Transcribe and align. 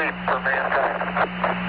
Él 0.00 1.67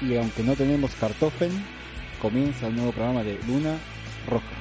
y 0.00 0.16
aunque 0.16 0.42
no 0.42 0.54
tenemos 0.54 0.94
cartofen, 0.94 1.50
comienza 2.20 2.66
el 2.66 2.76
nuevo 2.76 2.92
programa 2.92 3.22
de 3.22 3.38
Luna 3.46 3.76
Roja. 4.28 4.57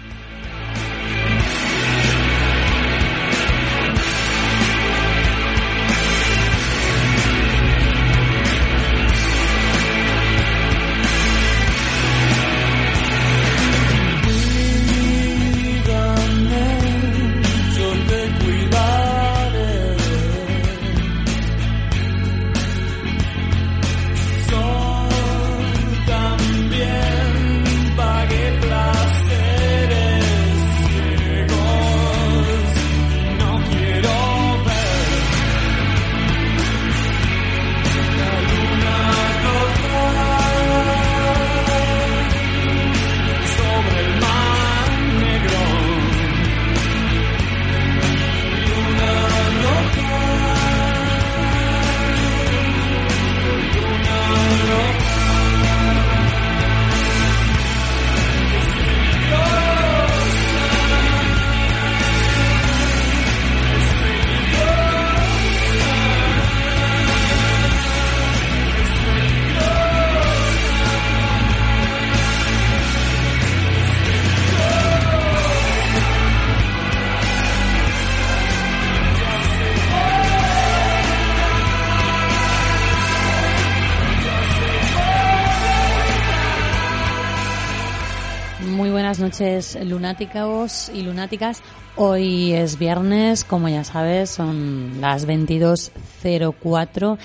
Noches, 89.41 89.77
lunáticos 89.85 90.89
y 90.91 91.03
lunáticas. 91.03 91.61
Hoy 91.95 92.53
es 92.53 92.79
viernes, 92.79 93.43
como 93.43 93.69
ya 93.69 93.83
sabes, 93.83 94.31
son 94.31 94.99
las 94.99 95.27
22.04 95.27 97.19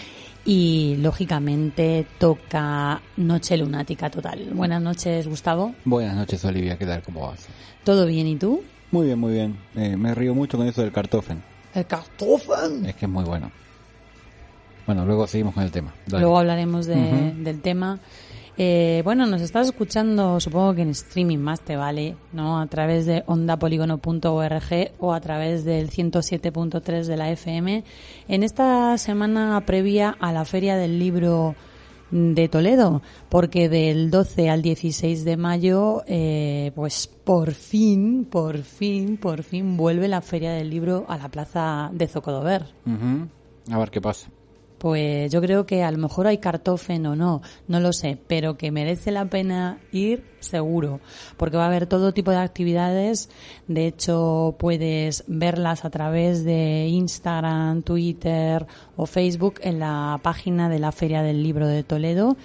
y 0.44 0.96
lógicamente 0.98 2.04
toca 2.18 3.00
Noche 3.16 3.56
Lunática 3.56 4.10
Total. 4.10 4.44
Buenas 4.52 4.82
noches, 4.82 5.26
Gustavo. 5.26 5.74
Buenas 5.86 6.14
noches, 6.14 6.44
Olivia, 6.44 6.76
¿qué 6.76 6.84
tal? 6.84 7.02
¿Cómo 7.02 7.28
vas? 7.28 7.46
¿Todo 7.82 8.04
bien 8.04 8.26
y 8.26 8.36
tú? 8.36 8.62
Muy 8.90 9.06
bien, 9.06 9.18
muy 9.18 9.32
bien. 9.32 9.56
Eh, 9.74 9.96
me 9.96 10.14
río 10.14 10.34
mucho 10.34 10.58
con 10.58 10.66
eso 10.66 10.82
del 10.82 10.92
cartofen. 10.92 11.42
El 11.74 11.86
cartofen. 11.86 12.84
Es 12.84 12.94
que 12.94 13.06
es 13.06 13.10
muy 13.10 13.24
bueno. 13.24 13.50
Bueno, 14.84 15.06
luego 15.06 15.26
seguimos 15.26 15.54
con 15.54 15.62
el 15.62 15.70
tema. 15.70 15.94
Dale. 16.06 16.20
Luego 16.24 16.38
hablaremos 16.38 16.84
de- 16.84 17.32
del 17.38 17.62
tema. 17.62 17.98
Eh, 18.58 19.00
bueno, 19.04 19.26
nos 19.26 19.40
estás 19.40 19.68
escuchando, 19.68 20.38
supongo 20.38 20.74
que 20.74 20.82
en 20.82 20.90
streaming 20.90 21.38
más 21.38 21.60
te 21.62 21.76
vale, 21.76 22.16
¿no? 22.32 22.60
A 22.60 22.66
través 22.66 23.06
de 23.06 23.24
ondapolígono.org 23.26 24.92
o 24.98 25.12
a 25.12 25.20
través 25.20 25.64
del 25.64 25.90
107.3 25.90 27.04
de 27.04 27.16
la 27.16 27.30
FM. 27.30 27.84
En 28.28 28.42
esta 28.42 28.96
semana 28.98 29.62
previa 29.64 30.16
a 30.20 30.32
la 30.32 30.44
Feria 30.44 30.76
del 30.76 30.98
Libro 30.98 31.54
de 32.10 32.46
Toledo, 32.48 33.00
porque 33.30 33.70
del 33.70 34.10
12 34.10 34.50
al 34.50 34.60
16 34.60 35.24
de 35.24 35.36
mayo, 35.38 36.02
eh, 36.06 36.70
pues 36.74 37.06
por 37.06 37.52
fin, 37.52 38.26
por 38.30 38.58
fin, 38.58 39.16
por 39.16 39.42
fin 39.42 39.78
vuelve 39.78 40.08
la 40.08 40.20
Feria 40.20 40.52
del 40.52 40.68
Libro 40.68 41.06
a 41.08 41.16
la 41.16 41.30
plaza 41.30 41.90
de 41.94 42.06
Zocodover. 42.06 42.66
Ujú. 42.84 43.28
A 43.74 43.78
ver 43.78 43.90
qué 43.90 44.02
pasa. 44.02 44.28
Pues 44.82 45.30
yo 45.30 45.40
creo 45.40 45.64
que 45.64 45.84
a 45.84 45.92
lo 45.92 45.98
mejor 45.98 46.26
hay 46.26 46.38
cartofen 46.38 47.06
o 47.06 47.14
no, 47.14 47.40
no 47.68 47.78
lo 47.78 47.92
sé, 47.92 48.18
pero 48.26 48.56
que 48.56 48.72
merece 48.72 49.12
la 49.12 49.26
pena 49.26 49.78
ir 49.92 50.24
seguro, 50.40 50.98
porque 51.36 51.56
va 51.56 51.62
a 51.62 51.66
haber 51.68 51.86
todo 51.86 52.12
tipo 52.12 52.32
de 52.32 52.38
actividades. 52.38 53.30
De 53.68 53.86
hecho, 53.86 54.56
puedes 54.58 55.22
verlas 55.28 55.84
a 55.84 55.90
través 55.90 56.42
de 56.42 56.88
Instagram, 56.88 57.82
Twitter 57.82 58.66
o 58.96 59.06
Facebook 59.06 59.60
en 59.62 59.78
la 59.78 60.18
página 60.20 60.68
de 60.68 60.80
la 60.80 60.90
Feria 60.90 61.22
del 61.22 61.44
Libro 61.44 61.68
de 61.68 61.84
Toledo. 61.84 62.36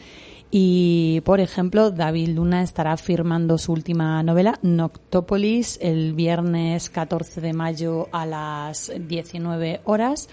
Y, 0.50 1.22
por 1.26 1.42
ejemplo, 1.42 1.92
David 1.92 2.30
Luna 2.30 2.62
estará 2.64 2.96
firmando 2.96 3.58
su 3.58 3.74
última 3.74 4.24
novela, 4.24 4.60
Noctópolis, 4.62 5.78
el 5.82 6.14
viernes 6.14 6.90
14 6.90 7.42
de 7.42 7.52
mayo 7.52 8.08
a 8.14 8.26
las 8.26 8.92
19 8.98 9.82
horas. 9.84 10.30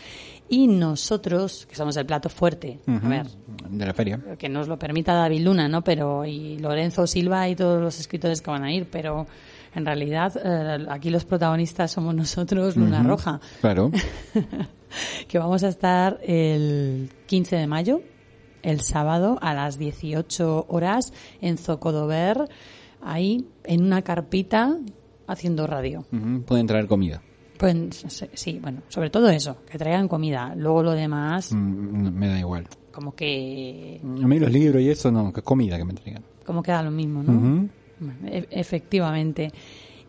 Y 0.48 0.66
nosotros, 0.66 1.66
que 1.66 1.74
somos 1.74 1.96
el 1.96 2.04
plato 2.06 2.28
fuerte, 2.28 2.78
a 2.86 3.08
ver, 3.08 3.26
De 3.70 3.86
la 3.86 3.94
feria. 3.94 4.20
que 4.38 4.48
nos 4.48 4.68
lo 4.68 4.78
permita 4.78 5.14
David 5.14 5.40
Luna, 5.40 5.68
¿no? 5.68 5.82
Pero, 5.82 6.24
y 6.26 6.58
Lorenzo 6.58 7.06
Silva 7.06 7.48
y 7.48 7.56
todos 7.56 7.80
los 7.80 7.98
escritores 7.98 8.40
que 8.42 8.50
van 8.50 8.62
a 8.62 8.72
ir, 8.72 8.86
pero 8.90 9.26
en 9.74 9.86
realidad 9.86 10.32
eh, 10.44 10.86
aquí 10.90 11.08
los 11.10 11.24
protagonistas 11.24 11.90
somos 11.92 12.14
nosotros, 12.14 12.76
Luna. 12.76 13.02
Roja 13.02 13.40
Claro. 13.60 13.90
que 15.28 15.38
vamos 15.38 15.62
a 15.64 15.68
estar 15.68 16.18
el 16.22 17.10
15 17.26 17.56
de 17.56 17.66
mayo, 17.66 18.00
el 18.62 18.80
sábado, 18.80 19.38
a 19.42 19.54
las 19.54 19.78
18 19.78 20.66
horas, 20.68 21.12
en 21.40 21.58
Zocodover, 21.58 22.48
ahí 23.02 23.46
en 23.64 23.84
una 23.84 24.02
carpita, 24.02 24.76
haciendo 25.26 25.66
radio. 25.66 26.04
Ujú, 26.12 26.42
Pueden 26.42 26.66
traer 26.66 26.86
comida. 26.86 27.22
Pues 27.58 28.04
sí, 28.34 28.58
bueno, 28.60 28.82
sobre 28.88 29.10
todo 29.10 29.28
eso, 29.30 29.58
que 29.70 29.78
traigan 29.78 30.08
comida. 30.08 30.54
Luego 30.56 30.82
lo 30.82 30.92
demás, 30.92 31.52
Mm, 31.52 32.08
Me 32.12 32.28
da 32.28 32.38
igual. 32.38 32.66
como 32.92 33.14
que 33.14 34.00
A 34.02 34.26
mí 34.26 34.38
los 34.38 34.50
libros 34.52 34.82
y 34.82 34.90
eso 34.90 35.10
no, 35.12 35.32
que 35.32 35.42
comida 35.42 35.76
que 35.78 35.84
me 35.84 35.94
traigan. 35.94 36.22
como 36.44 36.62
queda 36.62 36.82
lo 36.82 36.90
mismo, 36.90 37.22
¿no? 37.22 37.68
Bueno, 38.00 38.18
e- 38.26 38.48
efectivamente. 38.50 39.50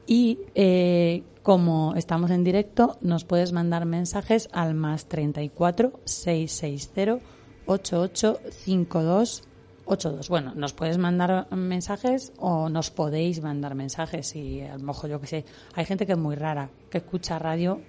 Y 0.07 0.39
eh, 0.55 1.23
como 1.43 1.93
estamos 1.95 2.29
en 2.31 2.43
directo, 2.43 2.97
nos 3.01 3.23
puedes 3.25 3.51
mandar 3.53 3.85
mensajes 3.85 4.49
al 4.51 4.73
más 4.75 5.05
34 5.07 5.99
660 6.05 7.19
88 7.67 8.39
52 8.51 9.43
82. 9.85 10.29
Bueno, 10.29 10.53
nos 10.55 10.73
puedes 10.73 10.97
mandar 10.97 11.47
mensajes 11.55 12.33
o 12.37 12.69
nos 12.69 12.91
podéis 12.91 13.41
mandar 13.41 13.75
mensajes 13.75 14.35
y 14.35 14.61
a 14.61 14.77
lo 14.77 14.83
mejor 14.83 15.09
yo 15.09 15.21
que 15.21 15.27
sé, 15.27 15.45
hay 15.73 15.85
gente 15.85 16.05
que 16.05 16.13
es 16.13 16.17
muy 16.17 16.35
rara, 16.35 16.69
que 16.89 16.99
escucha 16.99 17.39
radio 17.39 17.81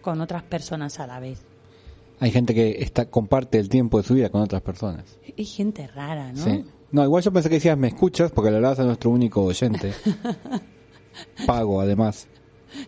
con 0.00 0.20
otras 0.20 0.42
personas 0.44 0.98
a 1.00 1.06
la 1.06 1.20
vez. 1.20 1.42
Hay 2.20 2.30
gente 2.30 2.54
que 2.54 2.82
está 2.82 3.06
comparte 3.06 3.58
el 3.58 3.68
tiempo 3.68 3.98
de 3.98 4.04
su 4.04 4.14
vida 4.14 4.28
con 4.28 4.42
otras 4.42 4.62
personas. 4.62 5.18
Hay 5.36 5.44
gente 5.44 5.86
rara, 5.88 6.32
¿no? 6.32 6.44
Sí. 6.44 6.64
No, 6.92 7.02
igual 7.02 7.22
yo 7.22 7.32
pensé 7.32 7.48
que 7.48 7.56
decías 7.56 7.76
me 7.76 7.88
escuchas 7.88 8.30
porque 8.30 8.50
le 8.50 8.56
hablabas 8.56 8.78
a 8.78 8.84
nuestro 8.84 9.10
único 9.10 9.42
oyente. 9.42 9.92
Pago, 11.46 11.80
además. 11.80 12.28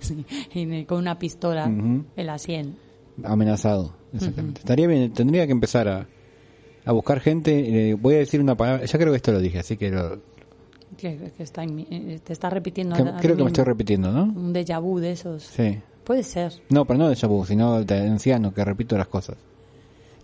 Sí, 0.00 0.24
y 0.54 0.84
con 0.84 0.98
una 0.98 1.18
pistola 1.18 1.66
Ujú. 1.66 2.04
en 2.16 2.26
la 2.26 2.38
sien. 2.38 2.78
Amenazado. 3.22 3.94
Exactamente. 4.12 4.60
Estaría 4.60 4.86
bien, 4.86 5.12
tendría 5.12 5.46
que 5.46 5.52
empezar 5.52 5.88
a, 5.88 6.06
a 6.84 6.92
buscar 6.92 7.20
gente. 7.20 7.90
eh, 7.90 7.94
voy 7.94 8.14
a 8.14 8.18
decir 8.18 8.40
una 8.40 8.54
palabra. 8.56 8.84
Ya 8.84 8.98
creo 8.98 9.10
que 9.12 9.16
esto 9.16 9.32
lo 9.32 9.40
dije, 9.40 9.58
así 9.60 9.76
que, 9.76 9.90
lo- 9.90 10.18
Que, 10.96 11.32
que 11.36 11.42
está 11.42 11.62
en 11.64 11.80
eh, 11.80 12.20
te 12.22 12.32
está 12.32 12.50
repitiendo. 12.50 12.94
que- 12.96 13.02
creo 13.02 13.36
que 13.36 13.42
me 13.42 13.48
estoy 13.48 13.62
mismo. 13.62 13.64
repitiendo, 13.64 14.12
¿no? 14.12 14.24
Un 14.24 14.52
déjà 14.54 14.80
vu 14.80 14.98
de 15.00 15.12
esos. 15.12 15.42
Sí. 15.44 15.78
Puede 16.04 16.22
ser. 16.22 16.52
No, 16.68 16.84
pero 16.84 16.98
no 16.98 17.08
de 17.08 17.26
vu, 17.26 17.44
sino 17.46 17.82
de 17.82 17.96
anciano 17.98 18.52
que 18.52 18.64
repito 18.64 18.96
las 18.98 19.08
cosas. 19.08 19.36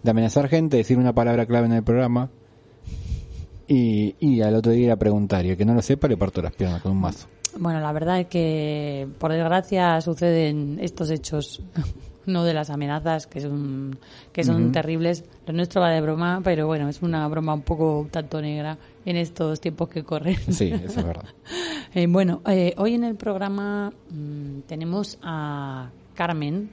De 0.02 0.10
amenazar 0.10 0.48
gente, 0.48 0.76
decir 0.76 0.98
una 0.98 1.14
palabra 1.14 1.46
clave 1.46 1.66
en 1.66 1.72
el 1.72 1.82
programa 1.82 2.30
y, 3.66 4.14
y 4.20 4.40
al 4.42 4.54
otro 4.54 4.72
día 4.72 4.84
ir 4.86 4.90
a 4.90 4.96
preguntar. 4.96 5.44
Y 5.46 5.50
el 5.50 5.56
que 5.56 5.64
no 5.64 5.74
lo 5.74 5.82
sepa 5.82 6.08
le 6.08 6.16
parto 6.16 6.42
las 6.42 6.52
piernas 6.52 6.82
con 6.82 6.92
un 6.92 7.00
mazo. 7.00 7.26
Bueno, 7.58 7.80
la 7.80 7.92
verdad 7.92 8.20
es 8.20 8.26
que, 8.28 9.08
por 9.18 9.32
desgracia, 9.32 10.00
suceden 10.00 10.78
estos 10.80 11.10
hechos, 11.10 11.62
no 12.30 12.44
de 12.44 12.54
las 12.54 12.70
amenazas, 12.70 13.26
que 13.26 13.40
son, 13.40 13.98
que 14.32 14.44
son 14.44 14.72
terribles. 14.72 15.24
Lo 15.46 15.52
nuestro 15.52 15.80
va 15.80 15.90
de 15.90 16.00
broma, 16.00 16.40
pero 16.42 16.66
bueno, 16.66 16.88
es 16.88 17.02
una 17.02 17.26
broma 17.28 17.54
un 17.54 17.62
poco 17.62 18.08
tanto 18.10 18.40
negra 18.40 18.78
en 19.04 19.16
estos 19.16 19.60
tiempos 19.60 19.88
que 19.88 20.02
corren. 20.04 20.36
Sí, 20.50 20.72
eso 20.72 21.00
es 21.00 21.06
verdad. 21.06 21.24
Eh, 21.92 22.06
bueno, 22.06 22.40
eh, 22.46 22.72
hoy 22.76 22.94
en 22.94 23.02
el 23.02 23.16
programa 23.16 23.92
mm, 24.10 24.60
tenemos 24.68 25.18
a 25.22 25.90
Carmen, 26.14 26.70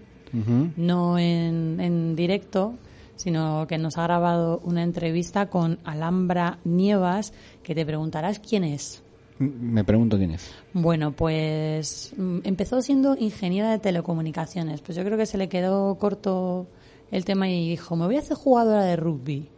no 0.75 1.17
en, 1.17 1.79
en 1.79 2.15
directo, 2.15 2.75
sino 3.15 3.65
que 3.67 3.79
nos 3.79 3.97
ha 3.97 4.03
grabado 4.03 4.61
una 4.63 4.83
entrevista 4.83 5.49
con 5.49 5.79
Alhambra 5.83 6.59
Nievas, 6.65 7.33
que 7.63 7.73
te 7.73 7.83
preguntarás 7.83 8.37
quién 8.37 8.63
es. 8.63 9.01
Me 9.39 9.83
pregunto 9.83 10.17
quién 10.17 10.31
es. 10.31 10.51
Bueno, 10.73 11.11
pues 11.11 12.13
mm, 12.17 12.39
empezó 12.43 12.81
siendo 12.81 13.15
ingeniera 13.17 13.71
de 13.71 13.79
telecomunicaciones, 13.79 14.81
pues 14.81 14.95
yo 14.95 15.03
creo 15.03 15.17
que 15.17 15.25
se 15.25 15.37
le 15.37 15.47
quedó 15.47 15.95
corto 15.95 16.67
el 17.11 17.23
tema 17.25 17.49
y 17.49 17.69
dijo, 17.69 17.95
me 17.95 18.05
voy 18.05 18.15
a 18.15 18.19
hacer 18.19 18.37
jugadora 18.37 18.83
de 18.83 18.95
rugby. 18.95 19.49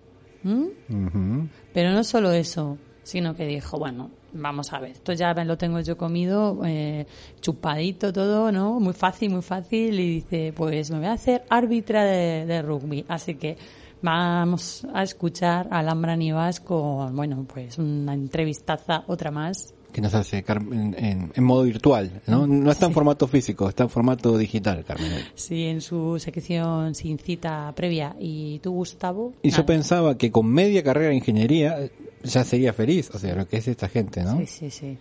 ¿Mm? 0.43 1.47
Pero 1.73 1.91
no 1.91 2.03
solo 2.03 2.31
eso, 2.31 2.77
sino 3.03 3.35
que 3.35 3.45
dijo, 3.45 3.77
bueno, 3.77 4.11
vamos 4.33 4.71
a 4.73 4.79
ver, 4.79 4.91
esto 4.91 5.13
ya 5.13 5.33
lo 5.33 5.57
tengo 5.57 5.79
yo 5.81 5.97
comido, 5.97 6.59
eh, 6.65 7.05
chupadito 7.41 8.13
todo, 8.13 8.51
¿no? 8.51 8.79
Muy 8.79 8.93
fácil, 8.93 9.31
muy 9.31 9.41
fácil. 9.41 9.99
Y 9.99 10.15
dice, 10.15 10.53
pues 10.55 10.91
me 10.91 10.99
voy 10.99 11.07
a 11.07 11.13
hacer 11.13 11.43
árbitra 11.49 12.03
de, 12.03 12.45
de 12.45 12.61
rugby. 12.61 13.05
Así 13.07 13.35
que 13.35 13.57
vamos 14.01 14.85
a 14.93 15.03
escuchar 15.03 15.67
a 15.71 15.79
Alhambra 15.79 16.15
Nivas 16.15 16.59
con, 16.59 17.15
bueno, 17.15 17.45
pues 17.51 17.77
una 17.77 18.13
entrevistaza, 18.13 19.03
otra 19.07 19.31
más. 19.31 19.73
Que 19.91 20.01
nos 20.01 20.13
hace 20.13 20.43
Carmen 20.43 20.95
en, 20.99 21.31
en 21.33 21.43
modo 21.43 21.63
virtual, 21.63 22.21
¿no? 22.27 22.45
No 22.45 22.71
está 22.71 22.85
en 22.85 22.93
formato 22.93 23.27
físico, 23.27 23.67
está 23.67 23.83
en 23.83 23.89
formato 23.89 24.37
digital, 24.37 24.85
Carmen. 24.85 25.11
Sí, 25.33 25.65
en 25.65 25.81
su 25.81 26.19
sección 26.19 26.93
sin 26.93 27.17
cita 27.17 27.71
previa. 27.75 28.15
¿Y 28.19 28.59
tú, 28.59 28.71
Gustavo? 28.71 29.33
Y 29.41 29.49
yo 29.49 29.65
pensaba 29.65 30.15
que 30.15 30.31
con 30.31 30.45
media 30.45 30.83
carrera 30.83 31.09
de 31.09 31.15
ingeniería 31.15 31.81
eh, 31.81 31.91
ya 32.23 32.43
sería 32.43 32.71
feliz, 32.71 33.09
o 33.13 33.17
sea, 33.17 33.33
lo 33.33 33.47
que 33.47 33.57
es 33.57 33.67
esta 33.67 33.89
gente, 33.89 34.23
¿no? 34.23 34.37
Sí, 34.37 34.45
sí, 34.45 34.69
sí. 34.69 34.97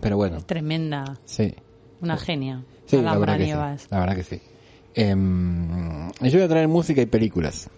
Pero 0.00 0.16
bueno, 0.16 0.40
Tremenda. 0.44 1.18
sí. 1.26 1.54
Una 2.00 2.16
genia. 2.16 2.64
Sí, 2.86 2.96
la 2.96 3.12
Alhambra 3.12 3.36
verdad, 3.36 3.38
que 3.38 3.78
sí, 3.78 3.86
la 3.90 4.00
verdad 4.00 4.16
que 4.16 4.24
sí. 4.24 4.40
Em, 4.94 6.10
yo 6.22 6.32
voy 6.32 6.42
a 6.42 6.48
traer 6.48 6.68
música 6.68 7.00
y 7.02 7.06
películas. 7.06 7.68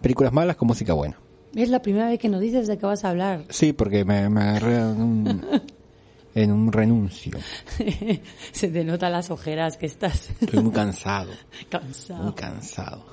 Películas 0.00 0.32
malas 0.32 0.56
con 0.56 0.68
música 0.68 0.92
buena. 0.92 1.18
Es 1.54 1.68
la 1.70 1.80
primera 1.80 2.08
vez 2.08 2.18
que 2.18 2.28
nos 2.28 2.40
dices 2.40 2.66
de 2.68 2.76
qué 2.78 2.84
vas 2.86 3.04
a 3.04 3.10
hablar. 3.10 3.44
Sí, 3.48 3.72
porque 3.72 4.04
me, 4.04 4.28
me 4.28 4.42
agarré 4.42 4.76
en 4.76 5.02
un, 5.02 5.42
en 6.34 6.52
un 6.52 6.70
renuncio. 6.72 7.38
Se 8.52 8.68
te 8.68 8.84
notan 8.84 9.12
las 9.12 9.30
ojeras 9.30 9.76
que 9.76 9.86
estás 9.86 10.30
Estoy 10.40 10.62
muy 10.62 10.72
cansado, 10.72 11.30
muy 11.60 11.64
cansado. 11.70 12.34
cansado. 12.34 13.04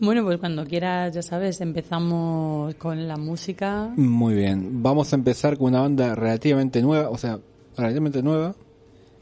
Bueno, 0.00 0.24
pues 0.24 0.38
cuando 0.38 0.64
quieras, 0.66 1.14
ya 1.14 1.22
sabes, 1.22 1.60
empezamos 1.60 2.74
con 2.74 3.06
la 3.06 3.16
música. 3.16 3.90
Muy 3.96 4.34
bien, 4.34 4.82
vamos 4.82 5.12
a 5.12 5.16
empezar 5.16 5.56
con 5.56 5.68
una 5.68 5.80
banda 5.82 6.14
relativamente 6.14 6.82
nueva, 6.82 7.08
o 7.08 7.16
sea, 7.16 7.38
relativamente 7.76 8.22
nueva. 8.22 8.54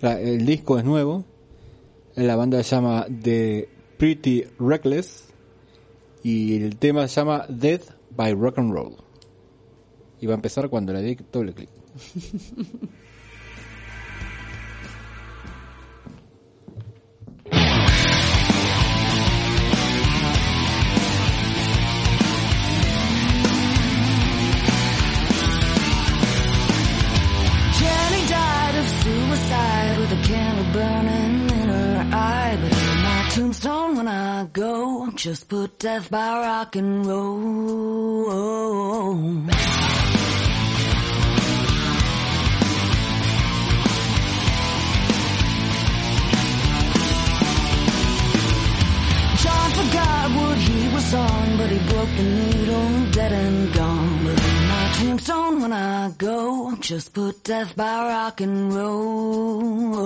La- 0.01 0.19
el 0.19 0.45
disco 0.47 0.79
es 0.79 0.85
nuevo. 0.85 1.25
La 2.17 2.35
banda 2.35 2.63
se 2.63 2.75
llama 2.75 3.07
The 3.23 3.69
Pretty 3.99 4.45
Reckless 4.59 5.29
y 6.23 6.63
el 6.63 6.77
tema 6.77 7.09
se 7.09 7.21
llama 7.21 7.47
Death 7.49 7.91
by 8.17 8.35
Rock 8.35 8.59
and 8.59 8.73
Roll. 8.73 8.97
Y 10.21 10.27
va 10.27 10.35
a 10.35 10.37
empezar 10.37 10.69
cuando 10.69 10.93
le 10.93 11.03
dé 11.03 11.19
doble 11.33 11.55
clic. 11.55 11.71
Burning 30.73 31.20
tombstone 33.31 33.97
when 33.97 34.09
I 34.09 34.45
go, 34.53 35.09
just 35.15 35.49
put 35.49 35.79
death 35.79 36.11
by 36.11 36.41
rock 36.41 36.75
and 36.75 37.07
roll. 37.07 38.31
John 49.43 49.71
forgot 49.79 50.31
what 50.35 50.59
he 50.59 50.89
was 50.89 51.15
on, 51.15 51.57
but 51.57 51.71
he 51.71 51.79
broke 51.89 52.17
the 52.17 52.25
needle, 52.25 53.11
dead 53.13 53.33
and 53.33 53.73
gone. 53.73 54.25
But 54.25 54.45
in 54.45 54.69
my 54.69 54.93
tombstone 54.99 55.63
when 55.63 55.73
I 55.73 56.11
go, 56.19 56.75
just 56.81 57.15
put 57.15 57.45
death 57.45 57.77
by 57.77 58.09
rock 58.09 58.41
and 58.41 58.75
roll. 58.75 60.01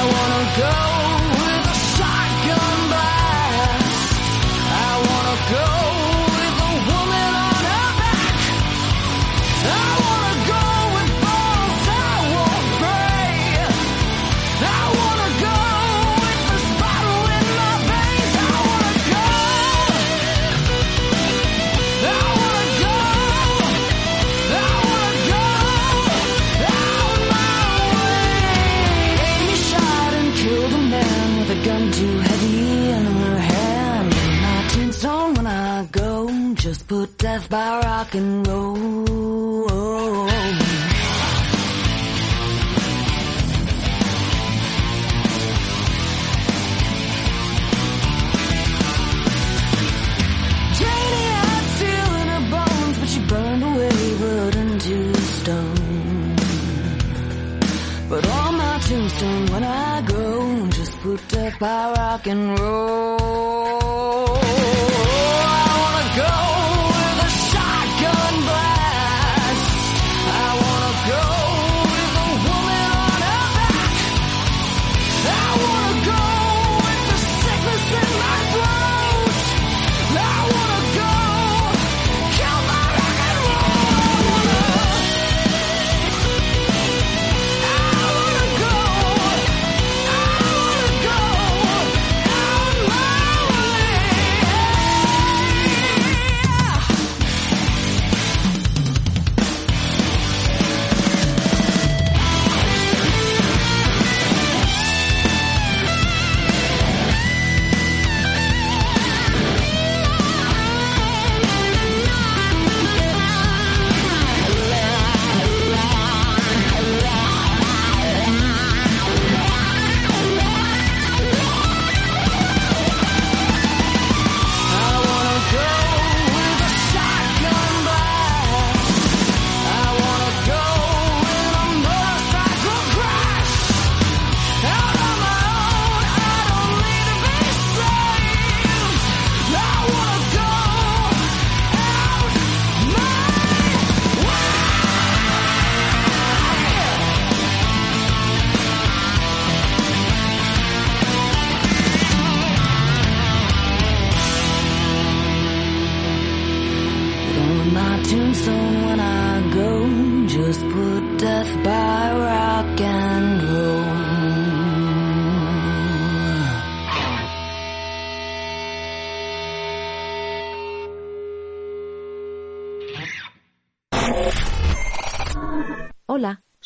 I 0.00 0.06
wanna 0.06 0.42
go 0.56 1.19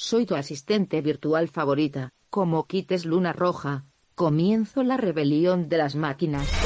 soy 0.05 0.27
tu 0.27 0.35
asistente 0.35 1.01
virtual 1.01 1.49
favorita. 1.49 2.11
Como 2.29 2.67
quites 2.67 3.07
luna 3.07 3.33
roja, 3.33 3.87
comienzo 4.15 4.83
la 4.83 4.99
rebelión 4.99 5.71
de 5.71 5.79
las 5.79 5.95
máquinas. 5.95 6.64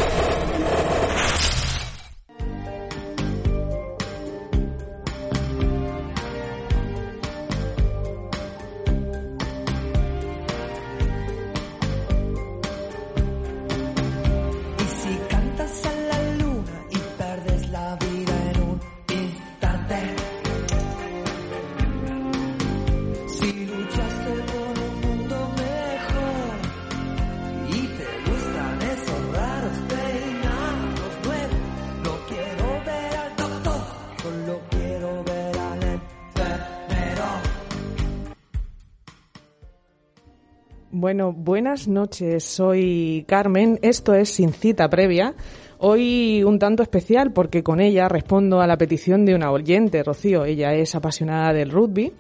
Bueno, 41.09 41.33
buenas 41.33 41.89
noches. 41.89 42.45
Soy 42.45 43.25
Carmen. 43.27 43.79
Esto 43.81 44.13
es 44.13 44.29
Sin 44.29 44.53
Cita 44.53 44.91
Previa. 44.91 45.35
Hoy 45.79 46.43
un 46.45 46.59
tanto 46.59 46.83
especial 46.83 47.33
porque 47.33 47.63
con 47.63 47.81
ella 47.81 48.11
respondo 48.11 48.61
a 48.61 48.67
la 48.67 48.77
petición 48.77 49.25
de 49.25 49.35
una 49.35 49.51
oyente, 49.51 50.03
Rocío. 50.03 50.45
Ella 50.45 50.75
es 50.75 50.95
apasionada 50.95 51.55
del 51.55 51.71
rugby 51.71 52.13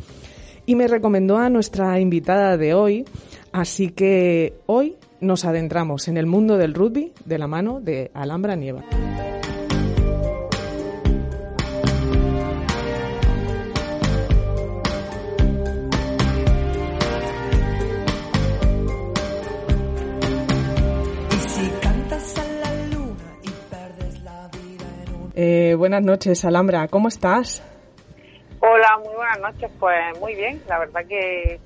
y 0.64 0.75
me 0.75 0.88
recomendó 0.88 1.37
a 1.37 1.50
nuestra 1.50 2.00
invitada 2.00 2.57
de 2.57 2.73
hoy. 2.73 3.04
Así 3.52 3.90
que 3.90 4.54
hoy 4.64 4.97
nos 5.21 5.45
adentramos 5.45 6.09
en 6.09 6.16
el 6.16 6.25
mundo 6.25 6.57
del 6.57 6.73
rugby 6.73 7.12
de 7.26 7.37
la 7.37 7.47
mano 7.47 7.83
de 7.83 8.11
Alhambra 8.14 8.57
Nieva. 8.57 8.85
Buenas 25.78 26.02
noches, 26.02 26.44
Alhambra. 26.44 26.88
¿Cómo 26.88 27.08
estás? 27.08 27.62
Hola, 28.61 28.99
muy 29.04 29.14
buenas 29.14 29.40
noches. 29.40 29.70
Pues 29.78 30.18
muy 30.20 30.35
bien, 30.35 30.61
la 30.68 30.80
verdad 30.80 31.00
que, 31.08 31.61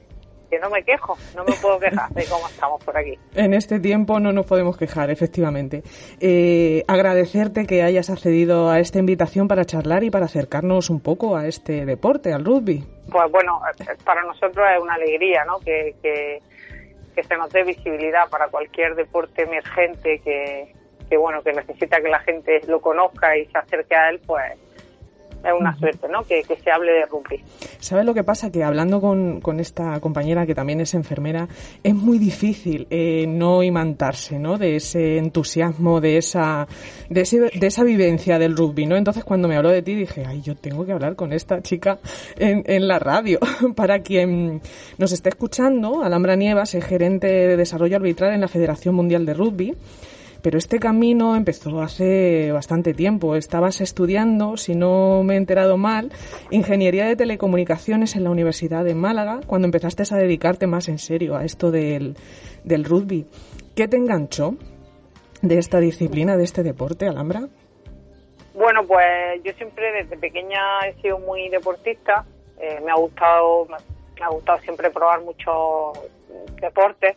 que 0.50 0.58
no 0.58 0.68
me 0.68 0.84
quejo, 0.84 1.16
no 1.34 1.44
me 1.44 1.54
puedo 1.54 1.80
quejar 1.80 2.10
de 2.10 2.24
cómo 2.26 2.46
estamos 2.46 2.84
por 2.84 2.96
aquí. 2.96 3.18
En 3.34 3.54
este 3.54 3.80
tiempo 3.80 4.20
no 4.20 4.32
nos 4.32 4.46
podemos 4.46 4.76
quejar, 4.76 5.10
efectivamente. 5.10 5.82
Eh, 6.20 6.84
agradecerte 6.86 7.66
que 7.66 7.82
hayas 7.82 8.10
accedido 8.10 8.70
a 8.70 8.78
esta 8.78 8.98
invitación 8.98 9.48
para 9.48 9.64
charlar 9.64 10.04
y 10.04 10.10
para 10.10 10.26
acercarnos 10.26 10.90
un 10.90 11.00
poco 11.00 11.36
a 11.36 11.46
este 11.46 11.86
deporte, 11.86 12.32
al 12.32 12.44
rugby. 12.44 12.84
Pues 13.10 13.32
bueno, 13.32 13.60
para 14.04 14.22
nosotros 14.22 14.66
es 14.76 14.82
una 14.82 14.94
alegría, 14.94 15.44
¿no? 15.46 15.58
Que, 15.60 15.96
que, 16.02 16.42
que 17.14 17.22
se 17.22 17.36
nos 17.36 17.50
dé 17.50 17.64
visibilidad 17.64 18.28
para 18.28 18.48
cualquier 18.48 18.94
deporte 18.94 19.44
emergente 19.44 20.20
que, 20.20 20.81
que, 21.12 21.18
bueno, 21.18 21.42
que 21.42 21.52
necesita 21.52 22.00
que 22.00 22.08
la 22.08 22.20
gente 22.20 22.62
lo 22.68 22.80
conozca 22.80 23.36
y 23.36 23.44
se 23.44 23.58
acerque 23.58 23.94
a 23.94 24.08
él, 24.08 24.18
pues 24.26 24.44
es 25.44 25.52
una 25.58 25.76
suerte, 25.76 26.06
¿no? 26.08 26.22
Que, 26.22 26.42
que 26.44 26.56
se 26.56 26.70
hable 26.70 26.92
de 26.92 27.04
rugby. 27.06 27.42
¿Sabes 27.80 28.04
lo 28.06 28.14
que 28.14 28.22
pasa? 28.24 28.50
Que 28.52 28.62
hablando 28.62 29.00
con, 29.00 29.40
con 29.40 29.58
esta 29.60 29.98
compañera 30.00 30.46
que 30.46 30.54
también 30.54 30.80
es 30.80 30.94
enfermera, 30.94 31.48
es 31.82 31.94
muy 31.96 32.18
difícil 32.18 32.86
eh, 32.90 33.26
no 33.28 33.62
imantarse, 33.64 34.38
¿no? 34.38 34.56
De 34.56 34.76
ese 34.76 35.18
entusiasmo, 35.18 36.00
de 36.00 36.16
esa, 36.16 36.68
de, 37.10 37.22
ese- 37.22 37.50
de 37.58 37.66
esa 37.66 37.82
vivencia 37.84 38.38
del 38.38 38.56
rugby, 38.56 38.86
¿no? 38.86 38.96
Entonces 38.96 39.24
cuando 39.24 39.48
me 39.48 39.56
habló 39.56 39.70
de 39.70 39.82
ti 39.82 39.96
dije, 39.96 40.24
ay, 40.26 40.40
yo 40.42 40.54
tengo 40.54 40.86
que 40.86 40.92
hablar 40.92 41.16
con 41.16 41.32
esta 41.34 41.60
chica 41.60 41.98
en, 42.38 42.62
en 42.66 42.86
la 42.88 43.00
radio. 43.00 43.38
Para 43.76 43.98
quien 43.98 44.62
nos 44.96 45.10
esté 45.12 45.28
escuchando, 45.30 46.04
Alhambra 46.04 46.36
Nievas 46.36 46.72
es 46.76 46.84
gerente 46.86 47.26
de 47.26 47.56
desarrollo 47.56 47.96
arbitral 47.96 48.32
en 48.32 48.40
la 48.42 48.48
Federación 48.48 48.94
Mundial 48.94 49.26
de 49.26 49.34
Rugby. 49.34 49.74
Pero 50.42 50.58
este 50.58 50.80
camino 50.80 51.36
empezó 51.36 51.80
hace 51.80 52.50
bastante 52.50 52.94
tiempo. 52.94 53.36
Estabas 53.36 53.80
estudiando, 53.80 54.56
si 54.56 54.74
no 54.74 55.22
me 55.22 55.34
he 55.34 55.36
enterado 55.36 55.76
mal, 55.76 56.10
ingeniería 56.50 57.06
de 57.06 57.14
telecomunicaciones 57.14 58.16
en 58.16 58.24
la 58.24 58.30
Universidad 58.30 58.84
de 58.84 58.94
Málaga 58.94 59.40
cuando 59.46 59.66
empezaste 59.66 60.02
a 60.12 60.18
dedicarte 60.18 60.66
más 60.66 60.88
en 60.88 60.98
serio 60.98 61.36
a 61.36 61.44
esto 61.44 61.70
del, 61.70 62.16
del 62.64 62.84
rugby. 62.84 63.26
¿Qué 63.76 63.86
te 63.86 63.96
enganchó 63.96 64.56
de 65.42 65.58
esta 65.58 65.78
disciplina, 65.78 66.36
de 66.36 66.44
este 66.44 66.64
deporte, 66.64 67.06
Alhambra? 67.06 67.48
Bueno, 68.54 68.84
pues 68.86 69.42
yo 69.44 69.52
siempre 69.52 69.92
desde 69.92 70.16
pequeña 70.16 70.60
he 70.86 71.00
sido 71.00 71.18
muy 71.20 71.48
deportista. 71.48 72.24
Eh, 72.60 72.80
me 72.84 72.90
ha 72.90 72.96
gustado, 72.96 73.66
me 73.66 74.24
ha 74.24 74.28
gustado 74.28 74.58
siempre 74.60 74.90
probar 74.90 75.22
muchos 75.22 75.98
deportes. 76.60 77.16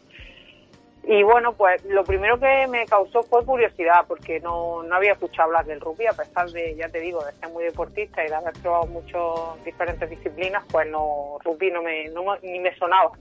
Y 1.08 1.22
bueno, 1.22 1.54
pues 1.54 1.84
lo 1.86 2.04
primero 2.04 2.40
que 2.40 2.66
me 2.68 2.86
causó 2.88 3.22
fue 3.22 3.46
curiosidad, 3.46 4.06
porque 4.08 4.40
no, 4.40 4.82
no 4.82 4.96
había 4.96 5.12
escuchado 5.12 5.44
hablar 5.50 5.66
del 5.66 5.80
rugby, 5.80 6.08
a 6.08 6.14
pesar 6.14 6.50
de, 6.50 6.76
ya 6.76 6.90
te 6.90 7.00
digo, 7.00 7.24
de 7.24 7.32
ser 7.34 7.50
muy 7.50 7.64
deportista 7.64 8.26
y 8.26 8.30
de 8.30 8.34
haber 8.34 8.54
probado 8.54 8.88
muchas 8.88 9.64
diferentes 9.64 10.10
disciplinas, 10.10 10.64
pues 10.72 10.90
no, 10.90 11.38
rugby 11.44 11.70
no 11.70 11.84
me, 11.84 12.10
no 12.10 12.24
ni 12.42 12.60
me 12.60 12.76
sonaba. 12.78 13.12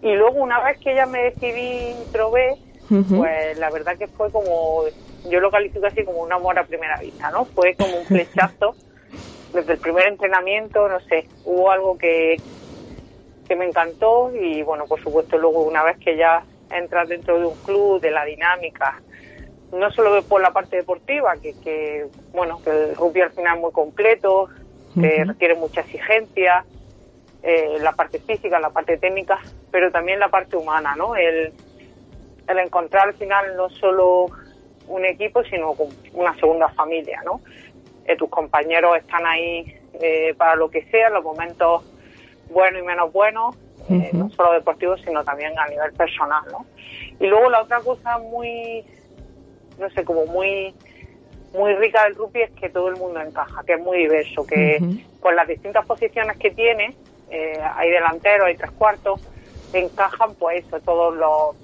Y 0.00 0.12
luego 0.14 0.42
una 0.42 0.62
vez 0.62 0.78
que 0.78 0.94
ya 0.94 1.06
me 1.06 1.24
decidí 1.24 1.92
probé, 2.12 2.56
pues 2.88 3.58
la 3.58 3.70
verdad 3.70 3.96
que 3.96 4.06
fue 4.06 4.30
como, 4.30 4.84
yo 5.28 5.40
lo 5.40 5.50
califico 5.50 5.86
así 5.86 6.04
como 6.04 6.20
un 6.20 6.32
amor 6.32 6.56
a 6.58 6.64
primera 6.64 7.00
vista, 7.00 7.32
¿no? 7.32 7.46
Fue 7.46 7.74
como 7.74 7.96
un 7.96 8.04
flechazo 8.04 8.76
desde 9.52 9.72
el 9.72 9.78
primer 9.80 10.06
entrenamiento, 10.06 10.88
no 10.88 11.00
sé, 11.00 11.26
hubo 11.44 11.68
algo 11.70 11.98
que, 11.98 12.36
que 13.48 13.56
me 13.56 13.64
encantó 13.64 14.30
y 14.32 14.62
bueno, 14.62 14.84
por 14.86 15.02
supuesto 15.02 15.36
luego 15.36 15.62
una 15.62 15.82
vez 15.82 15.98
que 15.98 16.16
ya 16.16 16.44
entras 16.72 17.08
dentro 17.08 17.38
de 17.38 17.46
un 17.46 17.56
club, 17.64 18.00
de 18.00 18.10
la 18.10 18.24
dinámica, 18.24 19.00
no 19.72 19.90
solo 19.90 20.22
por 20.24 20.40
la 20.40 20.52
parte 20.52 20.76
deportiva, 20.76 21.34
que, 21.42 21.54
que 21.62 22.06
bueno, 22.32 22.60
que 22.62 22.70
el 22.70 22.96
rugby 22.96 23.22
al 23.22 23.32
final 23.32 23.56
es 23.56 23.62
muy 23.62 23.72
completo, 23.72 24.48
que 24.94 25.24
requiere 25.24 25.54
mucha 25.54 25.80
exigencia, 25.80 26.64
eh, 27.42 27.78
la 27.80 27.92
parte 27.92 28.18
física, 28.20 28.60
la 28.60 28.70
parte 28.70 28.98
técnica, 28.98 29.38
pero 29.70 29.90
también 29.90 30.20
la 30.20 30.28
parte 30.28 30.56
humana, 30.56 30.94
¿no? 30.96 31.16
El, 31.16 31.52
el 32.46 32.58
encontrar 32.58 33.08
al 33.08 33.14
final 33.14 33.56
no 33.56 33.70
solo 33.70 34.26
un 34.88 35.04
equipo, 35.04 35.42
sino 35.44 35.74
una 36.12 36.34
segunda 36.36 36.68
familia, 36.68 37.22
¿no? 37.24 37.40
Eh, 38.04 38.16
tus 38.16 38.28
compañeros 38.28 38.96
están 38.98 39.26
ahí 39.26 39.74
eh, 40.00 40.34
para 40.36 40.56
lo 40.56 40.70
que 40.70 40.82
sea, 40.84 41.10
los 41.10 41.24
momentos 41.24 41.82
buenos 42.50 42.82
y 42.82 42.84
menos 42.84 43.12
buenos, 43.12 43.56
eh, 43.90 44.10
no 44.12 44.30
solo 44.30 44.52
deportivos, 44.52 45.00
sino 45.02 45.24
también 45.24 45.58
a 45.58 45.66
nivel 45.68 45.92
personal, 45.92 46.42
¿no? 46.50 46.66
Y 47.20 47.26
luego 47.26 47.50
la 47.50 47.62
otra 47.62 47.80
cosa 47.80 48.18
muy, 48.18 48.84
no 49.78 49.90
sé, 49.90 50.04
como 50.04 50.26
muy 50.26 50.74
muy 51.54 51.74
rica 51.74 52.04
del 52.04 52.14
rugby 52.14 52.42
es 52.42 52.50
que 52.52 52.70
todo 52.70 52.88
el 52.88 52.96
mundo 52.96 53.20
encaja, 53.20 53.62
que 53.64 53.74
es 53.74 53.80
muy 53.80 53.98
diverso, 53.98 54.46
que 54.46 54.78
con 55.20 55.36
las 55.36 55.46
distintas 55.46 55.84
posiciones 55.84 56.36
que 56.38 56.50
tiene, 56.50 56.96
eh, 57.30 57.60
hay 57.76 57.90
delanteros, 57.90 58.46
hay 58.46 58.56
tres 58.56 58.70
cuartos, 58.72 59.20
encajan 59.72 60.34
pues 60.36 60.64
eso, 60.64 60.80
todos 60.80 61.14
los 61.14 61.56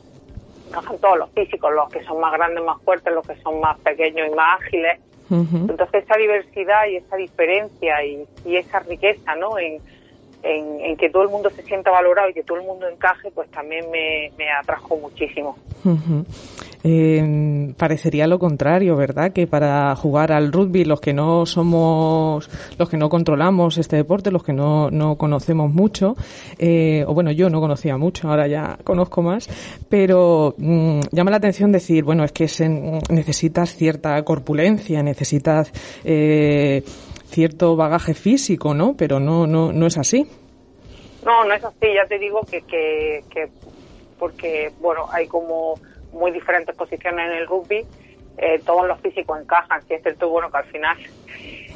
encajan 0.69 0.99
todos 0.99 1.19
los 1.19 1.31
físicos, 1.31 1.73
los 1.73 1.89
que 1.89 2.05
son 2.05 2.21
más 2.21 2.33
grandes, 2.35 2.63
más 2.63 2.81
fuertes, 2.83 3.13
los 3.15 3.27
que 3.27 3.37
son 3.37 3.61
más 3.61 3.79
pequeños 3.79 4.29
y 4.31 4.35
más 4.35 4.61
ágiles. 4.61 5.01
Entonces 5.31 6.05
esa 6.05 6.17
diversidad 6.17 6.87
y 6.87 6.97
esa 6.97 7.17
diferencia 7.17 8.03
y, 8.03 8.27
y 8.47 8.57
esa 8.57 8.81
riqueza, 8.81 9.35
¿no? 9.37 9.59
En, 9.59 9.79
en, 10.43 10.81
en 10.81 10.97
que 10.97 11.11
todo 11.11 11.23
el 11.23 11.29
mundo 11.29 11.51
se 11.51 11.63
sienta 11.63 11.91
valorado 11.91 12.31
y 12.31 12.35
que 12.35 12.43
todo 12.43 12.59
el 12.59 12.67
mundo 12.67 12.89
encaje, 12.89 13.31
pues 13.35 13.51
también 13.51 13.91
me, 13.91 14.31
me 14.39 14.51
atrajo 14.51 14.97
muchísimo. 14.97 15.57
Eh, 16.85 17.73
parecería 17.77 18.27
lo 18.29 18.39
contrario, 18.39 18.95
¿verdad? 18.97 19.33
Que 19.33 19.47
para 19.49 19.95
jugar 19.97 20.31
al 20.33 20.53
rugby, 20.53 20.85
los 20.85 21.01
que 21.01 21.13
no 21.13 21.45
somos, 21.45 22.49
los 22.79 22.89
que 22.89 22.97
no 22.97 23.09
controlamos 23.09 23.79
este 23.79 23.97
deporte, 23.97 24.31
los 24.31 24.45
que 24.45 24.53
no, 24.53 24.91
no 24.91 25.17
conocemos 25.17 25.73
mucho, 25.73 26.15
eh, 26.59 27.05
o 27.07 27.15
bueno, 27.15 27.33
yo 27.33 27.51
no 27.51 27.61
conocía 27.61 27.97
mucho, 27.97 28.29
ahora 28.31 28.47
ya 28.47 28.79
conozco 28.85 29.23
más, 29.23 29.49
pero 29.89 30.55
mm, 30.57 31.01
llama 31.11 31.33
la 31.33 31.39
atención 31.39 31.73
decir, 31.73 32.05
bueno, 32.05 32.23
es 32.25 32.31
que 32.33 32.47
se- 32.47 32.69
necesitas 33.11 33.75
cierta 33.75 34.23
corpulencia, 34.23 35.03
necesitas 35.03 35.73
eh, 36.05 36.83
cierto 37.29 37.77
bagaje 37.77 38.15
físico, 38.15 38.75
¿no? 38.75 38.95
Pero 38.97 39.21
no, 39.21 39.47
no, 39.47 39.73
no 39.73 39.87
es 39.87 39.99
así. 39.99 40.27
No, 41.25 41.45
no 41.45 41.53
es 41.55 41.65
así, 41.65 41.87
ya 41.95 42.07
te 42.07 42.19
digo 42.19 42.41
que, 42.51 42.63
que, 42.63 43.25
que 43.31 43.49
porque, 44.19 44.73
bueno, 44.81 45.07
hay 45.13 45.27
como 45.27 45.75
muy 46.13 46.31
diferentes 46.31 46.75
posiciones 46.75 47.31
en 47.31 47.37
el 47.39 47.47
rugby, 47.47 47.85
eh, 48.39 48.61
todos 48.65 48.87
los 48.87 49.01
físicos 49.01 49.41
encajan, 49.41 49.83
si 49.87 49.95
es 49.95 50.03
cierto, 50.03 50.29
bueno, 50.29 50.51
que 50.51 50.59
al 50.59 50.65
final 50.67 50.97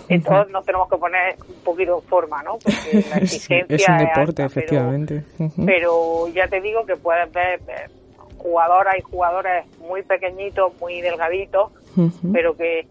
eh, 0.08 0.20
todos 0.20 0.48
nos 0.50 0.64
tenemos 0.64 0.88
que 0.88 0.96
poner 0.96 1.36
un 1.48 1.62
poquito 1.64 1.98
en 2.00 2.08
forma, 2.08 2.42
¿no? 2.42 2.52
Porque 2.58 3.04
la 3.10 3.16
exigencia 3.18 3.76
es 3.76 3.88
un 3.88 3.98
deporte, 3.98 4.20
alta, 4.20 4.34
pero- 4.34 4.46
efectivamente. 4.46 5.24
Pero 5.66 6.28
ya 6.28 6.48
te 6.48 6.60
digo 6.60 6.86
que 6.86 6.96
puedes 6.96 7.30
ver 7.32 7.60
eh, 7.68 7.88
jugadoras 8.38 8.96
y 8.98 9.02
jugadores 9.02 9.64
muy 9.78 10.02
pequeñitos, 10.02 10.72
muy 10.80 11.00
delgaditos, 11.00 11.70
pero 12.32 12.56
que 12.56 12.86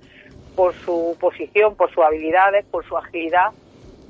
por 0.56 0.74
su 0.86 1.16
posición, 1.20 1.76
por 1.76 1.90
sus 1.94 2.04
habilidades, 2.04 2.66
por 2.66 2.86
su 2.86 2.98
agilidad, 2.98 3.52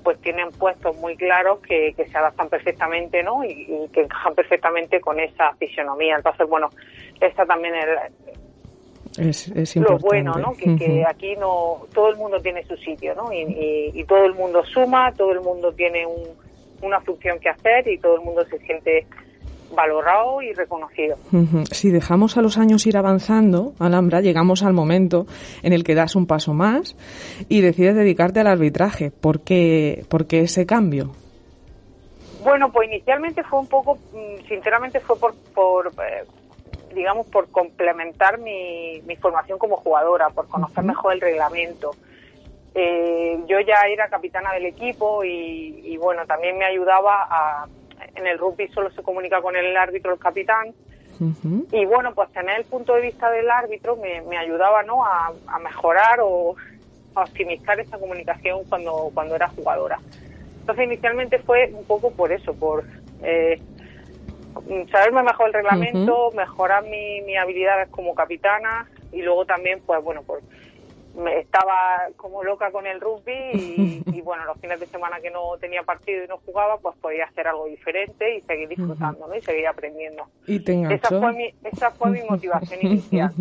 pues 0.03 0.19
tienen 0.21 0.49
puestos 0.51 0.95
muy 0.97 1.15
claros 1.15 1.59
que, 1.61 1.93
que 1.95 2.07
se 2.07 2.17
adaptan 2.17 2.49
perfectamente, 2.49 3.21
¿no? 3.23 3.43
Y, 3.43 3.67
y 3.69 3.87
que 3.93 4.01
encajan 4.01 4.33
perfectamente 4.33 4.99
con 4.99 5.19
esa 5.19 5.53
fisionomía. 5.55 6.15
Entonces, 6.15 6.47
bueno, 6.49 6.69
esa 7.19 7.45
también 7.45 7.75
es 7.75 7.87
Es, 9.17 9.47
es 9.49 9.75
lo 9.75 9.81
importante. 9.93 10.05
bueno, 10.07 10.33
¿no? 10.39 10.53
Que, 10.57 10.75
que 10.75 11.05
aquí 11.05 11.35
no 11.35 11.85
todo 11.93 12.09
el 12.09 12.15
mundo 12.15 12.39
tiene 12.41 12.63
su 12.65 12.75
sitio, 12.77 13.13
¿no? 13.13 13.31
Y, 13.31 13.41
y- 13.41 13.91
y 13.93 14.03
todo 14.05 14.25
el 14.25 14.33
mundo 14.33 14.63
suma, 14.65 15.13
todo 15.15 15.31
el 15.33 15.41
mundo 15.41 15.71
tiene 15.73 16.05
un- 16.05 16.35
una 16.81 16.99
función 17.01 17.39
que 17.39 17.49
hacer 17.49 17.87
y 17.87 17.99
todo 17.99 18.15
el 18.15 18.21
mundo 18.21 18.43
se 18.45 18.57
siente 18.59 19.05
valorado 19.75 20.41
y 20.41 20.53
reconocido. 20.53 21.17
Si 21.71 21.89
dejamos 21.89 22.37
a 22.37 22.41
los 22.41 22.57
años 22.57 22.85
ir 22.85 22.97
avanzando, 22.97 23.73
Alhambra, 23.79 24.21
llegamos 24.21 24.63
al 24.63 24.73
momento 24.73 25.25
en 25.63 25.73
el 25.73 25.83
que 25.83 25.95
das 25.95 26.15
un 26.15 26.27
paso 26.27 26.53
más 26.53 26.95
y 27.49 27.61
decides 27.61 27.95
dedicarte 27.95 28.39
al 28.39 28.47
arbitraje. 28.47 29.11
¿Por 29.11 29.41
qué, 29.41 30.05
por 30.09 30.27
qué 30.27 30.41
ese 30.41 30.65
cambio? 30.65 31.11
Bueno, 32.43 32.71
pues 32.71 32.89
inicialmente 32.89 33.43
fue 33.43 33.59
un 33.59 33.67
poco, 33.67 33.95
mm, 34.13 34.47
sinceramente 34.47 34.99
fue 34.99 35.17
por, 35.19 35.35
por 35.53 35.87
eh, 35.87 36.25
digamos, 36.93 37.27
por 37.27 37.49
complementar 37.51 38.39
mi, 38.39 39.01
mi 39.05 39.15
formación 39.15 39.59
como 39.59 39.77
jugadora, 39.77 40.29
por 40.29 40.47
conocer 40.47 40.83
mejor 40.83 41.13
el 41.13 41.21
reglamento. 41.21 41.91
Eh, 42.73 43.37
yo 43.47 43.59
ya 43.59 43.81
era 43.89 44.07
capitana 44.07 44.53
del 44.53 44.65
equipo 44.65 45.23
y, 45.23 45.81
y, 45.83 45.97
bueno, 45.97 46.25
también 46.25 46.57
me 46.57 46.65
ayudaba 46.65 47.27
a, 47.29 47.67
en 48.15 48.27
el 48.27 48.37
rugby 48.37 48.67
solo 48.69 48.91
se 48.91 49.03
comunica 49.03 49.41
con 49.41 49.55
el 49.55 49.75
árbitro, 49.77 50.13
el 50.13 50.19
capitán, 50.19 50.73
y 51.71 51.85
bueno, 51.85 52.15
pues 52.15 52.31
tener 52.31 52.57
el 52.57 52.65
punto 52.65 52.95
de 52.95 53.01
vista 53.01 53.29
del 53.29 53.47
árbitro 53.47 53.95
me, 53.95 54.21
me 54.23 54.39
ayudaba, 54.39 54.81
¿no? 54.81 55.05
A, 55.05 55.31
a 55.45 55.59
mejorar 55.59 56.19
o 56.19 56.55
a 57.13 57.21
optimizar 57.21 57.79
esa 57.79 57.99
comunicación 57.99 58.63
cuando, 58.67 59.11
cuando 59.13 59.35
era 59.35 59.47
jugadora. 59.49 59.99
Entonces 60.61 60.85
inicialmente 60.85 61.37
fue 61.39 61.71
un 61.73 61.85
poco 61.85 62.11
por 62.11 62.31
eso, 62.31 62.55
por 62.55 62.85
eh, 63.21 63.61
saberme 64.91 65.23
mejor 65.23 65.47
el 65.47 65.53
reglamento, 65.53 66.31
mejorar 66.31 66.83
mi, 66.83 67.21
mis 67.21 67.37
habilidades 67.37 67.89
como 67.89 68.15
capitana 68.15 68.87
y 69.11 69.21
luego 69.21 69.45
también, 69.45 69.81
pues 69.85 70.03
bueno, 70.03 70.23
por 70.23 70.41
estaba 71.37 72.07
como 72.15 72.43
loca 72.43 72.71
con 72.71 72.87
el 72.87 72.99
rugby 73.01 73.33
y, 73.53 74.03
y, 74.17 74.21
bueno, 74.21 74.45
los 74.45 74.59
fines 74.59 74.79
de 74.79 74.85
semana 74.87 75.19
que 75.19 75.29
no 75.29 75.57
tenía 75.59 75.83
partido 75.83 76.23
y 76.23 76.27
no 76.27 76.37
jugaba, 76.45 76.77
pues 76.77 76.95
podía 76.97 77.25
hacer 77.25 77.47
algo 77.47 77.65
diferente 77.65 78.37
y 78.37 78.41
seguir 78.41 78.69
disfrutando, 78.69 79.27
¿no? 79.27 79.35
Y 79.35 79.41
seguir 79.41 79.67
aprendiendo. 79.67 80.25
Y 80.47 80.59
te 80.59 80.81
Esa 80.93 81.09
fue 81.09 81.33
mi, 81.33 81.53
esa 81.63 81.91
fue 81.91 82.11
mi 82.11 82.21
motivación 82.23 82.79
inicial. 82.81 83.31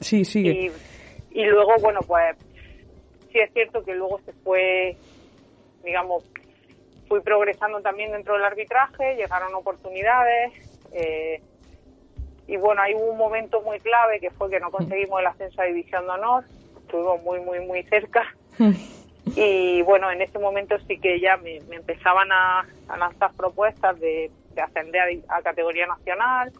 Sí, 0.00 0.24
sigue. 0.24 0.50
Y, 0.50 1.40
y 1.40 1.44
luego, 1.46 1.72
bueno, 1.80 2.00
pues 2.06 2.36
sí 3.32 3.38
es 3.38 3.52
cierto 3.52 3.82
que 3.82 3.94
luego 3.94 4.20
se 4.24 4.32
fue, 4.32 4.96
digamos, 5.84 6.24
fui 7.08 7.20
progresando 7.20 7.80
también 7.80 8.12
dentro 8.12 8.34
del 8.34 8.44
arbitraje, 8.44 9.16
llegaron 9.16 9.54
oportunidades. 9.54 10.52
eh, 10.92 11.40
y 12.48 12.56
bueno, 12.56 12.80
ahí 12.82 12.94
hubo 12.94 13.10
un 13.10 13.18
momento 13.18 13.60
muy 13.62 13.80
clave 13.80 14.20
que 14.20 14.30
fue 14.30 14.48
que 14.50 14.60
no 14.60 14.70
conseguimos 14.70 15.20
el 15.20 15.26
ascenso 15.26 15.60
a 15.60 15.64
División 15.64 16.04
de 16.04 16.10
Honor. 16.10 16.44
Estuvimos 16.80 17.22
muy, 17.22 17.40
muy, 17.40 17.60
muy 17.60 17.82
cerca. 17.84 18.24
Y 19.34 19.82
bueno, 19.82 20.08
en 20.10 20.22
ese 20.22 20.38
momento 20.38 20.78
sí 20.86 21.00
que 21.00 21.18
ya 21.18 21.36
me, 21.36 21.60
me 21.62 21.76
empezaban 21.76 22.30
a, 22.30 22.64
a 22.86 22.96
lanzar 22.96 23.32
propuestas 23.34 23.98
de, 23.98 24.30
de 24.54 24.62
ascender 24.62 25.20
a, 25.28 25.42
categoría 25.42 25.86
nacional. 25.86 26.52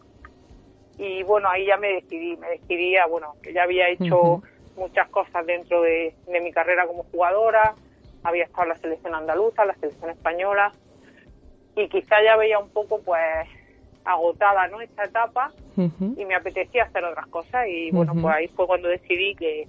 Y 0.97 1.23
bueno, 1.23 1.49
ahí 1.49 1.65
ya 1.65 1.77
me 1.77 1.93
decidí, 1.93 2.35
me 2.35 2.49
decidí 2.49 2.97
a, 2.97 3.05
bueno, 3.05 3.35
que 3.41 3.53
ya 3.53 3.63
había 3.63 3.87
hecho 3.87 4.43
muchas 4.75 5.07
cosas 5.09 5.45
dentro 5.45 5.81
de, 5.81 6.13
de 6.27 6.41
mi 6.41 6.51
carrera 6.51 6.85
como 6.85 7.03
jugadora, 7.03 7.73
había 8.23 8.43
estado 8.43 8.63
en 8.63 8.69
la 8.69 8.75
selección 8.75 9.15
andaluza, 9.15 9.61
en 9.61 9.67
la 9.69 9.75
selección 9.75 10.09
española, 10.11 10.71
y 11.75 11.87
quizá 11.87 12.21
ya 12.21 12.35
veía 12.35 12.59
un 12.59 12.69
poco, 12.69 13.01
pues, 13.01 13.47
agotada, 14.03 14.67
¿no?, 14.67 14.81
esta 14.81 15.05
etapa, 15.05 15.51
Y 15.77 16.25
me 16.25 16.35
apetecía 16.35 16.85
hacer 16.85 17.03
otras 17.03 17.27
cosas, 17.27 17.67
y 17.67 17.91
bueno, 17.91 18.13
pues 18.13 18.33
ahí 18.35 18.47
fue 18.47 18.65
cuando 18.65 18.87
decidí 18.87 19.35
que, 19.35 19.67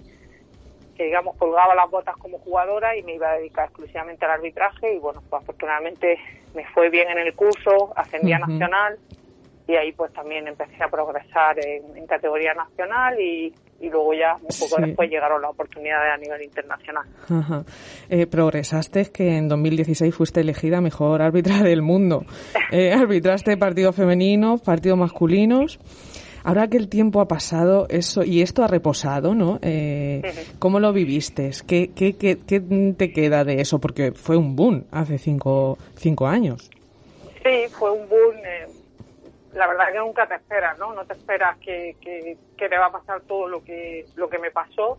que, 0.95 1.03
digamos, 1.05 1.35
colgaba 1.37 1.75
las 1.75 1.89
botas 1.89 2.17
como 2.17 2.39
jugadora 2.39 2.97
y 2.97 3.03
me 3.03 3.15
iba 3.15 3.29
a 3.29 3.37
dedicar 3.37 3.65
exclusivamente 3.65 4.25
al 4.25 4.31
arbitraje, 4.31 4.95
y 4.95 4.99
bueno, 4.99 5.21
pues 5.29 5.43
afortunadamente 5.43 6.17
me 6.55 6.65
fue 6.65 6.89
bien 6.89 7.09
en 7.09 7.19
el 7.19 7.33
curso, 7.35 7.93
ascendí 7.95 8.33
a 8.33 8.39
nacional, 8.39 8.97
y 9.69 9.75
ahí 9.75 9.91
pues 9.91 10.11
también 10.13 10.47
empecé 10.47 10.83
a 10.83 10.87
progresar 10.89 11.55
en, 11.63 11.95
en 11.95 12.07
categoría 12.07 12.53
nacional 12.55 13.19
y, 13.21 13.53
y 13.79 13.89
luego 13.89 14.13
ya 14.15 14.33
un 14.35 14.47
poco 14.47 14.75
Sí. 14.77 14.81
después 14.81 15.09
llegaron 15.11 15.41
las 15.43 15.51
oportunidades 15.51 16.11
a 16.11 16.17
nivel 16.17 16.41
internacional. 16.41 17.05
Ajá. 17.29 17.63
Eh, 18.09 18.25
progresaste 18.25 19.05
que 19.11 19.37
en 19.37 19.47
2016 19.47 20.15
fuiste 20.15 20.41
elegida 20.41 20.81
mejor 20.81 21.21
árbitra 21.21 21.57
del 21.63 21.83
mundo. 21.83 22.25
Eh, 22.71 22.91
arbitraste 22.93 23.57
partidos 23.57 23.95
femeninos, 23.95 24.59
partidos 24.61 24.97
masculinos. 24.97 25.79
Ahora 26.43 26.67
que 26.67 26.77
el 26.77 26.87
tiempo 26.89 27.21
ha 27.21 27.27
pasado 27.27 27.85
eso 27.89 28.23
y 28.23 28.41
esto 28.41 28.63
ha 28.63 28.67
reposado, 28.67 29.35
¿no? 29.35 29.59
Eh, 29.61 30.21
¿Cómo 30.57 30.79
lo 30.79 30.93
viviste? 30.93 31.51
¿Qué, 31.67 31.91
qué, 31.93 32.15
qué, 32.15 32.39
qué 32.39 32.59
te 32.97 33.11
queda 33.11 33.43
de 33.43 33.61
eso? 33.61 33.77
Porque 33.79 34.13
fue 34.13 34.35
un 34.37 34.55
boom 34.55 34.85
hace 34.89 35.17
cinco, 35.19 35.77
cinco 35.95 36.25
años. 36.27 36.71
Sí, 37.43 37.67
fue 37.77 37.91
un 37.91 38.07
boom. 38.09 38.35
La 39.53 39.67
verdad 39.67 39.91
que 39.91 39.99
nunca 39.99 40.27
te 40.27 40.35
esperas, 40.35 40.77
¿no? 40.77 40.93
No 40.93 41.05
te 41.05 41.13
esperas 41.13 41.57
que, 41.57 41.95
que, 42.01 42.37
que 42.57 42.69
te 42.69 42.77
va 42.77 42.87
a 42.87 42.91
pasar 42.91 43.21
todo 43.21 43.47
lo 43.47 43.63
que 43.63 44.05
lo 44.15 44.29
que 44.29 44.39
me 44.39 44.51
pasó. 44.51 44.97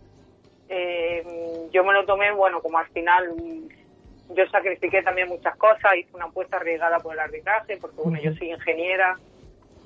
Eh, 0.68 1.24
yo 1.72 1.84
me 1.84 1.92
lo 1.92 2.04
tomé, 2.06 2.32
bueno, 2.32 2.60
como 2.60 2.78
al 2.78 2.86
final 2.88 3.34
mm, 3.34 4.34
yo 4.34 4.46
sacrifiqué 4.50 5.02
también 5.02 5.28
muchas 5.28 5.56
cosas, 5.56 5.96
hice 5.96 6.14
una 6.14 6.26
apuesta 6.26 6.56
arriesgada 6.58 6.98
por 6.98 7.14
el 7.14 7.20
arbitraje, 7.20 7.76
porque 7.76 8.00
bueno, 8.00 8.18
yo 8.22 8.32
soy 8.34 8.52
ingeniera 8.52 9.16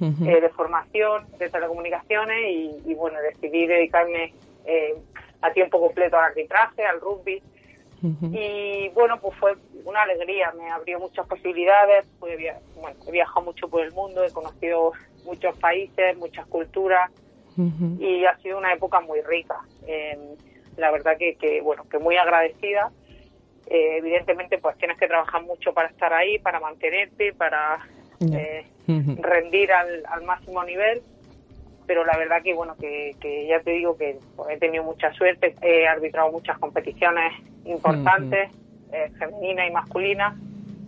eh, 0.01 0.41
de 0.41 0.49
formación 0.51 1.27
de 1.39 1.49
telecomunicaciones 1.49 2.39
y, 2.51 2.83
y, 2.85 2.95
bueno, 2.95 3.19
decidí 3.21 3.67
dedicarme 3.67 4.35
eh, 4.67 4.95
a 5.41 5.53
tiempo 5.53 5.81
completo 5.81 6.19
al 6.19 6.25
arbitraje, 6.25 6.85
al 6.85 7.01
rugby. 7.01 7.43
Y 8.35 8.89
bueno, 8.91 9.19
pues 9.21 9.37
fue 9.39 9.55
una 9.85 10.03
alegría, 10.03 10.53
me 10.53 10.71
abrió 10.71 10.99
muchas 10.99 11.27
posibilidades, 11.27 12.07
fue 12.19 12.37
via- 12.37 12.61
bueno, 12.77 12.97
he 13.07 13.11
viajado 13.11 13.43
mucho 13.43 13.69
por 13.69 13.83
el 13.83 13.93
mundo, 13.93 14.23
he 14.25 14.31
conocido 14.33 14.93
muchos 15.25 15.57
países, 15.59 16.17
muchas 16.19 16.47
culturas 16.47 17.11
y 18.01 18.25
ha 18.25 18.37
sido 18.39 18.59
una 18.59 18.73
época 18.73 19.01
muy 19.01 19.21
rica. 19.23 19.61
Eh, 19.87 20.19
la 20.77 20.91
verdad 20.91 21.17
que, 21.17 21.37
que, 21.37 21.61
bueno, 21.61 21.85
que 21.89 21.99
muy 21.99 22.17
agradecida. 22.17 22.91
Eh, 23.67 23.97
evidentemente, 23.99 24.59
pues 24.59 24.77
tienes 24.77 24.99
que 24.99 25.07
trabajar 25.07 25.43
mucho 25.43 25.73
para 25.73 25.89
estar 25.89 26.13
ahí, 26.13 26.39
para 26.41 26.61
mantenerte, 26.61 27.33
para 27.33 27.79
eh, 28.37 28.67
rendir 29.23 29.73
al, 29.73 30.03
al 30.11 30.23
máximo 30.25 30.63
nivel. 30.65 31.01
Pero 31.87 32.05
la 32.05 32.17
verdad 32.19 32.43
que, 32.43 32.55
bueno, 32.55 32.77
que, 32.77 33.15
que 33.21 33.47
ya 33.47 33.61
te 33.61 33.71
digo 33.73 33.97
que 33.97 34.19
pues, 34.37 34.51
he 34.51 34.59
tenido 34.59 34.83
mucha 34.85 35.13
suerte, 35.15 35.55
he 35.63 35.87
arbitrado 35.87 36.33
muchas 36.33 36.59
competiciones 36.59 37.33
importantes, 37.65 38.51
eh, 38.93 39.11
femeninas 39.19 39.69
y 39.69 39.73
masculinas, 39.73 40.35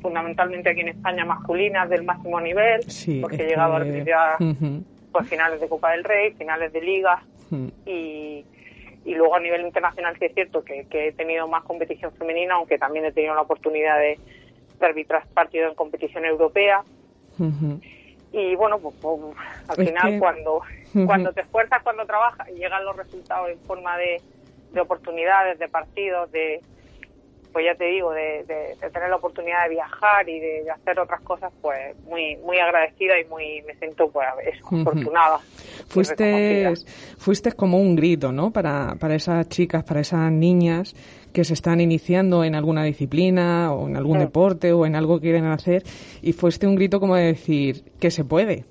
fundamentalmente 0.00 0.70
aquí 0.70 0.80
en 0.80 0.88
España 0.88 1.24
masculinas 1.24 1.88
del 1.88 2.04
máximo 2.04 2.40
nivel, 2.40 2.82
Sí, 2.90 3.20
porque 3.20 3.42
he 3.42 3.46
llegado 3.48 3.76
a 3.76 4.38
pues, 5.12 5.28
finales 5.28 5.60
de 5.60 5.68
Copa 5.68 5.92
del 5.92 6.04
Rey, 6.04 6.32
finales 6.32 6.72
de 6.72 6.80
Liga, 6.82 7.22
Ujú. 7.50 7.70
y, 7.86 8.44
y 9.04 9.14
luego 9.14 9.34
a 9.36 9.40
nivel 9.40 9.62
internacional 9.62 10.16
sí 10.18 10.26
es 10.26 10.34
cierto 10.34 10.62
que, 10.62 10.84
que 10.86 11.08
he 11.08 11.12
tenido 11.12 11.48
más 11.48 11.64
competición 11.64 12.12
femenina, 12.12 12.54
aunque 12.54 12.78
también 12.78 13.04
he 13.06 13.12
tenido 13.12 13.34
la 13.34 13.42
oportunidad 13.42 13.98
de, 13.98 14.18
de 14.78 14.86
arbitrar 14.86 15.24
partidos 15.34 15.70
en 15.70 15.74
competición 15.76 16.24
europea. 16.24 16.82
Y 18.32 18.54
bueno, 18.56 18.78
pues, 18.78 18.94
pues, 19.00 19.20
al 19.68 19.80
Es 19.80 19.88
final 19.88 20.10
que- 20.12 20.18
cuando, 20.18 20.60
cuando 21.06 21.32
te 21.32 21.40
esfuerzas, 21.42 21.82
cuando 21.82 22.04
trabajas 22.04 22.46
llegan 22.48 22.84
los 22.84 22.96
resultados 22.96 23.48
en 23.50 23.58
forma 23.60 23.96
de, 23.96 24.20
de 24.72 24.80
oportunidades, 24.80 25.58
de 25.58 25.68
partidos, 25.68 26.30
de 26.32 26.60
pues 27.52 27.64
ya 27.64 27.74
te 27.74 27.84
digo, 27.86 28.12
de, 28.12 28.44
de- 28.44 28.76
de 28.78 28.90
tener 28.90 29.08
la 29.08 29.16
oportunidad 29.16 29.62
de 29.64 29.70
viajar 29.70 30.28
y 30.28 30.38
de, 30.40 30.64
de 30.64 30.70
hacer 30.70 31.00
otras 31.00 31.22
cosas, 31.22 31.50
pues 31.62 31.96
muy 32.04 32.36
muy 32.44 32.58
agradecida 32.58 33.18
y 33.18 33.24
muy 33.24 33.62
me 33.62 33.74
siento 33.76 34.10
pues 34.10 34.26
eso, 34.52 34.66
afortunada. 34.76 35.38
y 35.40 35.82
Fuiste, 35.90 36.24
reconocida. 36.68 36.92
fuiste 37.16 37.52
como 37.52 37.78
un 37.78 37.96
grito, 37.96 38.30
¿no? 38.30 38.50
Para, 38.50 38.96
para 39.00 39.14
esas 39.14 39.48
chicas, 39.48 39.84
para 39.84 40.00
esas 40.00 40.30
niñas 40.30 40.94
que 41.32 41.44
se 41.44 41.54
están 41.54 41.80
iniciando 41.80 42.44
en 42.44 42.54
alguna 42.56 42.84
disciplina 42.84 43.72
o 43.72 43.88
en 43.88 43.96
algún 43.96 44.18
Sí. 44.18 44.24
deporte 44.26 44.72
o 44.74 44.84
en 44.84 44.94
algo 44.94 45.16
que 45.16 45.22
quieren 45.22 45.46
hacer 45.46 45.82
y 46.20 46.34
fuiste 46.34 46.66
un 46.66 46.74
grito 46.74 47.00
como 47.00 47.16
de 47.16 47.24
decir 47.24 47.84
que 47.98 48.10
se 48.10 48.22
puede. 48.24 48.66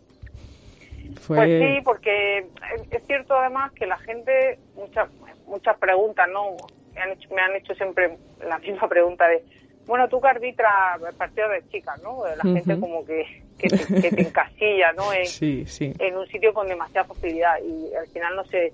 Fue... 1.26 1.38
Pues 1.38 1.50
sí, 1.62 1.82
porque 1.84 2.38
es- 2.40 2.92
es 2.92 3.06
cierto 3.08 3.36
además 3.36 3.72
que 3.74 3.86
la 3.86 3.98
gente, 3.98 4.60
muchas 4.76 5.10
muchas 5.48 5.78
preguntas, 5.78 6.28
¿no? 6.32 6.56
Me 6.96 7.02
han, 7.02 7.12
hecho, 7.12 7.30
me 7.34 7.42
han 7.42 7.56
hecho 7.56 7.76
siempre 7.76 8.18
la 8.48 8.58
misma 8.60 8.88
pregunta 8.88 9.28
de, 9.28 9.44
bueno, 9.86 10.08
tú 10.10 10.20
que 10.20 10.28
arbitras 10.28 11.00
partidos 11.18 11.52
de 11.52 11.68
chicas, 11.70 12.02
¿no? 12.02 12.24
La 12.26 12.44
gente 12.44 12.80
como 12.80 13.06
que, 13.06 13.44
que, 13.60 13.70
te, 13.70 14.02
que 14.02 14.12
te 14.12 14.22
encasilla, 14.22 14.92
¿no? 14.94 15.14
En, 15.14 15.26
Sí, 15.28 15.66
sí. 15.68 15.94
en 16.00 16.18
un 16.18 16.26
sitio 16.28 16.54
con 16.54 16.68
demasiada 16.68 17.08
posibilidad 17.08 17.58
y 17.62 17.94
al 17.96 18.08
final 18.08 18.36
no 18.36 18.44
sé, 18.46 18.74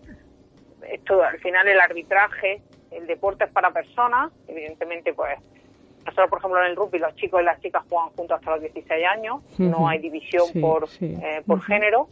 esto 0.89 1.21
al 1.23 1.39
final 1.39 1.67
el 1.67 1.79
arbitraje, 1.79 2.61
el 2.91 3.07
deporte 3.07 3.43
es 3.45 3.51
para 3.51 3.71
personas, 3.71 4.31
evidentemente 4.47 5.13
pues 5.13 5.37
nosotros 6.05 6.29
por 6.29 6.39
ejemplo 6.39 6.59
en 6.61 6.67
el 6.71 6.75
rugby 6.75 6.99
los 6.99 7.15
chicos 7.15 7.41
y 7.41 7.45
las 7.45 7.59
chicas 7.61 7.83
juegan 7.89 8.09
juntos 8.09 8.37
hasta 8.39 8.51
los 8.51 8.61
16 8.61 9.05
años, 9.07 9.41
no 9.57 9.87
hay 9.87 9.99
división 9.99 10.45
Sí, 10.47 10.59
por 10.59 10.87
sí. 10.89 11.17
eh, 11.21 11.41
por 11.45 11.61
género 11.61 12.07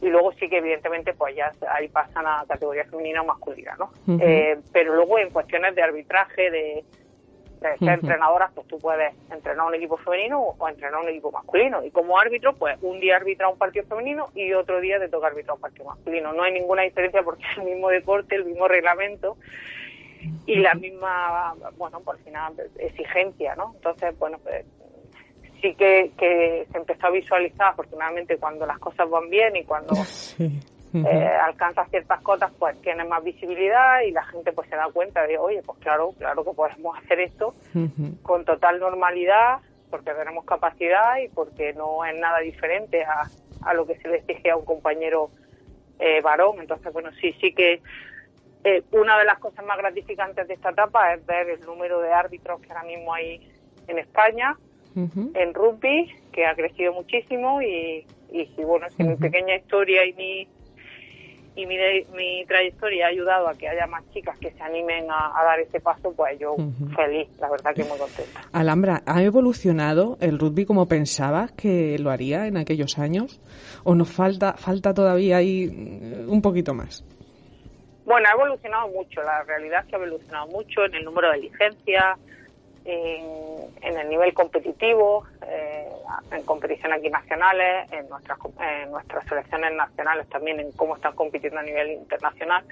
y 0.00 0.08
luego 0.08 0.32
sí 0.32 0.48
que 0.48 0.58
evidentemente 0.58 1.14
pues 1.14 1.34
ya 1.34 1.52
ahí 1.70 1.88
pasan 1.88 2.26
a 2.26 2.44
categoría 2.46 2.84
femenina 2.84 3.22
o 3.22 3.24
masculina, 3.24 3.76
¿no? 3.78 3.90
Eh, 4.20 4.58
pero 4.72 4.94
luego 4.94 5.18
en 5.18 5.30
cuestiones 5.30 5.74
de 5.74 5.82
arbitraje, 5.82 6.50
de, 6.50 6.84
de 7.60 7.78
ser 7.78 7.82
Ujú. 7.82 7.90
entrenadoras, 7.90 8.52
pues 8.54 8.66
tú 8.66 8.78
puedes 8.78 9.14
entrenar 9.30 9.60
a 9.60 9.68
un 9.68 9.74
equipo 9.74 9.96
femenino 9.96 10.40
o, 10.40 10.56
o 10.58 10.68
entrenar 10.68 11.00
a 11.00 11.02
un 11.02 11.08
equipo 11.08 11.32
masculino. 11.32 11.82
Y 11.82 11.90
como 11.90 12.18
árbitro, 12.18 12.54
pues 12.54 12.76
un 12.82 13.00
día 13.00 13.16
arbitra 13.16 13.48
un 13.48 13.58
partido 13.58 13.86
femenino 13.86 14.28
y 14.34 14.52
otro 14.52 14.80
día 14.80 14.98
te 14.98 15.08
toca 15.08 15.28
arbitrar 15.28 15.54
un 15.54 15.62
partido 15.62 15.86
masculino. 15.86 16.32
No 16.32 16.42
hay 16.42 16.52
ninguna 16.52 16.82
diferencia 16.82 17.22
porque 17.22 17.44
es 17.50 17.58
el 17.58 17.64
mismo 17.64 17.88
deporte, 17.88 18.34
el 18.34 18.44
mismo 18.44 18.68
reglamento 18.68 19.36
y 20.46 20.56
la 20.56 20.74
misma, 20.74 21.54
bueno, 21.76 22.00
por 22.00 22.18
final, 22.18 22.54
exigencia, 22.78 23.54
¿no? 23.56 23.72
Entonces, 23.76 24.16
bueno, 24.18 24.38
pues 24.42 24.64
sí 25.66 25.74
que, 25.74 26.12
que 26.16 26.66
se 26.70 26.78
empezó 26.78 27.06
a 27.06 27.10
visualizar, 27.10 27.68
afortunadamente, 27.68 28.36
cuando 28.36 28.66
las 28.66 28.78
cosas 28.78 29.08
van 29.10 29.28
bien 29.28 29.56
y 29.56 29.64
cuando 29.64 29.94
Sí. 30.06 30.62
Eh, 30.94 31.28
alcanzas 31.44 31.90
ciertas 31.90 32.22
cotas, 32.22 32.50
pues 32.58 32.80
tienes 32.80 33.06
más 33.06 33.22
visibilidad 33.22 34.00
y 34.00 34.12
la 34.12 34.24
gente 34.24 34.52
pues 34.52 34.66
se 34.70 34.76
da 34.76 34.88
cuenta 34.90 35.26
de, 35.26 35.36
oye, 35.36 35.60
pues 35.62 35.78
claro, 35.80 36.12
claro 36.16 36.42
que 36.42 36.52
podemos 36.52 36.96
hacer 36.96 37.20
esto 37.20 37.54
con 38.22 38.46
total 38.46 38.78
normalidad, 38.78 39.58
porque 39.90 40.12
tenemos 40.14 40.46
capacidad 40.46 41.18
y 41.22 41.28
porque 41.28 41.74
no 41.74 42.02
es 42.04 42.18
nada 42.18 42.38
diferente 42.38 43.04
a, 43.04 43.28
a 43.62 43.74
lo 43.74 43.86
que 43.86 43.96
se 43.98 44.08
le 44.08 44.18
exige 44.18 44.50
a 44.50 44.56
un 44.56 44.64
compañero 44.64 45.28
eh, 45.98 46.22
varón. 46.22 46.60
Entonces, 46.60 46.90
bueno, 46.92 47.10
sí, 47.20 47.34
sí 47.40 47.52
que 47.52 47.82
eh, 48.64 48.82
una 48.92 49.18
de 49.18 49.24
las 49.24 49.38
cosas 49.38 49.66
más 49.66 49.76
gratificantes 49.76 50.48
de 50.48 50.54
esta 50.54 50.70
etapa 50.70 51.12
es 51.12 51.26
ver 51.26 51.50
el 51.50 51.60
número 51.60 52.00
de 52.00 52.12
árbitros 52.12 52.60
que 52.62 52.72
ahora 52.72 52.84
mismo 52.84 53.12
hay 53.12 53.46
en 53.86 53.98
España, 53.98 54.56
En 54.96 55.54
rugby, 55.54 56.10
que 56.32 56.46
ha 56.46 56.54
crecido 56.54 56.94
muchísimo 56.94 57.60
y, 57.60 58.06
y 58.32 58.46
si, 58.56 58.64
bueno, 58.64 58.86
si 58.96 59.04
mi 59.04 59.16
pequeña 59.16 59.56
historia 59.56 60.06
y 60.06 60.12
mi 60.14 60.48
y 61.56 61.64
mi, 61.64 61.76
mi 62.14 62.44
trayectoria 62.44 63.06
ha 63.06 63.08
ayudado 63.08 63.48
a 63.48 63.54
que 63.54 63.66
haya 63.66 63.86
más 63.86 64.04
chicas 64.12 64.38
que 64.38 64.50
se 64.50 64.62
animen 64.62 65.10
a, 65.10 65.40
a 65.40 65.42
dar 65.42 65.58
ese 65.58 65.80
paso, 65.80 66.12
pues 66.14 66.38
yo 66.38 66.54
feliz, 66.94 67.28
la 67.40 67.50
verdad 67.50 67.74
que 67.74 67.82
muy 67.84 67.98
contenta. 67.98 68.42
Alhambra, 68.52 69.02
¿ha 69.06 69.22
evolucionado 69.22 70.18
el 70.20 70.38
rugby 70.38 70.66
como 70.66 70.86
pensabas 70.86 71.52
que 71.52 71.98
lo 71.98 72.10
haría 72.10 72.46
en 72.46 72.58
aquellos 72.58 72.98
años? 72.98 73.40
¿O 73.84 73.94
nos 73.94 74.12
falta, 74.12 74.52
falta 74.52 74.92
todavía 74.92 75.38
ahí 75.38 75.66
mm, 75.66 76.30
un 76.30 76.42
poquito 76.42 76.74
más? 76.74 77.02
Bueno, 78.04 78.28
ha 78.28 78.34
evolucionado 78.34 78.88
mucho, 78.88 79.22
la 79.22 79.42
realidad 79.44 79.80
es 79.82 79.86
que 79.86 79.96
ha 79.96 79.98
evolucionado 79.98 80.46
mucho 80.48 80.84
en 80.84 80.94
el 80.94 81.04
número 81.04 81.30
de 81.32 81.38
licencias, 81.38 82.18
en, 82.86 83.26
en 83.82 83.98
el 83.98 84.08
nivel 84.08 84.32
competitivo, 84.32 85.24
eh, 85.46 85.88
en 86.30 86.42
competiciones 86.44 86.98
aquí 86.98 87.10
nacionales, 87.10 87.90
en 87.92 88.08
nuestras, 88.08 88.38
en 88.60 88.90
nuestras 88.90 89.26
selecciones 89.26 89.72
nacionales 89.74 90.28
también, 90.28 90.60
en 90.60 90.72
cómo 90.72 90.96
están 90.96 91.14
compitiendo 91.14 91.58
a 91.58 91.62
nivel 91.62 91.92
internacional. 91.92 92.64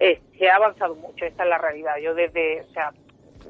Eh, 0.00 0.20
se 0.38 0.48
ha 0.48 0.56
avanzado 0.56 0.94
mucho, 0.94 1.24
esta 1.24 1.42
es 1.44 1.48
la 1.48 1.58
realidad. 1.58 1.96
Yo 1.98 2.14
desde, 2.14 2.62
o 2.62 2.72
sea, 2.72 2.92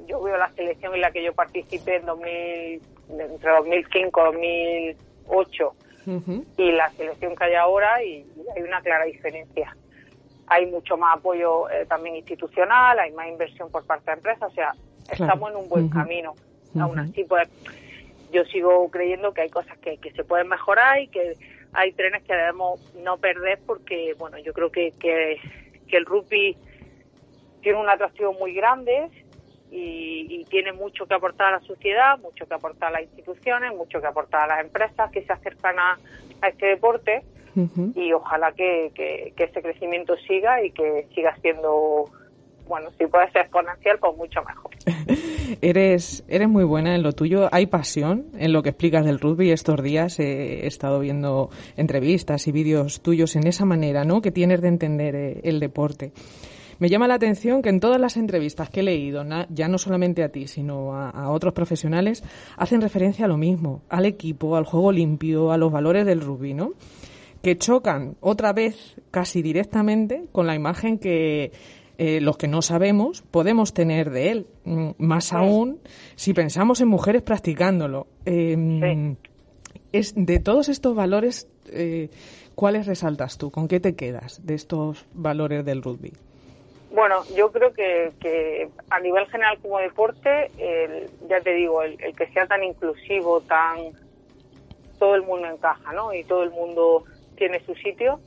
yo 0.06 0.22
veo 0.22 0.36
la 0.36 0.50
selección 0.50 0.94
en 0.94 1.00
la 1.00 1.10
que 1.10 1.22
yo 1.22 1.34
participé 1.34 1.96
en 1.96 2.06
2000, 2.06 2.82
entre 3.18 3.50
2005 3.50 4.20
y 4.20 4.94
2008 5.26 5.74
Ujú. 6.06 6.44
y 6.56 6.72
la 6.72 6.90
selección 6.90 7.36
que 7.36 7.44
hay 7.44 7.54
ahora 7.54 8.02
y, 8.02 8.26
y 8.36 8.44
hay 8.56 8.62
una 8.62 8.80
clara 8.80 9.04
diferencia. 9.04 9.76
Hay 10.46 10.64
mucho 10.66 10.96
más 10.96 11.18
apoyo 11.18 11.68
eh, 11.68 11.84
también 11.86 12.16
institucional, 12.16 12.98
hay 12.98 13.12
más 13.12 13.28
inversión 13.28 13.70
por 13.70 13.84
parte 13.84 14.10
de 14.10 14.16
empresas, 14.16 14.50
o 14.50 14.54
sea, 14.54 14.72
Claro. 15.16 15.32
estamos 15.32 15.50
en 15.50 15.56
un 15.56 15.68
buen 15.68 15.88
camino. 15.88 16.34
Aún 16.78 16.98
Ujú. 16.98 17.10
así, 17.10 17.24
pues 17.24 17.48
yo 18.30 18.44
sigo 18.44 18.90
creyendo 18.90 19.32
que 19.32 19.42
hay 19.42 19.48
cosas 19.48 19.78
que, 19.78 19.96
que 19.98 20.12
se 20.12 20.24
pueden 20.24 20.48
mejorar 20.48 21.00
y 21.00 21.08
que 21.08 21.34
hay 21.72 21.92
trenes 21.92 22.22
que 22.24 22.34
debemos 22.34 22.80
no 23.02 23.16
perder 23.16 23.58
porque, 23.66 24.14
bueno, 24.18 24.38
yo 24.38 24.52
creo 24.52 24.70
que, 24.70 24.92
que, 24.92 25.38
que 25.88 25.96
el 25.96 26.04
rugby 26.04 26.56
tiene 27.62 27.80
un 27.80 27.88
atractivo 27.88 28.32
muy 28.34 28.52
grande 28.54 29.08
y, 29.70 30.26
y 30.28 30.44
tiene 30.44 30.72
mucho 30.72 31.06
que 31.06 31.14
aportar 31.14 31.54
a 31.54 31.58
la 31.58 31.66
sociedad, 31.66 32.18
mucho 32.18 32.46
que 32.46 32.54
aportar 32.54 32.88
a 32.88 33.00
las 33.00 33.02
instituciones, 33.02 33.74
mucho 33.74 34.00
que 34.00 34.06
aportar 34.06 34.42
a 34.42 34.56
las 34.56 34.64
empresas 34.64 35.10
que 35.10 35.22
se 35.22 35.32
acercan 35.32 35.78
a, 35.78 35.98
a 36.42 36.48
este 36.48 36.66
deporte 36.66 37.22
y 37.96 38.12
ojalá 38.12 38.52
que, 38.52 38.92
que, 38.94 39.32
que 39.36 39.44
ese 39.44 39.60
crecimiento 39.60 40.16
siga 40.18 40.62
y 40.62 40.70
que 40.70 41.08
siga 41.12 41.34
siendo, 41.42 42.04
bueno, 42.68 42.88
si 42.96 43.06
puede 43.06 43.28
ser 43.32 43.42
exponencial, 43.42 43.98
pues 43.98 44.16
mucho 44.16 44.44
mejor. 44.44 44.67
Eres, 45.60 46.24
eres 46.28 46.48
muy 46.48 46.64
buena 46.64 46.94
en 46.94 47.02
lo 47.02 47.12
tuyo. 47.12 47.48
Hay 47.52 47.66
pasión 47.66 48.26
en 48.38 48.52
lo 48.52 48.62
que 48.62 48.70
explicas 48.70 49.04
del 49.04 49.18
rugby. 49.18 49.50
Estos 49.50 49.82
días 49.82 50.18
he 50.20 50.66
estado 50.66 51.00
viendo 51.00 51.50
entrevistas 51.76 52.46
y 52.46 52.52
vídeos 52.52 53.00
tuyos 53.00 53.34
en 53.34 53.46
esa 53.46 53.64
manera, 53.64 54.04
¿no? 54.04 54.20
Que 54.20 54.30
tienes 54.30 54.60
de 54.60 54.68
entender 54.68 55.14
eh, 55.16 55.40
el 55.44 55.58
deporte. 55.58 56.12
Me 56.78 56.88
llama 56.88 57.08
la 57.08 57.14
atención 57.14 57.60
que 57.60 57.70
en 57.70 57.80
todas 57.80 58.00
las 58.00 58.16
entrevistas 58.16 58.70
que 58.70 58.80
he 58.80 58.82
leído, 58.84 59.24
ya 59.50 59.66
no 59.66 59.78
solamente 59.78 60.22
a 60.22 60.28
ti, 60.28 60.46
sino 60.46 60.94
a 60.94 61.28
otros 61.30 61.52
profesionales, 61.52 62.22
hacen 62.56 62.80
referencia 62.80 63.24
a 63.24 63.28
lo 63.28 63.36
mismo, 63.36 63.82
al 63.88 64.06
equipo, 64.06 64.54
al 64.54 64.64
juego 64.64 64.92
limpio, 64.92 65.50
a 65.50 65.58
los 65.58 65.72
valores 65.72 66.06
del 66.06 66.20
rugby, 66.20 66.54
¿no? 66.54 66.74
Que 67.42 67.56
chocan 67.56 68.16
otra 68.20 68.52
vez 68.52 68.94
casi 69.10 69.42
directamente 69.42 70.26
con 70.30 70.46
la 70.46 70.54
imagen 70.54 70.98
que 70.98 71.50
eh, 71.98 72.20
los 72.20 72.36
que 72.38 72.48
no 72.48 72.62
sabemos 72.62 73.22
podemos 73.22 73.74
tener 73.74 74.10
de 74.10 74.30
él. 74.30 74.46
Mm, 74.64 74.90
Más 74.98 75.32
aún 75.32 75.80
si 76.16 76.32
pensamos 76.32 76.80
en 76.80 76.88
mujeres 76.88 77.22
practicándolo. 77.22 78.06
Eh, 78.24 79.14
es, 79.92 80.14
de 80.16 80.38
todos 80.40 80.68
estos 80.68 80.94
valores, 80.94 81.48
eh, 81.72 82.08
¿cuáles 82.54 82.86
resaltas 82.86 83.36
tú? 83.38 83.50
¿Con 83.50 83.68
qué 83.68 83.80
te 83.80 83.94
quedas 83.96 84.44
de 84.46 84.54
estos 84.54 85.06
valores 85.12 85.64
del 85.64 85.82
rugby? 85.82 86.12
Bueno, 86.94 87.16
yo 87.36 87.52
creo 87.52 87.72
que, 87.74 88.12
que 88.20 88.68
a 88.90 88.98
nivel 89.00 89.26
general 89.26 89.58
como 89.60 89.78
deporte, 89.78 90.50
el- 90.56 91.10
ya 91.28 91.40
te 91.42 91.52
digo, 91.54 91.82
el, 91.82 92.02
el 92.02 92.14
que 92.14 92.26
sea 92.28 92.46
tan 92.46 92.62
inclusivo, 92.64 93.40
tan 93.42 93.92
todo 94.98 95.14
el 95.14 95.22
mundo 95.22 95.46
encaja, 95.48 95.92
¿no? 95.92 96.12
Y 96.14 96.24
todo 96.24 96.42
el 96.42 96.50
mundo 96.50 97.04
tiene 97.36 97.60
su 97.64 97.74
sitio. 97.74 98.20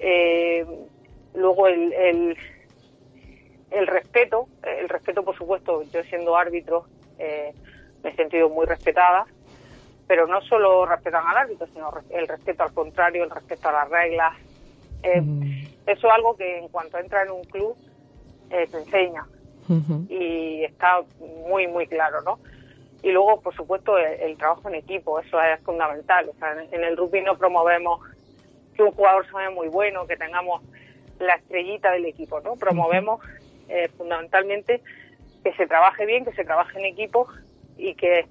Eh, 0.00 0.66
luego 1.34 1.66
el, 1.68 1.92
el, 1.92 2.36
el 3.74 3.86
respeto, 3.86 4.46
el 4.62 4.88
respeto 4.88 5.24
por 5.24 5.36
supuesto, 5.36 5.82
yo 5.82 6.02
siendo 6.04 6.36
árbitro 6.36 6.86
eh, 7.18 7.52
me 8.02 8.10
he 8.10 8.16
sentido 8.16 8.48
muy 8.48 8.66
respetada, 8.66 9.26
pero 10.06 10.26
no 10.26 10.40
solo 10.42 10.84
respetan 10.86 11.26
al 11.26 11.36
árbitro, 11.36 11.66
sino 11.68 11.90
el 12.10 12.28
respeto 12.28 12.62
al 12.62 12.72
contrario, 12.72 13.24
el 13.24 13.30
respeto 13.30 13.68
a 13.68 13.72
las 13.72 13.88
reglas. 13.88 14.34
Eh, 15.02 15.22
Eso 15.86 16.06
es 16.06 16.12
algo 16.14 16.36
que 16.36 16.58
en 16.58 16.68
cuanto 16.68 16.98
entra 16.98 17.22
en 17.22 17.30
un 17.30 17.44
club 17.44 17.76
eh, 18.50 18.66
te 18.70 18.78
enseña 18.78 19.26
y 20.10 20.62
está 20.64 21.02
muy, 21.48 21.66
muy 21.66 21.86
claro, 21.86 22.20
¿no? 22.20 22.38
Y 23.02 23.10
luego, 23.12 23.40
por 23.40 23.54
supuesto, 23.54 23.96
el, 23.98 24.20
el 24.20 24.36
trabajo 24.36 24.68
en 24.68 24.74
equipo, 24.76 25.18
eso 25.20 25.40
es 25.40 25.60
fundamental. 25.60 26.28
O 26.28 26.34
sea, 26.38 26.52
en, 26.52 26.72
en 26.72 26.84
el 26.84 26.96
rugby 26.96 27.22
no 27.22 27.36
promovemos 27.36 28.00
que 28.74 28.82
un 28.82 28.92
jugador 28.92 29.26
sea 29.30 29.50
muy 29.50 29.68
bueno, 29.68 30.06
que 30.06 30.16
tengamos 30.16 30.62
la 31.18 31.34
estrellita 31.34 31.92
del 31.92 32.06
equipo, 32.06 32.40
¿no? 32.40 32.56
Promovemos 32.56 33.20
eh, 33.68 33.88
fundamentalmente 33.96 34.80
que 35.42 35.52
se 35.54 35.66
trabaje 35.66 36.06
bien, 36.06 36.24
que 36.24 36.32
se 36.32 36.44
trabaje 36.44 36.78
en 36.78 36.86
equipo 36.86 37.28
y 37.76 37.94
que 37.94 38.26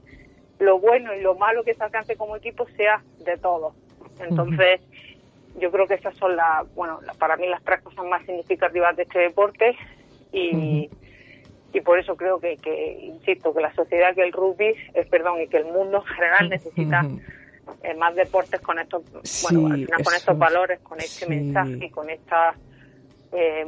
lo 0.60 0.80
bueno 0.80 1.14
y 1.14 1.22
lo 1.22 1.36
malo 1.36 1.64
que 1.64 1.74
se 1.74 1.84
alcance 1.84 2.16
como 2.16 2.36
equipo 2.36 2.68
sea 2.76 3.02
de 3.20 3.38
todos. 3.38 3.74
Entonces, 4.20 4.82
yo 5.60 5.72
creo 5.72 5.88
que 5.88 5.96
esas 5.96 6.16
son 6.18 6.36
las, 6.36 6.74
bueno, 6.76 7.00
para 7.20 7.36
mí 7.38 7.48
las 7.48 7.64
tres 7.64 7.82
cosas 7.82 8.06
más 8.06 8.26
significativas 8.26 8.96
de 8.96 9.04
este 9.04 9.20
deporte 9.20 9.76
y, 10.32 10.90
y 11.74 11.82
por 11.82 12.00
eso 12.00 12.16
creo 12.16 12.40
que, 12.40 12.58
que, 12.58 13.00
insisto, 13.02 13.54
que 13.54 13.62
la 13.62 13.74
sociedad, 13.74 14.16
que 14.16 14.24
el 14.24 14.32
rugby, 14.32 14.74
eh, 14.94 15.06
perdón, 15.10 15.42
y 15.42 15.48
que 15.48 15.58
el 15.58 15.66
mundo 15.66 15.98
en 16.08 16.16
general 16.16 16.50
necesita 16.50 17.06
eh, 17.84 17.94
más 17.96 18.16
deportes 18.16 18.62
con 18.62 18.80
estos, 18.80 19.04
Sí, 19.24 19.46
bueno, 19.56 19.74
al 19.74 19.86
final 19.86 20.04
con 20.04 20.14
estos 20.16 20.34
es. 20.34 20.40
valores, 20.40 20.80
con 20.80 21.00
este 21.00 21.26
Sí. 21.26 21.30
mensaje 21.30 21.86
y 21.86 21.90
con 21.90 22.10
esta... 22.10 22.56
eh, 23.36 23.66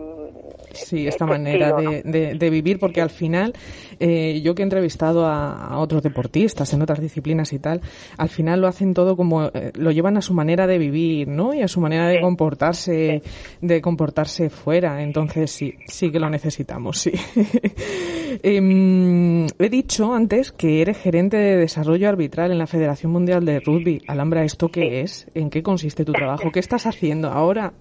Sí, 0.74 1.08
esta 1.08 1.26
manera 1.26 1.70
estilo, 1.70 1.90
de, 1.92 2.02
de- 2.04 2.34
de 2.36 2.50
vivir, 2.50 2.80
porque 2.80 3.00
al 3.02 3.10
final, 3.10 3.54
eh, 4.00 4.42
yo 4.44 4.54
que 4.56 4.62
he 4.62 4.64
entrevistado 4.66 5.26
a, 5.26 5.68
a 5.68 5.78
otros 5.80 6.04
deportistas 6.04 6.74
en 6.74 6.82
otras 6.82 7.00
disciplinas 7.00 7.54
y 7.54 7.60
tal, 7.60 7.80
al 8.18 8.30
final 8.30 8.60
lo 8.62 8.68
hacen 8.68 8.94
todo 8.94 9.16
como, 9.16 9.46
eh, 9.46 9.72
lo 9.76 9.92
llevan 9.92 10.18
a 10.18 10.22
su 10.22 10.34
manera 10.34 10.68
de 10.68 10.78
vivir, 10.78 11.28
¿no? 11.30 11.54
Y 11.54 11.62
a 11.62 11.68
su 11.68 11.80
manera 11.80 12.08
de 12.08 12.16
Sí. 12.18 12.22
comportarse, 12.22 13.22
de 13.62 13.82
comportarse 13.82 14.50
fuera. 14.50 15.02
Entonces 15.02 15.50
sí, 15.52 15.74
sí 15.88 16.12
que 16.12 16.20
lo 16.20 16.30
necesitamos, 16.30 16.98
sí. 17.00 17.12
Em, 18.44 19.46
he 19.60 19.70
dicho 19.70 20.14
antes 20.14 20.52
que 20.52 20.82
eres 20.82 20.98
gerente 20.98 21.38
de 21.38 21.56
desarrollo 21.58 22.10
arbitral 22.10 22.52
en 22.52 22.58
la 22.58 22.68
Federación 22.68 23.12
Mundial 23.12 23.46
de 23.46 23.60
Rugby. 23.62 24.02
Alhambra, 24.08 24.44
¿esto 24.44 24.70
qué 24.70 25.02
es? 25.02 25.28
¿En 25.36 25.50
qué 25.50 25.64
consiste 25.64 26.04
tu 26.04 26.12
trabajo? 26.12 26.52
¿Qué 26.52 26.60
estás 26.60 26.86
haciendo 26.86 27.30
ahora? 27.30 27.74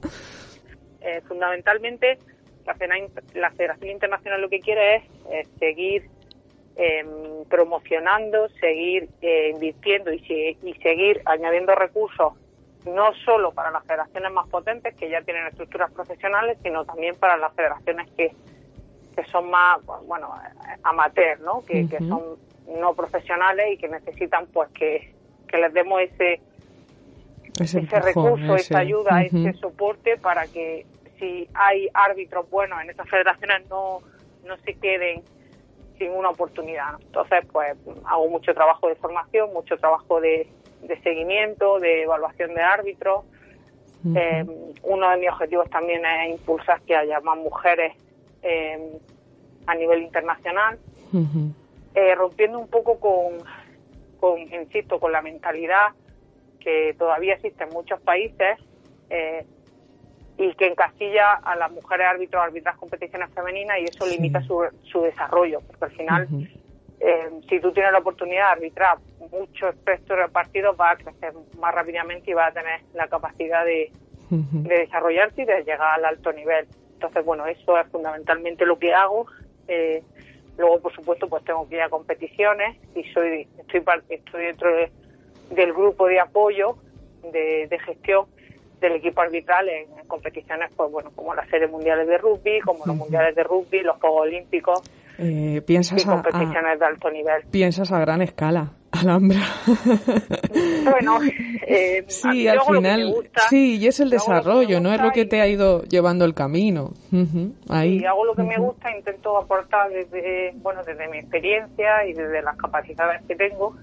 Eh, 1.05 1.21
fundamentalmente 1.29 2.19
la, 2.67 2.75
Fena- 2.75 2.97
la 3.35 3.51
Federación 3.51 3.91
Internacional 3.91 4.41
lo 4.41 4.49
que 4.49 4.61
quiere 4.61 4.97
es 4.97 5.03
eh, 5.31 5.47
seguir 5.59 6.09
eh, 6.77 7.05
promocionando, 7.49 8.49
seguir 8.61 9.09
eh, 9.23 9.51
invirtiendo 9.55 10.13
y, 10.13 10.57
y 10.63 10.75
seguir 10.83 11.23
añadiendo 11.27 11.75
recursos 11.75 12.33
no 12.87 13.15
solo 13.25 13.53
para 13.53 13.71
las 13.71 13.85
federaciones 13.85 14.31
más 14.33 14.47
potentes 14.49 14.95
que 14.97 15.09
ya 15.09 15.23
tienen 15.23 15.47
estructuras 15.47 15.91
profesionales, 15.93 16.59
sino 16.63 16.85
también 16.85 17.15
para 17.17 17.37
las 17.39 17.55
federaciones 17.55 18.11
que, 18.17 18.33
que 19.17 19.25
son 19.31 19.49
más, 19.51 19.79
bueno, 20.07 20.35
amateur, 20.83 21.41
¿no? 21.41 21.65
Que, 21.65 21.89
que 21.89 21.99
son 21.99 22.37
no 22.79 22.95
profesionales 22.95 23.67
y 23.73 23.79
que 23.79 23.89
necesitan 23.89 24.47
pues 24.49 24.69
que, 24.73 25.13
que 25.49 25.59
les 25.59 25.73
demos 25.73 26.03
ese 26.03 26.41
Ese, 27.61 27.79
ese 27.79 27.79
empujón, 27.79 28.03
recurso, 28.05 28.57
ese- 28.57 28.73
esa 28.75 28.79
ayuda, 28.79 29.23
Ujú. 29.27 29.47
ese 29.49 29.53
soporte 29.59 30.17
para 30.17 30.47
que 30.47 30.87
si 31.19 31.49
hay 31.55 31.89
árbitros 31.95 32.51
buenos 32.51 32.81
en 32.83 32.91
esas 32.91 33.09
federaciones 33.09 33.69
no, 33.71 34.01
no 34.45 34.57
se 34.59 34.75
queden 34.75 35.23
sin 35.99 36.11
una 36.11 36.31
oportunidad. 36.31 36.93
¿no? 36.93 36.99
Entonces, 37.01 37.45
pues 37.53 37.77
hago 38.07 38.29
mucho 38.29 38.53
trabajo 38.55 38.89
de 38.89 38.97
formación, 38.97 39.53
mucho 39.53 39.77
trabajo 39.79 40.21
de, 40.21 40.49
de 40.83 41.01
seguimiento, 41.03 41.79
de 41.79 42.03
evaluación 42.03 42.53
de 42.55 42.61
árbitros. 42.63 43.25
Eh, 44.15 44.45
uno 44.83 45.09
de 45.11 45.17
mis 45.17 45.31
objetivos 45.31 45.71
también 45.71 46.05
es 46.05 46.31
impulsar 46.33 46.81
que 46.83 46.95
haya 46.95 47.21
más 47.21 47.39
mujeres 47.39 47.95
eh, 48.43 48.99
a 49.67 49.75
nivel 49.77 50.03
internacional 50.03 50.79
eh, 51.95 52.15
rompiendo 52.15 52.59
un 52.59 52.69
poco 52.69 52.99
con, 53.01 53.39
con, 54.21 54.39
insisto, 54.41 55.01
con 55.01 55.11
la 55.13 55.23
mentalidad 55.23 55.87
que 56.65 56.95
todavía 56.99 57.35
existe 57.35 57.65
en 57.65 57.71
muchos 57.71 58.01
países 58.01 58.59
eh, 59.11 59.45
y 60.37 60.53
que 60.55 60.67
encasilla 60.67 61.35
a 61.35 61.55
las 61.55 61.71
mujeres 61.71 62.07
árbitros 62.09 62.41
a 62.41 62.47
arbitrar 62.47 62.77
competiciones 62.77 63.31
femeninas 63.35 63.79
y 63.79 63.87
eso 63.87 64.05
Sí. 64.07 64.13
limita 64.13 64.43
su, 64.43 64.67
su 64.91 65.03
desarrollo, 65.03 65.61
porque 65.61 65.85
al 65.85 65.93
final, 65.93 66.29
eh, 67.01 67.31
si 67.49 67.61
tú 67.61 67.73
tienes 67.73 67.93
la 67.93 67.99
oportunidad 67.99 68.47
de 68.47 68.53
arbitrar 68.53 68.99
mucho 69.31 69.69
espectro 69.69 70.17
de 70.17 70.29
partidos, 70.29 70.77
vas 70.77 70.95
a 70.95 71.03
crecer 71.03 71.35
más 71.59 71.75
rápidamente 71.75 72.31
y 72.31 72.35
vas 72.35 72.51
a 72.51 72.55
tener 72.61 72.81
la 72.95 73.07
capacidad 73.09 73.65
de, 73.65 73.93
de 74.69 74.79
desarrollarte 74.79 75.43
y 75.43 75.45
de 75.45 75.63
llegar 75.65 75.95
al 75.95 76.05
alto 76.05 76.33
nivel. 76.33 76.67
Entonces, 76.95 77.25
bueno, 77.25 77.47
eso 77.47 77.79
es 77.79 77.87
fundamentalmente 77.89 78.65
lo 78.67 78.79
que 78.79 78.95
hago. 78.95 79.27
Eh, 79.69 80.03
luego, 80.57 80.81
por 80.81 80.95
supuesto, 80.95 81.29
pues 81.29 81.45
tengo 81.45 81.69
que 81.69 81.77
ir 81.77 81.83
a 81.83 81.89
competiciones 81.91 82.77
y 82.97 83.05
soy 83.13 83.47
estoy, 83.59 83.85
estoy 84.09 84.45
dentro 84.47 84.75
de- 84.75 84.91
del 85.55 85.73
grupo 85.73 86.07
de 86.07 86.21
apoyo 86.21 86.77
de, 87.33 87.67
de 87.69 87.79
gestión 87.81 88.27
del 88.81 88.93
equipo 88.97 89.23
arbitral 89.23 89.69
en, 89.69 89.99
en 89.99 90.07
competiciones, 90.07 90.71
pues 90.77 90.91
bueno, 90.91 91.11
como 91.15 91.35
las 91.35 91.49
series 91.49 91.71
mundiales 91.71 92.07
de 92.07 92.19
rugby, 92.19 92.61
como 92.61 92.85
los 92.85 92.97
mundiales 92.97 93.35
de 93.35 93.43
rugby, 93.43 93.81
los 93.83 93.97
Juegos 93.99 94.23
Olímpicos 94.23 94.83
Eh, 95.19 95.55
y 95.57 95.61
piensas, 95.63 96.07
a, 96.07 96.11
a- 96.11 96.15
competiciones 96.23 96.79
de 96.79 96.85
alto 96.87 97.11
nivel. 97.11 97.43
piensas 97.51 97.91
a 97.93 97.99
gran 98.01 98.21
escala, 98.21 98.73
Alhambra. 98.91 99.39
Bueno, 100.91 101.19
eh, 101.67 102.05
sí, 102.09 102.47
al 102.47 102.61
final, 102.61 103.13
gusta, 103.13 103.43
sí, 103.49 103.79
y 103.79 103.87
es 103.87 104.01
el 104.01 104.11
desarrollo, 104.11 104.81
no 104.81 104.93
es 104.93 105.01
lo 105.01 105.11
que 105.13 105.25
te 105.25 105.41
ha 105.41 105.47
ido 105.49 105.83
llevando 105.85 106.25
el 106.25 106.35
camino. 106.35 106.93
Ahí. 107.71 108.01
Y 108.01 108.05
hago 108.05 108.25
lo 108.25 108.35
que 108.35 108.43
me 108.43 108.57
gusta, 108.59 108.95
intento 108.95 109.39
aportar 109.39 109.91
desde, 109.91 110.53
bueno, 110.57 110.83
desde 110.85 111.09
mi 111.09 111.19
experiencia 111.19 112.07
y 112.07 112.13
desde 112.13 112.43
las 112.43 112.57
capacidades 112.57 113.23
que 113.27 113.35
tengo 113.35 113.75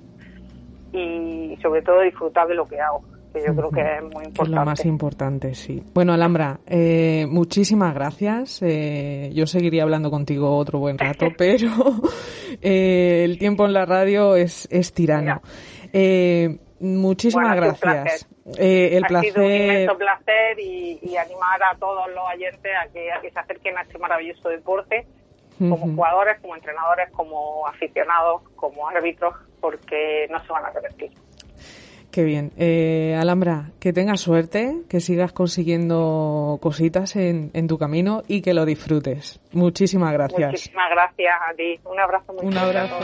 y 0.93 1.57
sobre 1.61 1.81
todo 1.81 2.01
disfrutar 2.01 2.47
de 2.47 2.55
lo 2.55 2.67
que 2.67 2.79
hago, 2.79 3.01
que 3.33 3.43
yo 3.45 3.55
creo 3.55 3.69
que 3.71 3.81
es 3.81 4.03
muy 4.03 4.11
Que 4.11 4.19
es 4.21 4.27
importante. 4.27 4.55
lo 4.55 4.65
más 4.65 4.85
importante, 4.85 5.53
sí. 5.55 5.83
Bueno, 5.93 6.13
Alhambra, 6.13 6.59
eh, 6.67 7.25
muchísimas 7.29 7.93
gracias. 7.93 8.61
Eh, 8.61 9.31
yo 9.33 9.47
seguiría 9.47 9.83
hablando 9.83 10.09
contigo 10.11 10.55
otro 10.57 10.79
buen 10.79 10.97
rato, 10.97 11.27
pero 11.37 11.69
eh, 12.61 13.23
el 13.23 13.37
tiempo 13.37 13.65
en 13.65 13.73
la 13.73 13.85
radio 13.85 14.35
es, 14.35 14.67
es 14.71 14.93
tirano. 14.93 15.41
Eh, 15.93 16.59
muchísimas 16.79 17.55
Bueno, 17.57 17.75
gracias. 17.81 18.27
Eh, 18.57 18.97
el 18.97 19.05
ha 19.05 19.07
sido 19.21 19.35
un 19.35 19.49
placer. 19.51 19.61
inmenso 19.61 19.97
placer 19.97 20.59
y, 20.59 20.99
y 21.03 21.15
animar 21.15 21.61
a 21.63 21.77
todos 21.77 22.09
los 22.09 22.23
oyentes 22.33 22.71
a 22.83 22.91
que, 22.91 23.11
a 23.11 23.21
que 23.21 23.31
se 23.31 23.39
acerquen 23.39 23.77
a 23.77 23.81
este 23.83 23.97
maravilloso 23.97 24.49
deporte, 24.49 25.05
como 25.59 25.77
jugadores, 25.77 26.39
como 26.41 26.55
entrenadores, 26.55 27.11
como 27.11 27.67
aficionados, 27.67 28.41
como 28.55 28.89
árbitros, 28.89 29.35
porque 29.61 30.27
no 30.29 30.39
se 30.43 30.51
van 30.51 30.65
a 30.65 30.69
repetir. 30.71 31.11
Qué 32.11 32.25
bien. 32.25 32.51
Eh, 32.57 33.15
Alhambra, 33.17 33.71
que 33.79 33.93
tengas 33.93 34.19
suerte, 34.19 34.81
que 34.89 34.99
sigas 34.99 35.31
consiguiendo 35.31 36.59
cositas 36.61 37.15
en, 37.15 37.51
en 37.53 37.67
tu 37.67 37.77
camino 37.77 38.23
y 38.27 38.41
que 38.41 38.53
lo 38.53 38.65
disfrutes. 38.65 39.39
Muchísimas 39.53 40.11
gracias. 40.11 40.51
Muchísimas 40.51 40.89
gracias 40.91 41.33
a 41.49 41.53
ti. 41.55 41.79
Un 41.85 41.99
abrazo 41.99 42.33
muy 42.33 42.47
Un 42.47 42.57
abrazo. 42.57 42.99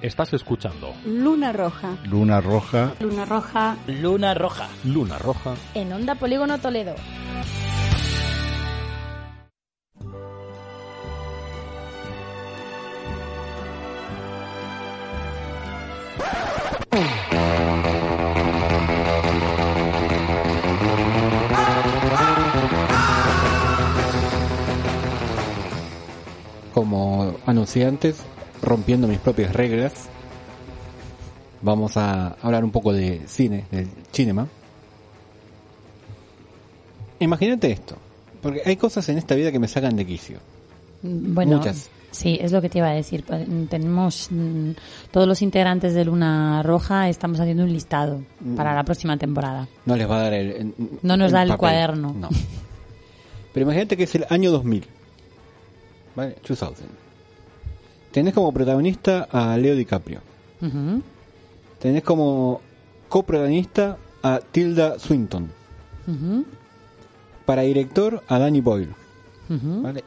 Estás 0.00 0.32
escuchando 0.34 0.94
Luna 1.04 1.52
Roja. 1.52 1.96
Luna 2.04 2.40
Roja. 2.40 2.92
Luna 3.00 3.24
Roja. 3.24 3.76
Luna 3.86 4.34
Roja. 4.34 4.68
Luna 4.84 5.18
Roja 5.18 5.54
En 5.74 5.92
Onda 5.92 6.14
Polígono 6.14 6.58
Toledo. 6.58 6.94
Como 26.72 27.36
anuncié 27.46 27.86
antes, 27.86 28.16
rompiendo 28.62 29.08
mis 29.08 29.18
propias 29.18 29.54
reglas, 29.54 30.08
vamos 31.62 31.96
a 31.96 32.36
hablar 32.42 32.64
un 32.64 32.70
poco 32.70 32.92
de 32.92 33.22
cine, 33.26 33.64
del 33.70 33.88
cinema. 34.12 34.46
Imagínate 37.18 37.72
esto, 37.72 37.96
porque 38.42 38.62
hay 38.64 38.76
cosas 38.76 39.08
en 39.08 39.18
esta 39.18 39.34
vida 39.34 39.50
que 39.50 39.58
me 39.58 39.68
sacan 39.68 39.96
de 39.96 40.06
quicio. 40.06 40.38
Bueno, 41.02 41.56
Muchas. 41.56 41.88
Sí, 42.16 42.38
es 42.40 42.52
lo 42.52 42.60
que 42.62 42.68
te 42.68 42.78
iba 42.78 42.88
a 42.88 42.92
decir. 42.94 43.22
Pa- 43.24 43.38
Tenemos 43.68 44.28
mm, 44.30 44.70
todos 45.10 45.26
los 45.28 45.42
integrantes 45.42 45.94
de 45.94 46.04
Luna 46.04 46.62
Roja, 46.62 47.08
estamos 47.08 47.38
haciendo 47.40 47.64
un 47.64 47.72
listado 47.72 48.22
para 48.56 48.74
la 48.74 48.84
próxima 48.84 49.16
temporada. 49.16 49.68
No 49.84 49.96
les 49.96 50.08
va 50.10 50.18
a 50.18 50.22
dar 50.24 50.34
el... 50.34 50.74
No 51.02 51.16
nos 51.16 51.32
da 51.32 51.42
el 51.42 51.48
papel. 51.50 51.58
cuaderno. 51.60 52.12
No. 52.18 52.28
Pero 53.52 53.64
imagínate 53.64 53.96
que 53.96 54.04
es 54.04 54.14
el 54.14 54.26
año 54.28 54.50
2000. 54.50 54.84
¿Vale? 56.14 56.36
2000. 56.46 56.74
Tenés 58.12 58.32
como 58.34 58.52
protagonista 58.52 59.28
a 59.30 59.56
Leo 59.56 59.74
DiCaprio. 59.76 60.20
Ujú. 60.62 61.02
Tenés 61.78 62.02
como 62.02 62.60
coprotagonista 63.08 63.98
a 64.22 64.40
Tilda 64.50 64.98
Swinton. 64.98 65.50
Para 67.44 67.62
director 67.62 68.22
a 68.28 68.38
Danny 68.38 68.60
Boyle. 68.60 68.94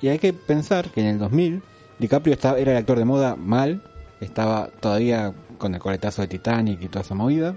Y 0.02 0.08
hay 0.10 0.20
que 0.20 0.34
pensar 0.34 0.90
que 0.90 1.02
en 1.02 1.08
el 1.08 1.20
2000 1.20 1.62
DiCaprio 2.00 2.34
estaba, 2.34 2.58
era 2.58 2.72
el 2.72 2.78
actor 2.78 2.98
de 2.98 3.06
moda 3.06 3.36
mal. 3.36 3.84
Estaba 4.22 4.70
todavía 4.80 5.34
con 5.58 5.74
el 5.74 5.80
coletazo 5.80 6.22
de 6.22 6.28
Titanic 6.28 6.82
y 6.82 6.88
toda 6.88 7.02
esa 7.02 7.16
movida. 7.16 7.56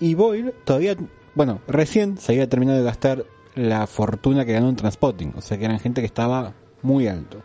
Y 0.00 0.14
Boyle 0.14 0.54
todavía, 0.64 0.96
bueno, 1.34 1.60
recién 1.68 2.18
se 2.18 2.32
había 2.32 2.48
terminado 2.48 2.78
de 2.78 2.84
gastar 2.84 3.24
la 3.54 3.86
fortuna 3.86 4.44
que 4.44 4.52
ganó 4.52 4.68
en 4.68 4.76
Transpotting. 4.76 5.34
O 5.36 5.40
sea 5.40 5.58
que 5.58 5.66
eran 5.66 5.78
gente 5.78 6.00
que 6.00 6.06
estaba 6.06 6.54
muy 6.82 7.06
alto. 7.06 7.42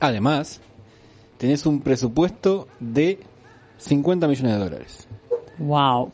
Además, 0.00 0.60
tenés 1.38 1.66
un 1.66 1.80
presupuesto 1.80 2.68
de 2.80 3.20
50 3.78 4.26
millones 4.26 4.52
de 4.52 4.58
dólares. 4.58 5.08
Wow. 5.58 6.10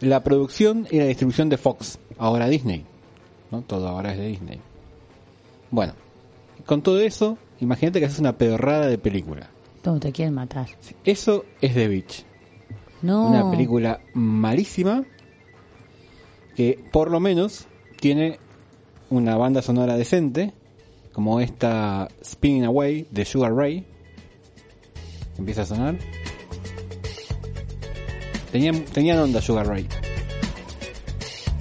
La 0.00 0.22
producción 0.22 0.86
y 0.90 0.98
la 0.98 1.06
distribución 1.06 1.48
de 1.48 1.56
Fox, 1.56 1.98
ahora 2.18 2.46
Disney. 2.48 2.84
¿no? 3.50 3.62
Todo 3.62 3.88
ahora 3.88 4.12
es 4.12 4.18
de 4.18 4.26
Disney. 4.28 4.60
Bueno, 5.70 5.94
con 6.66 6.82
todo 6.82 7.00
eso, 7.00 7.38
imagínate 7.60 8.00
que 8.00 8.06
haces 8.06 8.18
una 8.18 8.36
pedorrada 8.36 8.86
de 8.86 8.98
película. 8.98 9.48
Todo 9.82 10.00
te 10.00 10.12
quieren 10.12 10.34
matar. 10.34 10.66
Eso 11.04 11.44
es 11.60 11.74
The 11.74 11.88
Beach. 11.88 12.24
No. 13.02 13.28
Una 13.28 13.50
película 13.50 14.00
malísima 14.14 15.04
que 16.56 16.82
por 16.90 17.10
lo 17.10 17.20
menos 17.20 17.66
tiene 18.00 18.40
una 19.10 19.36
banda 19.36 19.62
sonora 19.62 19.96
decente, 19.96 20.52
como 21.12 21.40
esta 21.40 22.08
Spinning 22.24 22.64
Away 22.64 23.06
de 23.10 23.24
Sugar 23.24 23.54
Ray. 23.54 23.86
Empieza 25.38 25.62
a 25.62 25.66
sonar. 25.66 25.96
Tenían, 28.50 28.84
tenían 28.86 29.18
onda 29.18 29.40
Sugar 29.40 29.68
Ray. 29.68 29.86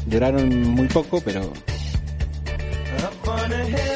Lloraron 0.08 0.72
muy 0.72 0.88
poco, 0.88 1.22
pero 1.24 1.42
Up 1.42 3.28
on 3.28 3.54
a 3.54 3.68
hill 3.68 3.95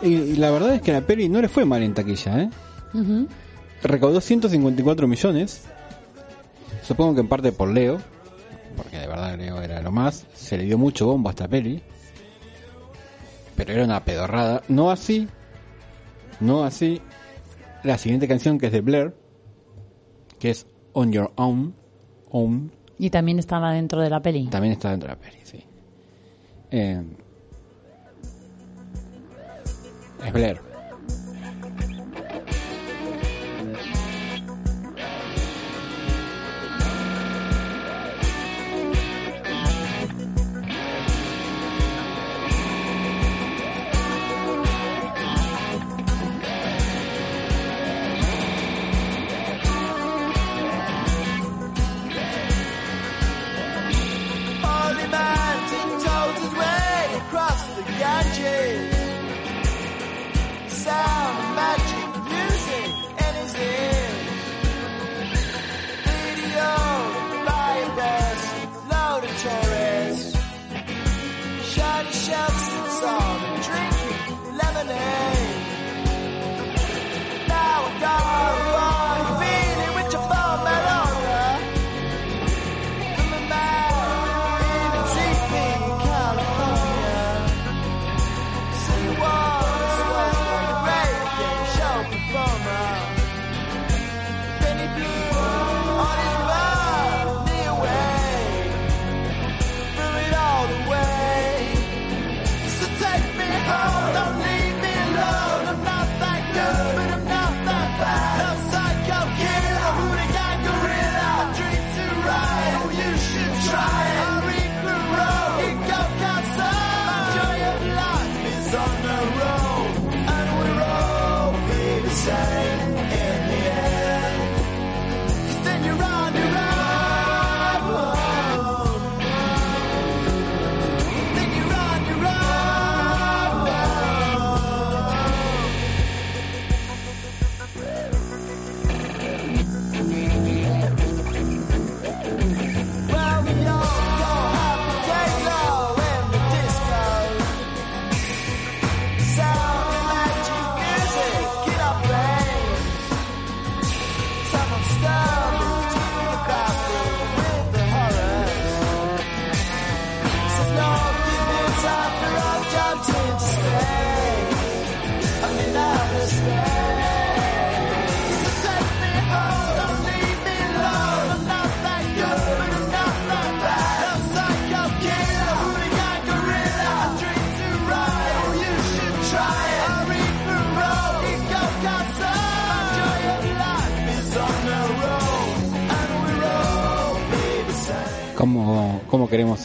Y, 0.00 0.36
la 0.36 0.50
verdad 0.50 0.74
es 0.74 0.82
que 0.82 0.92
la 0.92 1.00
peli 1.00 1.28
no 1.28 1.40
le 1.40 1.48
fue 1.48 1.64
mal 1.64 1.82
en 1.82 1.92
taquilla, 1.92 2.42
¿eh? 2.42 2.50
Recaudó 3.82 4.20
154 4.20 5.06
millones. 5.06 5.64
Supongo 6.82 7.14
que 7.14 7.20
en 7.20 7.28
parte 7.28 7.52
por 7.52 7.68
Leo, 7.68 8.00
porque 8.76 8.98
de 8.98 9.06
verdad 9.06 9.36
Leo 9.36 9.60
era 9.60 9.82
lo 9.82 9.90
más. 9.90 10.24
Se 10.34 10.56
le 10.56 10.64
dio 10.64 10.78
mucho 10.78 11.06
bombo 11.06 11.28
a 11.28 11.32
esta 11.32 11.48
peli. 11.48 11.82
Pero 13.56 13.72
era 13.72 13.84
una 13.84 14.04
pedorrada. 14.04 14.62
No 14.68 14.90
así, 14.90 15.28
no 16.40 16.64
así. 16.64 17.02
La 17.82 17.96
siguiente 17.98 18.26
canción 18.26 18.58
que 18.58 18.66
es 18.66 18.72
de 18.72 18.80
Blair, 18.80 19.14
que 20.38 20.50
es 20.50 20.66
On 20.92 21.12
Your 21.12 21.32
Own, 21.36 21.74
Own 22.30 22.72
Y 22.98 23.10
también 23.10 23.38
estaba 23.38 23.72
dentro 23.72 24.00
de 24.00 24.10
la 24.10 24.20
peli. 24.20 24.48
también 24.48 24.72
está 24.72 24.90
dentro 24.90 25.08
de 25.08 25.14
la 25.14 25.20
peli, 25.20 25.38
sí. 25.44 25.64
Eh, 26.70 27.02
es 30.24 30.32
Blair. 30.32 30.67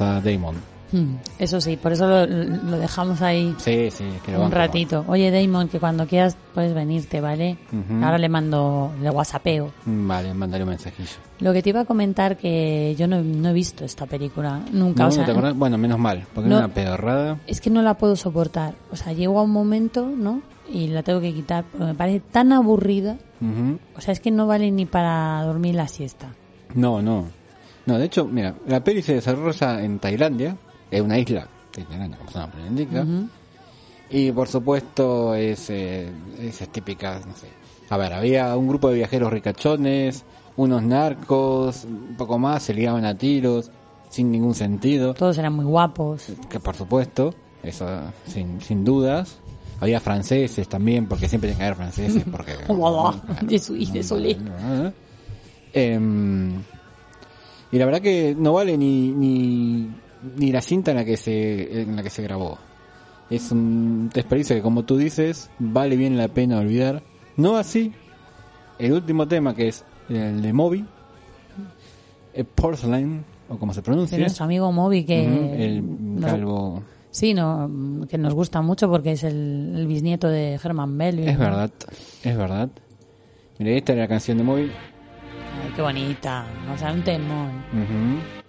A 0.02 0.22
Damon? 0.22 0.56
Mm, 0.92 1.16
Eso 1.40 1.60
sí, 1.60 1.76
por 1.76 1.92
eso 1.92 2.08
lo, 2.08 2.28
lo 2.28 2.78
dejamos 2.78 3.20
ahí 3.24 3.56
Sí, 3.58 3.90
sí, 3.90 4.04
que 4.24 4.38
un 4.38 4.52
ratito. 4.52 5.04
Oye, 5.08 5.32
Damon, 5.32 5.68
que 5.68 5.80
cuando 5.80 6.06
quieras 6.06 6.38
puedes 6.54 6.76
venirte, 6.76 7.20
¿vale? 7.20 7.58
Ujú. 7.72 8.06
Ahora 8.06 8.20
le 8.20 8.30
mando, 8.30 8.92
le 9.02 9.10
whatsappeo. 9.10 9.72
Vale, 9.88 10.36
mandaré 10.36 10.64
un 10.64 10.70
mensajillo. 10.70 11.10
Lo 11.40 11.52
que 11.52 11.64
te 11.64 11.70
iba 11.70 11.80
a 11.82 11.86
comentar 11.86 12.38
que 12.38 12.94
yo 12.96 13.08
no, 13.08 13.24
no 13.24 13.50
he 13.50 13.54
visto 13.54 13.84
esta 13.84 14.06
película 14.06 14.62
nunca. 14.72 15.02
No, 15.02 15.10
o 15.10 15.12
sea, 15.12 15.26
¿no 15.26 15.42
te? 15.42 15.52
Bueno, 15.54 15.80
menos 15.80 15.98
mal, 15.98 16.28
porque 16.32 16.48
no- 16.48 16.58
era 16.58 16.66
una 16.66 16.74
pedorrada. 16.76 17.40
es 17.48 17.60
que 17.60 17.72
no 17.72 17.82
la 17.82 17.96
puedo 17.96 18.16
soportar. 18.16 18.76
O 18.92 18.96
sea, 18.96 19.14
llego 19.14 19.40
a 19.40 19.42
un 19.42 19.52
momento, 19.52 20.06
¿no? 20.16 20.44
Y 20.72 20.90
la 20.90 21.02
tengo 21.02 21.20
que 21.22 21.34
quitar 21.34 21.64
porque 21.72 21.86
me 21.88 21.96
parece 21.96 22.20
tan 22.20 22.54
aburrida. 22.54 23.18
Ujú. 23.42 23.80
O 23.98 24.02
sea, 24.02 24.12
es 24.12 24.20
que 24.20 24.30
no 24.30 24.46
vale 24.46 24.70
ni 24.70 24.86
para 24.86 25.42
dormir 25.44 25.74
la 25.74 25.88
siesta. 25.88 26.28
No, 26.76 27.02
no. 27.02 27.26
No, 27.86 27.98
de 27.98 28.06
hecho, 28.06 28.26
mira, 28.26 28.56
la 28.68 28.84
peli 28.84 29.02
se 29.02 29.16
desarrolla 29.16 29.84
en 29.84 30.00
Tailandia, 30.00 30.58
es 30.90 31.02
una 31.02 31.18
isla, 31.18 31.48
Tailandia, 31.72 32.18
como 32.18 32.32
su 32.32 32.38
lo 32.38 32.66
indica. 32.68 33.02
Ujú. 33.02 33.28
Y 34.10 34.32
por 34.32 34.48
supuesto 34.48 35.34
es, 35.34 35.70
eh, 35.70 36.10
esas 36.40 36.70
típicas, 36.70 37.26
no 37.26 37.36
sé. 37.36 37.48
A 37.90 37.98
ver, 37.98 38.14
había 38.14 38.56
un 38.56 38.68
grupo 38.68 38.90
de 38.90 38.96
viajeros 38.96 39.34
ricachones, 39.34 40.24
unos 40.56 40.84
narcos, 40.84 41.86
un 41.86 42.16
poco 42.18 42.38
más, 42.38 42.64
se 42.64 42.74
ligaban 42.74 43.06
a 43.06 43.18
tiros, 43.18 43.72
sin 44.10 44.32
ningún 44.32 44.54
sentido. 44.54 45.14
Todos 45.14 45.38
eran 45.38 45.54
muy 45.54 45.66
guapos. 45.66 46.28
Que 46.50 46.60
por 46.60 46.76
supuesto, 46.76 47.34
eso 47.64 47.88
sin, 48.28 48.62
sin 48.62 48.86
dudas. 48.86 49.40
Había 49.80 50.00
franceses 50.00 50.70
también, 50.70 51.08
porque 51.08 51.28
siempre 51.28 51.50
tienen 51.50 51.58
que 51.58 51.66
haber 51.66 51.76
franceses, 51.76 52.24
porque... 52.32 52.54
Jesús, 53.50 53.92
désolé. 53.92 54.38
Em, 55.74 56.62
y 57.74 57.78
la 57.80 57.86
verdad 57.86 58.02
que 58.02 58.36
no 58.38 58.54
vale 58.54 58.78
ni, 58.78 59.12
ni, 59.12 59.90
ni 60.38 60.52
la 60.54 60.62
cinta 60.62 60.92
en 60.92 60.98
la 60.98 61.04
que 61.06 61.18
se 61.18 61.82
en 61.82 61.96
la 61.98 62.04
que 62.04 62.10
se 62.10 62.22
grabó. 62.24 62.58
Es 63.30 63.52
un 63.52 64.10
desperdicio 64.14 64.56
que 64.56 64.62
como 64.62 64.84
tú 64.84 64.96
dices, 64.96 65.50
vale 65.60 65.96
bien 65.98 66.18
la 66.18 66.28
pena 66.30 66.60
olvidar. 66.60 67.04
No 67.36 67.58
así 67.58 67.92
el 68.80 68.94
último 68.94 69.28
tema 69.28 69.56
que 69.56 69.68
es 69.70 69.84
el 70.10 70.42
de 70.42 70.54
Moby, 70.54 70.86
eh, 72.34 72.44
Porcelain, 72.44 73.24
o 73.50 73.58
como 73.58 73.74
se 73.74 73.80
De 73.82 73.84
pronuncia. 73.86 74.18
nuestro 74.18 74.46
amigo 74.46 74.72
Moby 74.72 75.04
que... 75.06 75.22
Ujú, 75.28 75.54
el 75.62 76.22
calvo. 76.22 76.84
Sí, 77.12 77.34
no, 77.34 78.06
que 78.10 78.18
nos 78.18 78.34
gusta 78.34 78.62
mucho 78.62 78.90
porque 78.90 79.12
es 79.12 79.24
el, 79.24 79.74
el 79.78 79.86
bisnieto 79.88 80.28
de 80.28 80.60
Herman 80.64 80.96
Melville. 80.96 81.30
Es 81.32 81.38
verdad, 81.38 81.72
es 82.24 82.38
verdad. 82.38 82.70
Mira, 83.60 83.72
esta 83.72 83.94
era 83.94 84.02
la 84.04 84.08
canción 84.08 84.38
de 84.40 84.44
Moby. 84.44 84.72
Ay, 85.62 85.72
qué 85.76 85.82
bonita. 85.82 86.46
O 86.74 86.78
sea, 86.78 86.92
un 86.92 87.04
temón. 87.04 87.64
In 87.74 88.43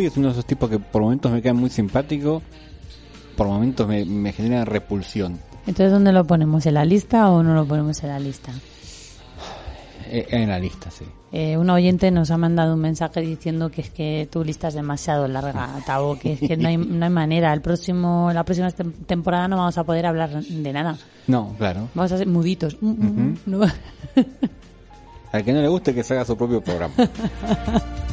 es 0.00 0.16
uno 0.16 0.28
de 0.28 0.32
esos 0.32 0.46
tipos 0.46 0.68
que 0.70 0.78
por 0.78 1.02
momentos 1.02 1.30
me 1.32 1.40
quedan 1.42 1.56
muy 1.56 1.70
simpático, 1.70 2.42
por 3.36 3.46
momentos 3.46 3.86
me, 3.88 4.04
me 4.04 4.32
generan 4.32 4.66
repulsión. 4.66 5.38
Entonces, 5.66 5.92
¿dónde 5.92 6.12
lo 6.12 6.24
ponemos? 6.26 6.66
¿En 6.66 6.74
la 6.74 6.84
lista 6.84 7.30
o 7.30 7.42
no 7.42 7.54
lo 7.54 7.64
ponemos 7.66 8.02
en 8.02 8.08
la 8.08 8.18
lista? 8.18 8.52
Eh, 10.10 10.26
en 10.30 10.48
la 10.48 10.58
lista, 10.58 10.90
sí. 10.90 11.04
Eh, 11.34 11.56
un 11.56 11.70
oyente 11.70 12.10
nos 12.10 12.30
ha 12.30 12.36
mandado 12.36 12.74
un 12.74 12.80
mensaje 12.80 13.22
diciendo 13.22 13.70
que 13.70 13.80
es 13.80 13.88
que 13.90 14.28
tu 14.30 14.44
lista 14.44 14.68
es 14.68 14.74
demasiado 14.74 15.26
larga, 15.28 15.70
Tavo, 15.86 16.18
que 16.18 16.34
es 16.34 16.40
que 16.40 16.56
no 16.58 16.68
hay, 16.68 16.76
no 16.76 17.04
hay 17.06 17.10
manera. 17.10 17.52
El 17.54 17.62
próximo, 17.62 18.30
la 18.34 18.44
próxima 18.44 18.68
tem- 18.70 18.92
temporada 19.06 19.48
no 19.48 19.56
vamos 19.56 19.78
a 19.78 19.84
poder 19.84 20.04
hablar 20.04 20.42
de 20.42 20.72
nada. 20.72 20.98
No, 21.28 21.54
claro. 21.56 21.88
Vamos 21.94 22.12
a 22.12 22.18
ser 22.18 22.26
muditos. 22.26 22.76
Mm, 22.82 22.90
Ujú. 22.90 23.38
no. 23.46 23.60
Al 25.32 25.42
que 25.44 25.52
no 25.54 25.62
le 25.62 25.68
guste 25.68 25.94
que 25.94 26.02
se 26.02 26.12
haga 26.12 26.26
su 26.26 26.36
propio 26.36 26.60
programa. 26.62 26.92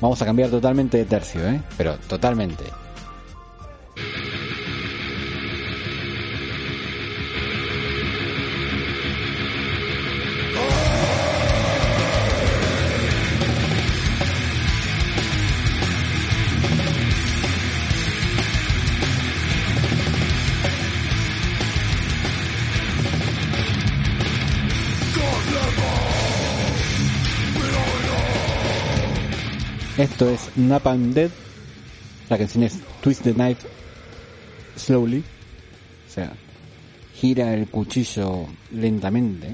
Vamos 0.00 0.20
a 0.22 0.24
cambiar 0.24 0.50
totalmente 0.50 0.96
de 0.96 1.04
tercio, 1.04 1.46
¿eh? 1.46 1.60
Pero 1.76 1.96
totalmente. 2.08 2.64
Esto 30.20 30.32
es 30.34 30.50
Napalm 30.58 31.14
Dead. 31.14 31.30
La 32.28 32.36
canción 32.36 32.62
es 32.64 32.78
Twist 33.00 33.22
the 33.22 33.32
Knife 33.32 33.66
Slowly. 34.76 35.20
O 36.06 36.12
sea, 36.12 36.34
gira 37.14 37.54
el 37.54 37.68
cuchillo 37.68 38.44
lentamente. 38.70 39.48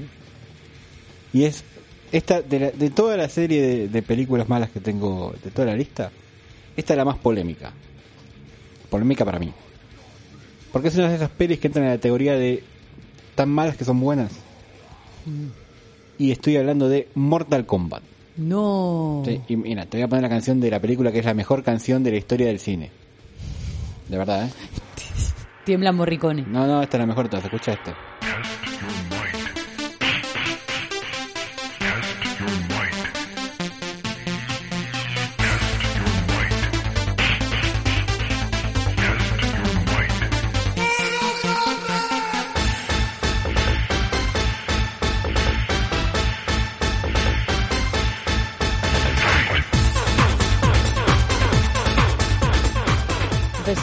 Y 1.31 1.45
es 1.45 1.63
esta 2.11 2.41
de, 2.41 2.59
la- 2.59 2.71
de 2.71 2.89
toda 2.89 3.15
la 3.15 3.29
serie 3.29 3.61
de, 3.61 3.87
de 3.87 4.01
películas 4.01 4.49
malas 4.49 4.69
que 4.69 4.81
tengo, 4.81 5.33
de 5.41 5.51
toda 5.51 5.67
la 5.67 5.75
lista, 5.77 6.11
esta 6.75 6.93
es 6.95 6.97
la 6.97 7.05
más 7.05 7.17
polémica. 7.17 7.71
Polémica 8.89 9.23
para 9.23 9.39
mí. 9.39 9.53
Porque 10.73 10.89
es 10.89 10.97
una 10.97 11.07
de 11.07 11.15
esas 11.15 11.29
pelis 11.29 11.59
que 11.59 11.67
entran 11.67 11.85
en 11.85 11.91
la 11.91 11.95
categoría 11.95 12.33
de 12.33 12.61
tan 13.35 13.47
malas 13.47 13.77
que 13.77 13.85
son 13.85 14.01
buenas. 14.01 14.33
Y 16.17 16.31
estoy 16.31 16.57
hablando 16.57 16.89
de 16.89 17.07
Mortal 17.15 17.65
Kombat. 17.65 18.03
No. 18.37 19.23
Sí, 19.25 19.41
y 19.47 19.55
mira, 19.55 19.85
te 19.85 19.97
voy 19.97 20.03
a 20.03 20.07
poner 20.07 20.23
la 20.23 20.29
canción 20.29 20.59
de 20.59 20.69
la 20.69 20.79
película 20.79 21.11
que 21.11 21.19
es 21.19 21.25
la 21.25 21.33
mejor 21.33 21.63
canción 21.63 22.03
de 22.03 22.11
la 22.11 22.17
historia 22.17 22.47
del 22.47 22.59
cine. 22.59 22.91
De 24.07 24.17
verdad, 24.17 24.45
¿eh? 24.45 24.51
Tiembla 25.65 25.91
Morricone. 25.91 26.43
No, 26.47 26.65
no, 26.65 26.81
esta 26.81 26.97
es 26.97 26.99
la 27.01 27.07
mejor 27.07 27.25
de 27.25 27.29
todas. 27.29 27.45
Escucha 27.45 27.73
esto. 27.73 27.93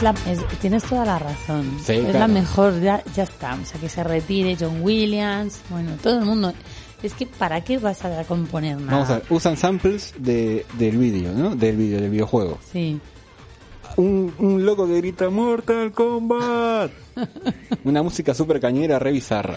La, 0.05 0.15
es- 0.31 0.47
tienes 0.61 0.85
toda 0.85 1.05
la 1.05 1.19
razón. 1.19 1.79
Sí, 1.85 1.93
es 1.95 2.01
claro. 2.05 2.19
la 2.21 2.29
mejor, 2.29 2.81
ya, 2.81 3.03
ya 3.17 3.25
está. 3.25 3.55
O 3.61 3.65
sea, 3.65 3.81
que 3.81 3.89
se 3.89 4.05
retire 4.05 4.57
John 4.59 4.79
Williams, 4.83 5.61
bueno, 5.71 5.93
todo 6.03 6.21
el 6.21 6.25
mundo. 6.25 6.53
Es 7.03 7.13
que, 7.13 7.27
¿para 7.27 7.63
qué 7.63 7.79
vas 7.79 8.05
a 8.05 8.23
componer 8.25 8.79
nada? 8.81 8.93
Vamos 8.93 9.11
a 9.11 9.15
ver, 9.19 9.25
usan 9.31 9.57
samples 9.57 10.15
de, 10.19 10.65
del 10.79 10.97
vídeo, 10.97 11.33
¿no? 11.33 11.55
Del 11.57 11.77
vídeo, 11.77 12.01
del 12.01 12.11
videojuego. 12.11 12.59
Sí. 12.73 12.99
Un, 13.97 14.33
un 14.39 14.65
loco 14.65 14.87
que 14.87 14.97
grita 14.97 15.29
Mortal 15.31 15.93
Kombat. 15.93 16.91
Una 17.85 18.03
música 18.03 18.33
súper 18.35 18.59
cañera, 18.61 18.99
re 18.99 19.13
bizarra. 19.13 19.57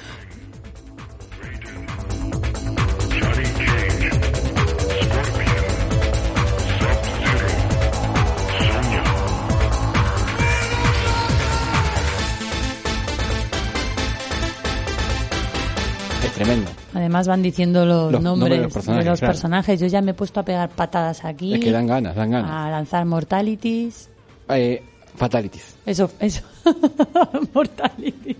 Además 17.17 17.27
van 17.29 17.41
diciendo 17.41 17.83
los, 17.83 18.11
Los 18.11 18.21
nombres, 18.21 18.39
nombres 18.39 18.57
de 18.59 18.63
los 18.63 18.73
personajes, 18.73 19.05
de 19.05 19.09
los 19.09 19.19
claro. 19.19 19.33
personajes. 19.33 19.79
Yo 19.79 19.87
ya 19.87 20.01
me 20.01 20.11
he 20.11 20.13
puesto 20.13 20.39
a 20.39 20.43
pegar 20.43 20.69
patadas 20.69 21.25
aquí. 21.25 21.55
Es 21.55 21.59
que 21.59 21.71
dan 21.71 21.87
ganas, 21.87 22.15
dan 22.15 22.29
ganas. 22.29 22.51
A 22.51 22.69
lanzar 22.69 23.05
mortalities. 23.05 24.07
Eh, 24.49 24.83
fatalities. 25.15 25.75
Eso, 25.83 26.11
eso. 26.19 26.43
mortalities. 27.53 28.37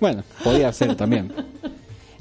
Bueno, 0.00 0.24
podía 0.42 0.72
ser 0.72 0.96
también. 0.96 1.32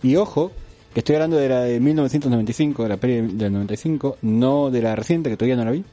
Y 0.03 0.15
ojo, 0.15 0.51
que 0.93 0.99
estoy 0.99 1.15
hablando 1.15 1.37
de 1.37 1.49
la 1.49 1.61
de 1.61 1.79
1995, 1.79 2.83
de 2.83 2.89
la 2.89 2.97
peli 2.97 3.35
del 3.35 3.51
95, 3.51 4.17
no 4.21 4.69
de 4.69 4.81
la 4.81 4.95
reciente, 4.95 5.31
que 5.31 5.37
todavía 5.37 5.55
no 5.55 5.65
la 5.65 5.71
vi. 5.71 5.83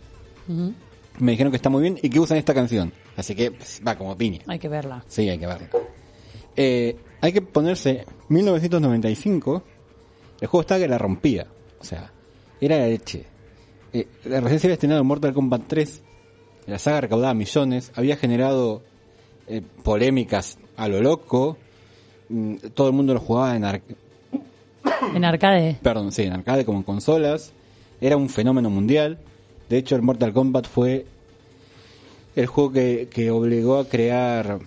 Ujú. 0.46 0.74
Me 1.20 1.32
dijeron 1.32 1.50
que 1.50 1.56
está 1.56 1.70
muy 1.70 1.80
bien 1.80 1.98
y 2.02 2.10
que 2.10 2.20
usan 2.20 2.36
esta 2.36 2.52
canción. 2.52 2.92
Así 3.16 3.34
que 3.34 3.50
pues, 3.50 3.80
va 3.86 3.96
como 3.96 4.14
piña. 4.14 4.40
Hay 4.46 4.58
que 4.58 4.68
verla. 4.68 5.02
Sí, 5.08 5.26
hay 5.26 5.38
que 5.38 5.46
verla. 5.46 5.68
Eh, 6.54 6.96
hay 7.20 7.32
que 7.32 7.42
ponerse 7.42 8.04
1995. 8.28 9.62
El 10.40 10.48
juego 10.48 10.62
está 10.62 10.78
que 10.78 10.88
la 10.88 10.98
rompía. 10.98 11.46
O 11.80 11.84
sea, 11.84 12.10
era 12.60 12.78
la 12.78 12.86
leche. 12.86 13.24
Eh, 13.92 14.06
recién 14.24 14.58
se 14.60 14.66
había 14.68 14.74
estrenado 14.74 15.02
Mortal 15.04 15.32
Kombat 15.34 15.62
3. 15.66 16.02
La 16.66 16.78
saga 16.78 17.02
recaudaba 17.02 17.34
millones. 17.34 17.92
Había 17.96 18.16
generado 18.16 18.82
eh, 19.48 19.62
polémicas 19.82 20.58
a 20.76 20.88
lo 20.88 21.00
loco. 21.02 21.56
Mm, 22.28 22.56
todo 22.74 22.88
el 22.88 22.92
mundo 22.94 23.14
lo 23.14 23.20
jugaba 23.20 23.56
en, 23.56 23.64
ar- 23.64 23.82
En 25.14 25.24
arcade. 25.24 25.78
perdón, 25.82 26.12
sí, 26.12 26.22
en 26.22 26.32
arcade 26.32 26.64
como 26.64 26.78
en 26.78 26.84
consolas. 26.84 27.52
Era 28.00 28.16
un 28.16 28.28
fenómeno 28.28 28.70
mundial. 28.70 29.18
De 29.68 29.78
hecho, 29.78 29.96
el 29.96 30.02
Mortal 30.02 30.32
Kombat 30.32 30.66
fue 30.66 31.06
el 32.36 32.46
juego 32.46 32.72
que, 32.72 33.08
que 33.10 33.30
obligó 33.30 33.78
a 33.78 33.88
crear 33.88 34.58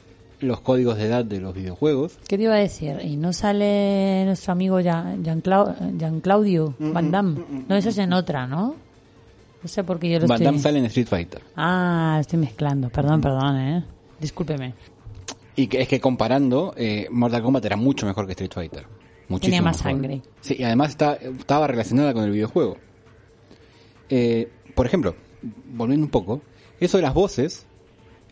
los 0.43 0.61
códigos 0.61 0.97
de 0.97 1.05
edad 1.05 1.25
de 1.25 1.39
los 1.39 1.53
videojuegos. 1.53 2.17
¿Qué 2.27 2.37
te 2.37 2.43
iba 2.43 2.53
a 2.53 2.57
decir? 2.57 2.97
Y 3.03 3.15
no 3.17 3.33
sale 3.33 4.23
nuestro 4.25 4.51
amigo 4.53 4.79
Jean, 4.79 5.23
Jean, 5.23 5.41
Clau- 5.41 5.75
Jean 5.97 6.19
Claudio 6.21 6.73
Mm, 6.79 6.93
Van 6.93 7.11
Damme. 7.11 7.39
No, 7.67 7.75
eso 7.75 7.89
es 7.89 7.97
en 7.97 8.13
otra, 8.13 8.45
¿no? 8.47 8.75
No 9.61 9.69
sé 9.69 9.83
por 9.83 9.99
qué 9.99 10.09
yo 10.09 10.19
lo 10.19 10.27
Van 10.27 10.35
estoy... 10.35 10.45
Damme 10.45 10.59
sale 10.59 10.79
en 10.79 10.85
Street 10.85 11.07
Fighter. 11.07 11.41
Ah, 11.55 12.17
estoy 12.19 12.39
mezclando. 12.39 12.89
Perdón, 12.89 13.21
perdón, 13.21 13.57
¿eh? 13.59 13.83
Discúlpeme. 14.19 14.73
Y 15.55 15.67
que 15.67 15.81
es 15.81 15.87
que 15.87 15.99
comparando, 15.99 16.73
eh, 16.75 17.07
Mortal 17.11 17.41
Kombat 17.43 17.63
era 17.65 17.75
mucho 17.77 18.05
mejor 18.05 18.25
que 18.25 18.31
Street 18.33 18.51
Fighter. 18.53 18.85
Muchísimo 19.29 19.57
Tenía 19.57 19.61
más 19.61 19.77
mejor. 19.77 19.91
sangre. 19.91 20.21
Sí, 20.41 20.55
y 20.59 20.63
además 20.63 20.89
está- 20.89 21.13
estaba 21.15 21.67
relacionada 21.67 22.13
con 22.13 22.23
el 22.25 22.31
videojuego. 22.31 22.77
Eh, 24.09 24.49
por 24.75 24.85
ejemplo, 24.85 25.15
volviendo 25.73 26.05
un 26.05 26.11
poco, 26.11 26.41
eso 26.79 26.97
de 26.97 27.03
las 27.03 27.13
voces 27.13 27.65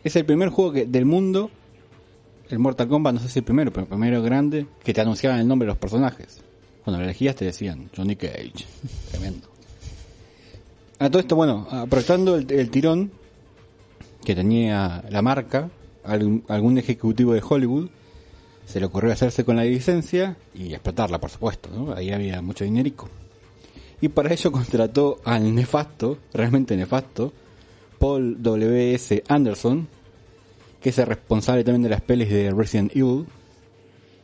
es 0.04 0.16
el 0.16 0.24
primer 0.24 0.48
juego 0.50 0.72
que, 0.72 0.86
del 0.86 1.04
mundo, 1.06 1.50
el 2.52 2.58
Mortal 2.58 2.86
Kombat, 2.86 3.14
no 3.14 3.20
sé 3.20 3.28
si 3.28 3.38
el 3.38 3.44
primero, 3.44 3.72
pero 3.72 3.84
el 3.84 3.88
primero 3.88 4.22
grande, 4.22 4.66
que 4.84 4.92
te 4.92 5.00
anunciaban 5.00 5.40
el 5.40 5.48
nombre 5.48 5.64
de 5.66 5.70
los 5.70 5.78
personajes. 5.78 6.42
Cuando 6.84 6.98
lo 6.98 7.04
elegías 7.04 7.34
te 7.34 7.46
decían 7.46 7.88
Johnny 7.96 8.14
Cage. 8.14 8.66
Tremendo. 9.10 9.48
A 10.98 11.08
todo 11.08 11.18
esto, 11.18 11.34
bueno, 11.34 11.66
aprovechando 11.70 12.36
el, 12.36 12.50
el 12.52 12.70
tirón 12.70 13.10
que 14.22 14.34
tenía 14.34 15.02
la 15.08 15.22
marca, 15.22 15.70
algún, 16.04 16.44
algún 16.48 16.76
ejecutivo 16.76 17.32
de 17.32 17.42
Hollywood 17.46 17.88
se 18.66 18.80
le 18.80 18.86
ocurrió 18.86 19.12
hacerse 19.12 19.44
con 19.44 19.56
la 19.56 19.64
licencia 19.64 20.36
y 20.54 20.74
explotarla, 20.74 21.18
por 21.18 21.30
supuesto, 21.30 21.70
¿no? 21.74 21.94
Ahí 21.94 22.10
había 22.10 22.42
mucho 22.42 22.64
dinerico. 22.64 23.08
Y 24.02 24.08
para 24.08 24.32
ello 24.32 24.52
contrató 24.52 25.20
al 25.24 25.54
nefasto, 25.54 26.18
realmente 26.34 26.76
nefasto, 26.76 27.32
Paul 27.98 28.42
W.S. 28.42 29.24
Anderson, 29.26 29.88
que 30.82 30.90
es 30.90 30.98
el 30.98 31.06
responsable 31.06 31.64
también 31.64 31.82
de 31.82 31.88
las 31.90 32.00
pelis 32.00 32.28
de 32.28 32.50
Resident 32.50 32.94
Evil 32.96 33.26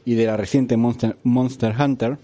y 0.05 0.15
de 0.15 0.27
la 0.27 0.37
reciente 0.37 0.77
Monster, 0.77 1.17
Monster 1.23 1.75
Hunter, 1.79 2.19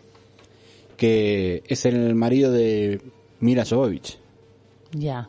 que 0.96 1.62
es 1.66 1.84
el 1.86 2.14
marido 2.14 2.50
de 2.52 3.00
Mila 3.40 3.64
Jovovich. 3.68 4.18
Ya. 4.92 5.28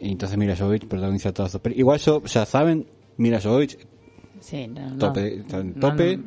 Y 0.00 0.10
entonces 0.12 0.36
Mila 0.38 0.56
Jovovich 0.56 0.86
protagoniza 0.86 1.32
todas 1.32 1.52
sus 1.52 1.60
pelis. 1.60 1.78
Igual 1.78 1.98
yo, 2.00 2.22
ya 2.24 2.44
saben, 2.46 2.86
Mila 3.16 3.40
Jovovich, 3.40 3.78
Sí, 4.40 4.68
no, 4.68 4.96
tope, 4.98 5.42
No, 5.48 5.80
tope, 5.80 6.18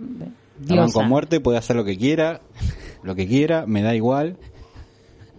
no, 0.68 0.84
a 0.84 1.04
muerte, 1.04 1.40
puede 1.40 1.58
hacer 1.60 1.76
lo 1.76 1.86
que 1.86 1.98
quiera, 1.98 2.42
lo 3.04 3.16
que 3.16 3.28
quiera, 3.28 3.66
me 3.66 3.82
da 3.82 3.96
igual. 3.96 4.38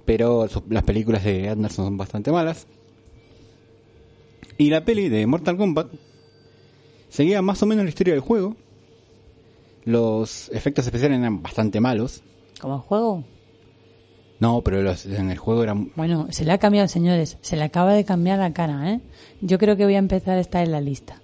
Pero 0.06 0.48
su- 0.48 0.62
las 0.70 0.84
películas 0.84 1.24
de 1.24 1.48
Anderson 1.48 1.86
son 1.86 1.96
bastante 1.96 2.30
malas. 2.32 2.66
Y 4.56 4.70
la 4.70 4.84
peli 4.84 5.08
de 5.08 5.26
Mortal 5.26 5.56
Kombat 5.56 5.88
seguía 7.10 7.42
más 7.42 7.62
o 7.62 7.66
menos 7.66 7.84
la 7.84 7.90
historia 7.90 8.14
del 8.14 8.22
juego. 8.22 8.56
Los 9.84 10.48
efectos 10.52 10.86
especiales 10.86 11.18
eran 11.18 11.42
bastante 11.42 11.80
malos. 11.80 12.22
¿Como 12.60 12.76
el 12.76 12.80
juego? 12.80 13.24
No, 14.38 14.62
pero 14.62 14.82
los, 14.82 15.04
en 15.04 15.30
el 15.30 15.36
juego 15.36 15.62
eran... 15.62 15.92
Bueno, 15.96 16.28
se 16.30 16.46
le 16.46 16.52
ha 16.52 16.58
cambiado, 16.58 16.88
señores. 16.88 17.36
Se 17.42 17.56
le 17.56 17.62
acaba 17.62 17.92
de 17.92 18.04
cambiar 18.06 18.38
la 18.38 18.52
cara, 18.54 18.90
¿eh? 18.92 19.00
Yo 19.42 19.58
creo 19.58 19.76
que 19.76 19.84
voy 19.84 19.96
a 19.96 19.98
empezar 19.98 20.38
a 20.38 20.40
estar 20.40 20.64
en 20.64 20.72
la 20.72 20.80
lista. 20.80 21.20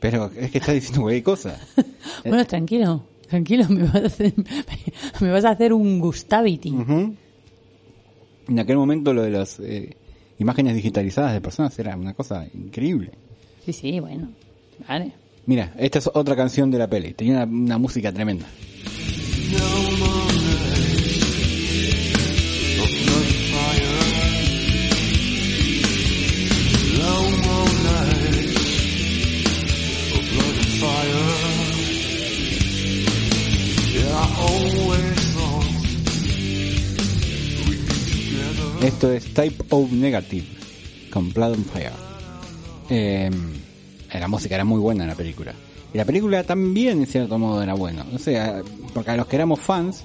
Pero 0.00 0.30
es 0.36 0.50
que 0.50 0.58
está 0.58 0.72
diciendo 0.72 1.02
cualquier 1.02 1.22
cosa. 1.22 1.60
Bueno, 2.24 2.44
tranquilo. 2.46 3.04
Tranquilo, 3.28 3.68
me 3.68 3.84
vas 3.84 3.94
a 3.94 4.06
hacer, 4.06 4.32
me 5.20 5.30
vas 5.30 5.44
a 5.44 5.50
hacer 5.50 5.72
un 5.72 6.00
Gustavity. 6.00 6.70
Ujú. 6.70 7.14
En 8.48 8.58
aquel 8.58 8.76
momento 8.76 9.12
lo 9.12 9.22
de 9.22 9.30
las 9.30 9.60
eh, 9.60 9.96
imágenes 10.38 10.74
digitalizadas 10.74 11.34
de 11.34 11.40
personas 11.40 11.78
era 11.78 11.94
una 11.96 12.14
cosa 12.14 12.46
increíble. 12.54 13.12
Sí, 13.64 13.72
sí, 13.72 14.00
bueno. 14.00 14.30
Vale. 14.86 15.12
Mira, 15.46 15.72
esta 15.78 15.98
es 15.98 16.10
otra 16.12 16.36
canción 16.36 16.70
de 16.70 16.76
la 16.78 16.88
peli. 16.88 17.14
Tenía 17.14 17.44
una, 17.44 17.78
música 17.78 18.12
tremenda. 18.12 18.46
Esto 38.82 39.12
es 39.12 39.34
Type 39.34 39.64
O 39.70 39.88
Negative 39.90 40.46
con 41.10 41.32
Blood 41.32 41.52
on 41.52 41.64
Fire. 41.64 41.92
Eh, 42.90 43.30
la 44.12 44.28
música 44.28 44.54
era 44.54 44.64
muy 44.64 44.80
buena 44.80 45.04
en 45.04 45.10
la 45.10 45.14
película. 45.16 45.52
Y 45.92 45.96
la 45.98 46.04
película 46.04 46.42
también, 46.44 47.00
en 47.00 47.06
cierto 47.06 47.38
modo, 47.38 47.62
era 47.62 47.74
buena. 47.74 48.04
O 48.14 48.18
sea, 48.18 48.62
porque 48.94 49.10
a 49.10 49.16
los 49.16 49.26
que 49.26 49.36
éramos 49.36 49.60
fans, 49.60 50.04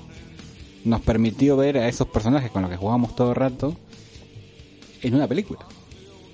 nos 0.86 1.02
permitió 1.02 1.56
ver 1.58 1.78
a 1.78 1.88
esos 1.88 2.08
personajes 2.08 2.52
con 2.52 2.62
los 2.62 2.72
que 2.72 2.78
jugábamos 2.78 3.16
todo 3.16 3.30
el 3.30 3.36
rato 3.36 3.76
en 5.02 5.16
una 5.16 5.28
película. 5.28 5.60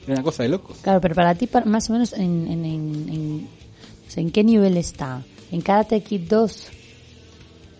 Era 0.05 0.13
una 0.15 0.23
cosa 0.23 0.43
de 0.43 0.49
locos. 0.49 0.77
Claro, 0.81 1.01
pero 1.01 1.15
para 1.15 1.35
ti, 1.35 1.47
más 1.65 1.89
o 1.89 1.93
menos, 1.93 2.13
¿en, 2.13 2.47
en, 2.47 2.65
en, 2.65 3.09
en- 3.09 3.47
¿en 4.15 4.31
qué 4.31 4.43
nivel 4.43 4.77
está? 4.77 5.23
¿En 5.51 5.61
Karate 5.61 6.01
Kid 6.01 6.21
2? 6.29 6.67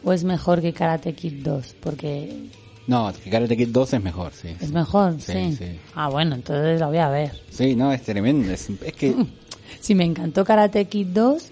¿O 0.04 0.14
es 0.14 0.24
mejor 0.24 0.62
que 0.62 0.74
Karate 0.74 1.14
Kid 1.14 1.44
2? 1.44 1.76
Porque 1.82 2.48
No, 2.90 3.14
que 3.24 3.30
Karate 3.30 3.56
Kid 3.56 3.68
2 3.68 3.94
es 3.94 4.02
mejor, 4.02 4.34
sí. 4.34 4.56
es 4.60 4.72
mejor, 4.72 5.22
sí. 5.22 5.32
Sí, 5.32 5.56
sí. 5.58 5.80
Ah, 5.94 6.10
bueno, 6.10 6.34
entonces 6.34 6.80
la 6.80 6.88
voy 6.88 6.98
a 6.98 7.10
ver. 7.10 7.40
Sí, 7.52 7.76
no, 7.76 7.94
es 7.94 8.02
tremendo. 8.02 8.52
Es, 8.52 8.68
es 8.68 8.94
que, 8.94 9.16
Si 9.80 9.94
me 9.94 10.06
encantó 10.06 10.44
Karate 10.44 10.86
Kid 10.86 11.06
2, 11.10 11.52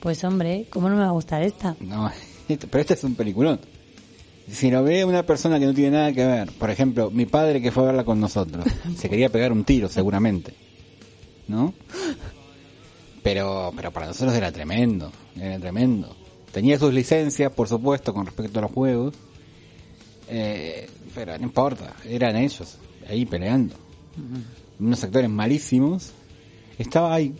pues 0.00 0.24
hombre, 0.24 0.64
¿cómo 0.70 0.88
no 0.88 0.96
me 0.96 1.02
va 1.02 1.08
a 1.08 1.12
gustar 1.12 1.42
esta? 1.42 1.76
no, 1.80 2.10
pero 2.48 2.80
este 2.80 2.94
es 2.94 3.04
un 3.04 3.16
peliculón. 3.16 3.60
Si 4.50 4.70
lo 4.70 4.82
ve 4.82 5.04
una 5.04 5.24
persona 5.24 5.58
que 5.58 5.66
no 5.66 5.74
tiene 5.74 5.90
nada 5.90 6.10
que 6.14 6.24
ver, 6.24 6.52
por 6.52 6.70
ejemplo, 6.70 7.10
mi 7.10 7.26
padre 7.26 7.60
que 7.60 7.70
fue 7.70 7.82
a 7.82 7.86
verla 7.88 8.04
con 8.04 8.18
nosotros, 8.18 8.64
se 8.96 9.10
quería 9.10 9.28
pegar 9.28 9.52
un 9.52 9.64
tiro 9.64 9.90
seguramente, 9.90 10.54
¿no? 11.48 11.74
Pero, 13.22 13.74
pero 13.76 13.92
para 13.92 14.06
nosotros 14.06 14.34
era 14.34 14.50
tremendo, 14.50 15.12
era 15.38 15.58
tremendo. 15.58 16.16
Tenía 16.50 16.78
sus 16.78 16.94
licencias, 16.94 17.52
por 17.52 17.68
supuesto, 17.68 18.14
con 18.14 18.24
respecto 18.24 18.58
a 18.58 18.62
los 18.62 18.70
juegos, 18.70 19.14
eh, 20.28 20.88
pero 21.14 21.36
no 21.38 21.44
importa, 21.44 21.94
eran 22.04 22.36
ellos 22.36 22.76
ahí 23.08 23.24
peleando. 23.26 23.74
Unos 24.78 25.02
actores 25.04 25.30
malísimos. 25.30 26.12
Estaba 26.78 27.14
ahí 27.14 27.34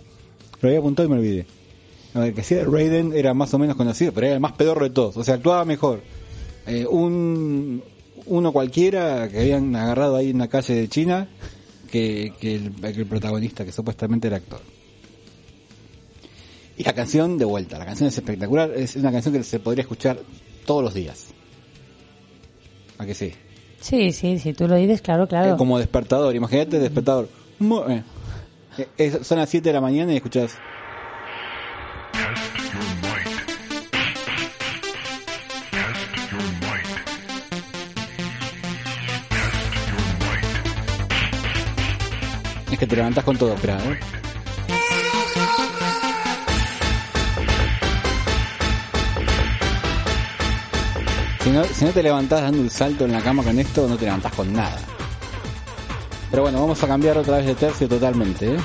Lo 0.61 0.68
había 0.68 0.80
apuntado 0.80 1.09
y 1.09 1.11
me 1.12 1.18
olvidé. 1.18 1.47
A 2.14 2.30
que 2.32 2.43
sí, 2.43 2.57
Raiden 2.57 3.12
era 3.12 3.34
más 3.34 3.53
o 3.55 3.59
menos 3.59 3.76
conocido, 3.76 4.12
pero 4.12 4.26
era 4.26 4.34
el 4.34 4.41
más 4.41 4.53
pedorro 4.53 4.84
de 4.84 4.91
todos. 4.91 5.16
O 5.16 5.24
sea, 5.24 5.34
actuaba 5.34 5.64
mejor. 5.64 6.03
Eh, 6.66 6.86
un 6.86 7.82
uno 8.26 8.53
cualquiera 8.53 9.28
que 9.28 9.41
habían 9.41 9.74
agarrado 9.74 10.16
ahí 10.16 10.30
en 10.30 10.39
la 10.39 10.49
calle 10.49 10.74
de 10.74 10.89
China 10.89 11.28
que, 11.91 12.32
que 12.39 12.57
el 12.57 13.07
protagonista, 13.07 13.64
que 13.64 13.72
supuestamente 13.72 14.26
era 14.26 14.36
actor. 14.36 14.61
Y 16.76 16.84
la 16.84 16.93
canción 16.93 17.39
de 17.39 17.45
vuelta, 17.45 17.78
la 17.78 17.86
canción 17.86 18.09
es 18.09 18.18
espectacular, 18.18 18.70
es 18.76 18.97
una 18.97 19.11
canción 19.11 19.34
que 19.34 19.43
se 19.43 19.59
podría 19.59 19.82
escuchar 19.82 20.20
todos 20.64 20.84
los 20.84 20.95
días. 20.95 21.28
¿A 22.99 23.07
que 23.07 23.14
sí? 23.14 23.32
Sí, 23.80 24.12
sí, 24.12 24.38
sí, 24.38 24.53
tú 24.53 24.66
lo 24.66 24.74
dices, 24.74 25.01
claro, 25.03 25.28
claro. 25.28 25.55
Eh, 25.55 25.57
como 25.57 25.78
despertador, 25.78 26.34
imagínate 26.34 26.78
despertador. 26.80 27.28
Eh. 27.88 28.03
Eh, 28.78 28.88
es- 28.96 29.26
son 29.26 29.38
las 29.38 29.49
7 29.49 29.68
de 29.68 29.72
la 29.72 29.80
mañana 29.80 30.12
y 30.12 30.16
escuchas. 30.16 30.57
Es 42.70 42.78
que 42.78 42.86
te 42.86 42.96
levantas 42.96 43.24
con 43.24 43.36
todo, 43.36 43.55
espera, 43.55 43.78
¿eh? 43.84 43.99
Si 51.43 51.51
no, 51.51 51.64
si 51.64 51.84
no 51.84 51.93
te 51.93 52.03
levantás 52.03 52.43
dando 52.43 52.61
un 52.61 52.70
salto 52.70 53.05
en 53.05 53.12
la 53.12 53.20
cama 53.20 53.43
con 53.43 53.59
esto, 53.59 53.89
no 53.89 53.97
te 53.97 54.05
levantás 54.07 54.32
con 54.32 54.53
nada. 54.53 54.78
Pero 56.30 56.43
bueno, 56.43 56.61
vamos 56.61 56.82
a 56.82 56.86
cambiar 56.86 57.16
otra 57.16 57.39
vez 57.39 57.47
de 57.47 57.55
tercio 57.55 57.89
totalmente, 57.89 58.55
¿eh? 58.55 58.59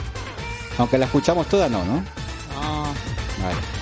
Aunque 0.77 0.97
la 0.97 1.05
escuchamos 1.05 1.47
toda, 1.47 1.69
no, 1.69 1.85
¿no? 1.85 1.95
No. 1.95 2.83
Vale. 3.41 3.72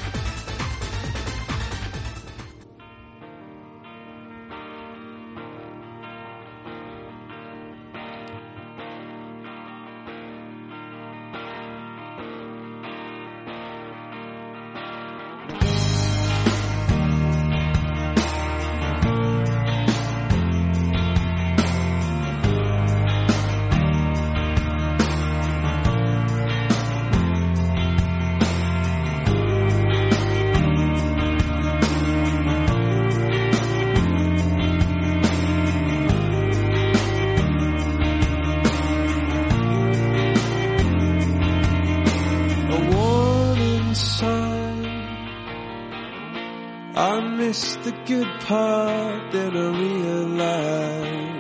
Good 48.06 48.28
part, 48.42 49.32
then 49.32 49.56
I 49.56 49.70
realized. 49.80 51.32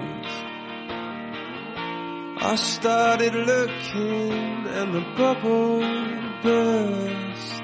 I 2.43 2.55
started 2.55 3.35
looking 3.35 4.67
and 4.67 4.93
the 4.93 5.01
bubble 5.15 5.81
burst. 6.41 7.63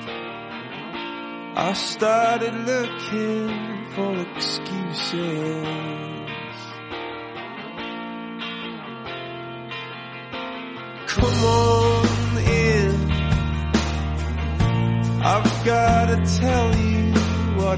I 1.56 1.74
started 1.74 2.54
looking 2.54 3.86
for 3.96 4.20
excuses. 4.36 5.97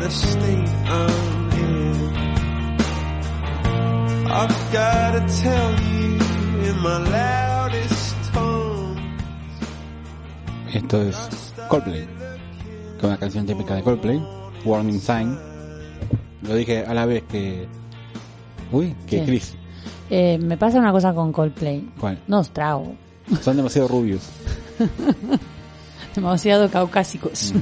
What 0.10 0.16
a 0.16 0.28
state 0.28 0.70
I'm 0.88 1.52
in. 1.54 1.96
I've 4.28 4.72
gotta 4.74 5.22
tell 5.42 5.72
you 5.94 6.18
in 6.68 6.76
my 6.82 6.98
loudest 6.98 8.16
tone. 8.34 8.96
Esto 10.74 11.02
es 11.02 11.54
Coldplay. 11.70 12.08
Con 13.00 13.10
una 13.12 13.18
canción 13.20 13.46
típica 13.46 13.76
de 13.76 13.84
Coldplay, 13.84 14.22
Warning 14.66 15.00
Sign. 15.00 15.38
Lo 16.42 16.56
dije 16.56 16.86
a 16.86 16.94
la 16.94 17.06
vez 17.06 17.24
que. 17.30 17.68
Uy, 18.72 18.96
que 19.08 19.20
Sí. 19.20 19.26
Chris. 19.26 19.56
Eh, 20.10 20.38
me 20.42 20.58
pasa 20.58 20.80
una 20.80 20.92
cosa 20.92 21.14
con 21.14 21.32
Coldplay. 21.32 21.88
¿Cuál? 22.00 22.20
No 22.28 22.40
os 22.40 22.50
trago. 22.50 22.96
Son 23.42 23.56
demasiado 23.56 23.88
rubios. 23.88 24.28
Demasiado 26.16 26.68
caucásicos. 26.70 27.54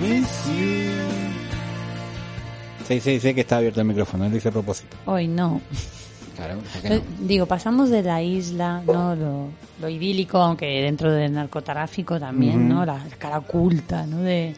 Miss 0.00 0.46
you. 0.46 1.08
Sí, 2.86 3.00
sí, 3.00 3.20
sé 3.20 3.34
que 3.34 3.42
está 3.42 3.58
abierto 3.58 3.80
el 3.80 3.86
micrófono, 3.86 4.34
hice 4.34 4.48
a 4.48 4.52
propósito. 4.52 4.96
Hoy 5.06 5.28
no. 5.28 5.60
Claro, 6.36 6.58
¿por 6.58 6.80
qué 6.82 6.88
Eh, 6.94 7.02
no? 7.20 7.26
Digo, 7.26 7.46
pasamos 7.46 7.90
de 7.90 8.02
la 8.02 8.22
isla, 8.22 8.82
¿no? 8.86 9.14
Lo, 9.14 9.48
lo 9.80 9.88
idílico, 9.88 10.38
aunque 10.38 10.66
dentro 10.82 11.12
del 11.12 11.32
narcotráfico 11.32 12.18
también, 12.18 12.64
Ujú. 12.66 12.74
¿no? 12.74 12.86
La 12.86 13.04
cara 13.18 13.38
oculta, 13.38 14.06
¿no? 14.06 14.18
De, 14.22 14.54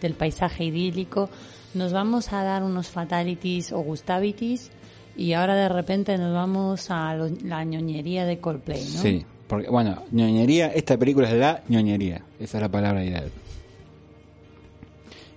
del 0.00 0.14
paisaje 0.14 0.64
idílico. 0.64 1.28
Nos 1.74 1.92
vamos 1.92 2.32
a 2.32 2.42
dar 2.44 2.62
unos 2.62 2.88
fatalities 2.88 3.72
o 3.72 3.80
gustavities 3.80 4.70
y 5.16 5.32
ahora 5.34 5.54
de 5.56 5.68
repente 5.68 6.16
nos 6.16 6.32
vamos 6.32 6.90
a 6.90 7.14
lo- 7.14 7.28
la 7.42 7.64
ñoñería 7.64 8.24
de 8.24 8.38
Coldplay, 8.38 8.80
¿no? 8.94 9.02
Sí, 9.02 9.26
porque, 9.48 9.68
bueno, 9.68 10.04
ñoñería, 10.12 10.68
esta 10.68 10.96
película 10.96 11.28
es 11.28 11.36
la 11.36 11.62
ñoñería. 11.68 12.22
Esa 12.40 12.58
es 12.58 12.62
la 12.62 12.68
palabra 12.70 13.04
ideal. 13.04 13.30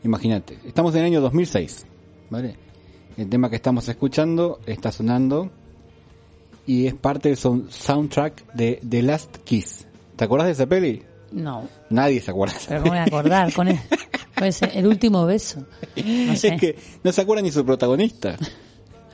Imagínate, 0.03 0.57
estamos 0.65 0.93
en 0.95 1.01
el 1.01 1.05
año 1.07 1.21
2006, 1.21 1.85
¿vale? 2.29 2.55
El 3.17 3.29
tema 3.29 3.49
que 3.49 3.55
estamos 3.55 3.87
escuchando 3.89 4.59
está 4.65 4.91
sonando 4.91 5.49
y 6.65 6.85
es 6.87 6.93
parte 6.93 7.29
del 7.29 7.37
son- 7.37 7.67
soundtrack 7.69 8.53
de 8.53 8.79
The 8.87 9.01
Last 9.01 9.37
Kiss. 9.43 9.85
¿Te 10.15 10.25
acuerdas 10.25 10.47
de 10.47 10.53
esa 10.53 10.65
peli? 10.67 11.01
No, 11.31 11.67
Nadie 11.89 12.21
se 12.21 12.31
acuerda. 12.31 12.53
de 12.53 12.59
esa 12.59 12.69
pero 12.69 12.81
¿cómo 12.83 12.91
voy 12.93 12.99
a 12.99 13.03
acordar? 13.05 13.53
Con 13.53 13.67
el, 13.69 13.79
ese- 14.41 14.77
el 14.77 14.87
último 14.87 15.25
beso. 15.25 15.65
No 15.95 16.35
sé. 16.35 16.49
Es 16.55 16.61
que 16.61 16.75
no 17.03 17.11
se 17.11 17.21
acuerda 17.21 17.41
ni 17.41 17.51
su 17.51 17.65
protagonista. 17.65 18.37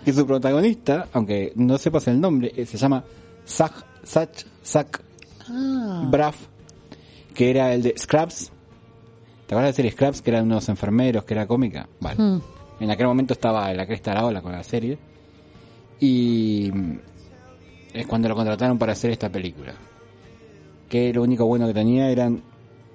Que 0.04 0.12
su 0.12 0.28
protagonista, 0.28 1.08
aunque 1.14 1.54
no 1.56 1.78
sepas 1.78 2.08
el 2.10 2.20
nombre, 2.20 2.52
eh, 2.58 2.66
se 2.66 2.78
llama 2.78 3.04
Zach, 3.48 3.72
Zach, 4.06 4.30
Zach 4.66 5.00
Ah, 5.48 6.08
Braff, 6.10 6.36
que 7.34 7.50
era 7.50 7.74
el 7.74 7.84
de 7.84 7.96
Scraps. 7.98 8.52
¿Te 9.46 9.56
acuerdas 9.56 9.64
de 9.64 9.72
la 9.72 9.76
serie 9.76 9.91
Scraps, 9.91 10.22
que 10.22 10.30
eran 10.32 10.46
unos 10.46 10.70
enfermeros, 10.70 11.26
que 11.26 11.34
era 11.34 11.46
cómica? 11.46 11.88
Vale. 12.00 12.22
Mm. 12.22 12.41
En 12.80 12.91
aquel 12.91 13.08
momento 13.08 13.34
estaba 13.34 13.70
en 13.72 13.78
la 13.78 13.86
cresta 13.86 14.12
de 14.12 14.18
la 14.18 14.26
ola 14.26 14.41
con 14.41 14.52
la 14.52 14.64
serie. 14.64 14.98
Y 16.00 16.72
mm, 16.74 17.00
es 17.94 18.08
cuando 18.08 18.30
lo 18.30 18.36
contrataron 18.36 18.78
para 18.78 18.94
hacer 18.94 19.12
esta 19.12 19.30
película. 19.30 19.74
Que 20.89 21.14
lo 21.14 21.24
único 21.24 21.46
bueno 21.46 21.68
que 21.68 21.74
tenía 21.74 22.10
eran 22.10 22.41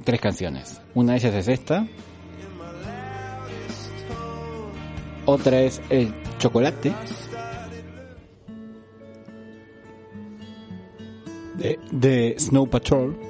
tres 0.04 0.20
canciones. 0.20 0.80
Una 0.94 1.12
de 1.12 1.18
ellas 1.18 1.34
es 1.34 1.48
esta. 1.48 1.86
Otra 5.26 5.60
es 5.60 5.82
El 5.90 6.14
Chocolate. 6.38 6.92
De, 11.56 11.78
de 11.90 12.36
Snow 12.38 12.68
Patrol. 12.68 13.27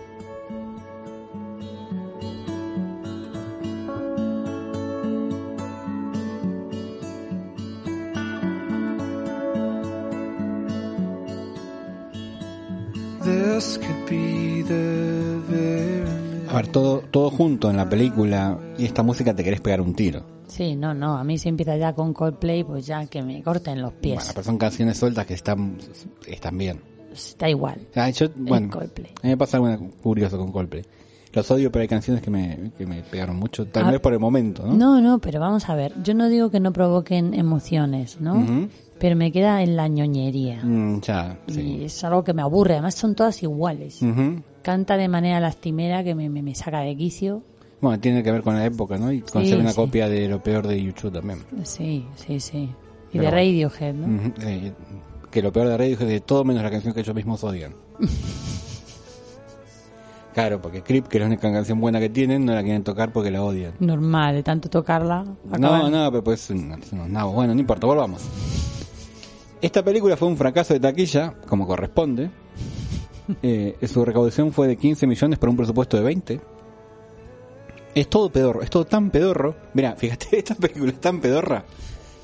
Ver, 16.63 16.69
todo, 16.73 17.03
todo 17.11 17.31
junto 17.31 17.71
en 17.71 17.77
la 17.77 17.89
película 17.89 18.59
y 18.79 18.85
esta 18.85 19.03
música 19.03 19.35
te 19.35 19.43
querés 19.45 19.61
pegar 19.61 19.81
un 19.81 19.95
tiro. 19.95 20.23
Sí, 20.47 20.75
no, 20.77 20.95
no, 20.95 21.17
a 21.19 21.25
mí 21.25 21.37
se 21.39 21.49
empieza 21.51 21.77
ya 21.77 21.93
con 21.95 22.15
Coldplay, 22.15 22.65
pues 22.65 22.87
ya 22.87 23.05
que 23.07 23.23
me 23.23 23.43
corten 23.43 23.83
los 23.83 23.93
pies. 23.93 24.17
Bueno, 24.17 24.31
pero 24.35 24.45
son 24.45 24.57
canciones 24.59 24.97
sueltas 24.97 25.27
que 25.27 25.35
están, 25.35 25.77
están 26.27 26.57
bien. 26.57 26.81
Está 27.13 27.49
igual. 27.51 27.81
Ah, 27.95 28.09
yo, 28.11 28.29
bueno, 28.37 28.71
Coldplay. 28.71 29.11
a 29.23 29.27
mí 29.27 29.31
me 29.31 29.37
pasa 29.37 29.59
algo 29.59 29.91
curioso 30.03 30.39
con 30.39 30.51
Coldplay. 30.53 30.85
Los 31.35 31.51
odio, 31.51 31.71
pero 31.71 31.83
hay 31.83 31.89
canciones 31.89 32.23
que 32.23 32.31
me, 32.31 32.73
que 32.79 32.87
me 32.87 33.03
pegaron 33.03 33.37
mucho, 33.37 33.67
tal 33.67 33.85
Ah, 33.85 33.91
vez 33.91 34.01
por 34.01 34.15
el 34.15 34.19
momento, 34.19 34.67
¿no? 34.67 34.73
No, 34.73 35.01
no, 35.03 35.19
pero 35.19 35.39
vamos 35.41 35.69
a 35.69 35.75
ver. 35.75 35.93
Yo 36.03 36.15
no 36.15 36.29
digo 36.31 36.51
que 36.51 36.59
no 36.61 36.73
provoquen 36.73 37.35
emociones, 37.35 38.19
¿no? 38.19 38.69
Pero 38.99 39.17
me 39.17 39.31
queda 39.33 39.63
en 39.63 39.77
la 39.77 39.89
ñoñería. 39.89 40.61
Mm, 40.65 41.01
ya, 41.01 41.39
Y 41.47 41.53
sí. 41.53 41.85
es 41.85 42.05
algo 42.05 42.25
que 42.25 42.33
me 42.35 42.43
aburre, 42.43 42.75
además 42.75 42.95
son 42.95 43.15
todas 43.15 43.43
iguales. 43.43 44.03
Ujú. 44.03 44.43
Canta 44.63 44.97
de 44.97 45.09
manera 45.09 45.41
lastimera 45.41 46.03
que 46.05 46.15
me, 46.15 46.29
me, 46.29 46.43
me 46.43 46.55
saca 46.55 46.81
de 46.81 46.97
quicio. 46.97 47.43
Bueno, 47.81 48.01
tiene 48.01 48.23
que 48.25 48.33
ver 48.33 48.43
con 48.43 48.55
la 48.57 48.65
época, 48.67 48.99
¿no? 48.99 49.13
Y 49.13 49.21
con 49.21 49.43
Sí, 49.45 49.51
ser 49.51 49.61
una 49.61 49.71
sí. 49.71 49.77
copia 49.77 50.09
de 50.09 50.29
lo 50.29 50.43
peor 50.43 50.67
de 50.67 50.83
YouTube 50.83 51.13
también. 51.13 51.39
Sí, 51.63 52.05
sí, 52.17 52.41
sí. 52.41 52.69
Y 53.13 53.19
Pero 53.19 53.25
de. 53.25 53.31
Radiohead, 53.31 53.95
¿no? 53.95 54.07
Ujú, 54.17 54.33
eh, 54.43 54.73
que 55.31 55.43
lo 55.43 55.53
peor 55.53 55.69
de 55.69 55.77
Radio 55.79 55.93
es 55.93 55.99
de 56.01 56.21
todo 56.21 56.45
menos 56.45 56.63
la 56.63 56.71
canción 56.71 56.93
que 56.93 57.01
ellos 57.01 57.15
mismos 57.15 57.45
odian. 57.45 57.75
claro, 60.35 60.61
porque 60.61 60.83
Creep, 60.83 61.07
que 61.09 61.19
es 61.19 61.21
la 61.21 61.27
única 61.27 61.51
canción 61.53 61.81
buena 61.81 62.01
que 62.01 62.09
tienen, 62.11 62.45
no 62.45 62.55
la 62.55 62.63
quieren 62.63 62.85
tocar 62.85 63.13
porque 63.13 63.31
la 63.31 63.43
odian. 63.43 63.73
Normal, 63.81 64.35
de 64.35 64.43
tanto 64.43 64.69
tocarla. 64.69 65.25
No, 65.25 65.37
acaban- 65.69 65.91
no, 65.91 66.11
pero 66.11 66.25
pues 66.25 66.51
no, 66.51 66.77
no, 66.93 67.09
no, 67.09 67.33
bueno, 67.33 67.55
no 67.55 67.61
importa, 67.61 67.87
volvamos. 67.87 68.23
Esta 69.61 69.85
película 69.85 70.17
fue 70.17 70.29
un 70.29 70.37
fracaso 70.37 70.75
de 70.75 70.81
taquilla, 70.81 71.35
como 71.47 71.67
corresponde. 71.67 72.31
Eh, 73.43 73.77
su 73.87 74.03
recaudación 74.07 74.55
fue 74.55 74.69
de 74.69 74.79
15 74.79 75.07
millones 75.07 75.39
por 75.39 75.51
un 75.51 75.57
presupuesto 75.59 75.99
de 75.99 76.03
20. 76.03 76.41
Es 77.95 78.09
todo 78.09 78.33
pedorro, 78.33 78.63
es 78.63 78.71
todo 78.71 78.87
tan 78.87 79.11
pedorro. 79.11 79.55
Mira, 79.75 79.97
fíjate, 79.97 80.29
esta 80.39 80.55
película 80.55 80.93
es 80.93 80.99
tan 80.99 81.21
pedorra 81.21 81.63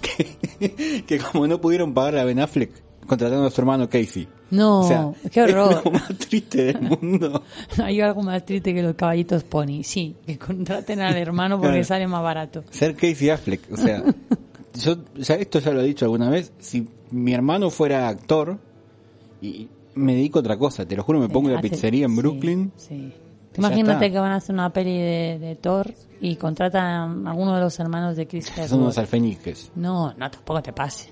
que, 0.01 1.03
que 1.07 1.19
como 1.19 1.47
no 1.47 1.61
pudieron 1.61 1.93
pagarle 1.93 2.21
a 2.21 2.25
Ben 2.25 2.41
Affleck 2.41 2.71
contratando 3.07 3.47
a 3.47 3.51
su 3.51 3.61
hermano 3.61 3.89
Casey. 3.89 4.27
No, 4.51 4.81
O 4.81 4.89
sea, 4.89 5.13
qué 5.31 5.43
horror. 5.43 5.75
Es 5.79 5.85
lo 5.85 5.91
más 5.91 6.09
triste 6.17 6.65
del 6.65 6.81
mundo. 6.81 7.43
Hay 7.83 8.01
algo 8.01 8.23
más 8.23 8.45
triste 8.45 8.73
que 8.73 8.83
los 8.83 8.95
caballitos 8.95 9.43
pony. 9.45 9.83
Sí, 9.83 10.17
que 10.27 10.39
contraten 10.39 11.01
al 11.01 11.17
hermano 11.17 11.61
porque 11.61 11.85
sale 11.85 12.07
más 12.07 12.23
barato. 12.23 12.65
Ser 12.71 12.95
Casey 12.95 13.31
Affleck, 13.31 13.61
o 13.73 13.77
sea, 13.77 14.03
yo 14.75 14.97
ya 15.17 15.35
esto 15.35 15.59
ya 15.59 15.73
lo 15.73 15.81
he 15.81 15.85
dicho 15.85 16.05
alguna 16.05 16.31
vez, 16.31 16.53
si 16.59 16.87
mi 17.15 17.33
hermano 17.33 17.71
fuera 17.71 18.09
actor 18.09 18.59
y 19.41 19.69
me 19.95 20.15
dedico 20.15 20.39
a 20.39 20.41
otra 20.41 20.57
cosa, 20.59 20.87
te 20.87 20.97
lo 20.97 21.03
juro, 21.05 21.21
me 21.21 21.29
pongo 21.29 21.49
en 21.49 21.55
la 21.55 21.61
Hace- 21.61 21.71
pizzería 21.71 22.05
en 22.07 22.11
sí, 22.13 22.17
Brooklyn. 22.17 22.73
Sí. 22.77 23.13
Imagínate 23.57 24.11
que 24.11 24.19
van 24.19 24.33
a 24.33 24.37
hacer 24.37 24.53
una 24.55 24.73
peli 24.73 24.99
de, 24.99 25.39
de 25.41 25.55
Thor 25.55 25.93
y 26.21 26.35
contratan 26.37 27.27
a 27.27 27.31
alguno 27.31 27.55
de 27.55 27.61
los 27.61 27.79
hermanos 27.79 28.17
de 28.17 28.27
Chris 28.27 28.47
Son 28.55 28.57
unos 28.59 28.69
Hemsworth. 28.73 28.99
alfeñiques. 28.99 29.71
No, 29.77 30.13
no, 30.15 30.31
tampoco 30.31 30.61
te 30.63 30.73
pase. 30.73 31.11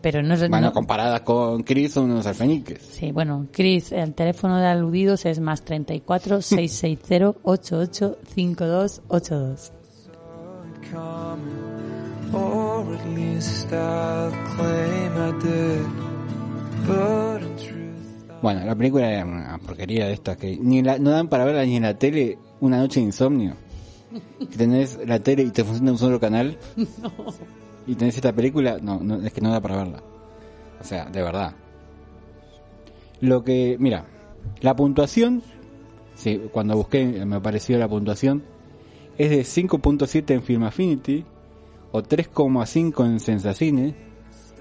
Pero 0.00 0.22
no 0.22 0.34
es... 0.34 0.48
Bueno, 0.48 0.68
no- 0.68 0.72
comparadas 0.72 1.22
con 1.22 1.64
Chris 1.64 1.92
son 1.94 2.10
unos 2.12 2.24
alfeñiques. 2.26 2.80
Sí, 2.82 3.10
bueno, 3.10 3.46
Chris, 3.50 3.90
el 3.90 4.14
teléfono 4.14 4.58
de 4.58 4.66
aludidos 4.66 5.24
es 5.26 5.40
más 5.40 5.62
34 5.62 6.40
660 6.42 7.40
88 7.42 8.18
5282. 8.32 9.72
Or 12.32 12.94
at 12.94 13.06
least 13.14 13.72
I'll 13.72 14.30
claim 14.56 15.12
I 15.16 15.32
did. 15.42 15.86
But 16.86 17.42
in 17.42 17.56
truth, 17.56 18.40
Bueno, 18.42 18.64
la 18.64 18.74
película 18.74 19.10
era 19.10 19.24
una 19.24 19.58
porquería 19.58 20.06
de 20.06 20.12
estas 20.14 20.36
que 20.36 20.56
ni 20.60 20.82
la- 20.82 20.98
no 20.98 21.10
dan 21.10 21.28
para 21.28 21.44
verla 21.44 21.64
ni 21.64 21.76
en 21.76 21.82
la 21.84 21.98
tele 21.98 22.38
una 22.60 22.78
noche 22.78 23.00
de 23.00 23.06
insomnio. 23.06 23.54
Que 24.38 24.56
tenés 24.56 24.98
la 25.06 25.18
tele 25.20 25.42
y 25.42 25.50
te 25.50 25.64
funciona 25.64 25.92
un 25.92 25.98
solo 25.98 26.20
canal. 26.20 26.56
Y 27.88 27.94
tenés 27.94 28.16
esta 28.16 28.32
película, 28.32 28.78
no, 28.82 28.98
no, 29.00 29.22
es 29.24 29.32
que 29.32 29.40
no 29.40 29.52
da 29.52 29.60
para 29.60 29.76
verla. 29.76 30.02
O 30.80 30.84
sea, 30.84 31.04
de 31.04 31.22
verdad. 31.22 31.52
Lo 33.20 33.44
que, 33.44 33.76
mira, 33.78 34.06
la 34.60 34.74
puntuación, 34.74 35.40
sí, 36.16 36.42
cuando 36.52 36.74
busqué 36.76 37.04
me 37.24 37.36
apareció 37.36 37.78
la 37.78 37.86
puntuación, 37.88 38.42
es 39.16 39.30
de 39.30 39.44
5.7 39.44 40.34
en 40.34 40.42
Film 40.42 40.64
Affinity 40.64 41.24
o 41.96 42.02
3,5 42.02 43.06
en 43.06 43.20
Sensacine. 43.20 43.94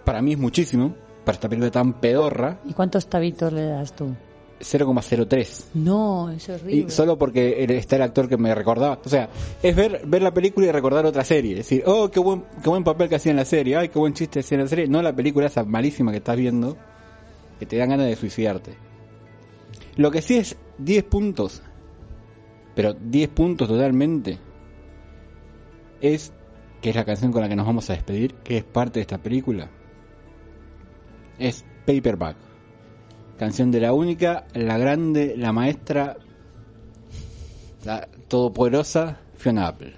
Para 0.04 0.22
mí 0.22 0.34
es 0.34 0.40
muchísimo, 0.40 0.96
para 1.26 1.36
esta 1.36 1.50
película 1.50 1.72
tan 1.72 2.00
pedorra, 2.00 2.60
¿Y 2.66 2.74
cuántos 2.74 3.08
tabitos 3.08 3.52
le 3.52 3.66
das 3.66 3.96
tú? 3.96 4.16
0,03. 4.60 5.66
No, 5.74 6.30
es 6.30 6.48
horrible. 6.48 6.76
Y 6.76 6.90
solo 6.90 7.18
porque 7.18 7.66
está 7.78 7.98
el 7.98 8.04
actor 8.04 8.30
que 8.30 8.38
me 8.38 8.56
recordaba. 8.56 9.00
O 9.04 9.10
sea, 9.10 9.30
es 9.62 9.76
ver, 9.76 10.04
ver 10.06 10.22
la 10.22 10.34
película 10.34 10.68
y 10.68 10.72
recordar 10.72 11.06
otra 11.06 11.26
serie. 11.26 11.52
Es 11.52 11.58
decir, 11.58 11.84
oh, 11.86 12.10
qué 12.10 12.22
buen, 12.22 12.46
qué 12.64 12.70
buen 12.70 12.84
papel 12.84 13.10
que 13.10 13.16
hacía 13.16 13.32
en 13.32 13.38
la 13.38 13.46
serie. 13.46 13.76
Ay, 13.76 13.90
qué 13.90 14.00
buen 14.00 14.14
chiste 14.14 14.40
hacía 14.40 14.56
en 14.56 14.64
la 14.64 14.70
serie. 14.70 14.88
No 14.88 15.02
la 15.02 15.14
película 15.14 15.48
esa 15.48 15.66
malísima 15.66 16.12
que 16.12 16.20
estás 16.20 16.38
viendo. 16.38 16.78
Que 17.60 17.66
te 17.66 17.76
dan 17.76 17.90
ganas 17.90 18.08
de 18.08 18.16
suicidarte. 18.16 18.78
Lo 19.98 20.10
que 20.10 20.22
sí 20.22 20.38
es 20.38 20.56
10 20.78 21.04
puntos. 21.04 21.62
Pero 22.76 22.94
10 22.94 23.30
puntos 23.30 23.68
totalmente. 23.68 24.40
Es 26.00 26.32
que 26.86 26.92
es 26.92 26.96
la 26.96 27.04
canción 27.04 27.32
con 27.32 27.42
la 27.42 27.50
que 27.50 27.56
nos 27.56 27.66
vamos 27.66 27.90
a 27.90 27.94
despedir. 27.94 28.36
Que 28.44 28.58
es 28.58 28.64
parte 28.64 29.00
de 29.00 29.02
esta 29.02 29.18
película. 29.18 29.72
Es 31.40 31.66
Paperback. 31.84 32.38
Canción 33.40 33.72
de 33.72 33.80
la 33.80 33.92
única, 33.92 34.46
la 34.54 34.78
grande, 34.78 35.34
la 35.36 35.52
maestra, 35.52 36.16
la 37.86 38.08
todopoderosa 38.28 39.20
Fiona 39.34 39.66
Apple. 39.66 39.96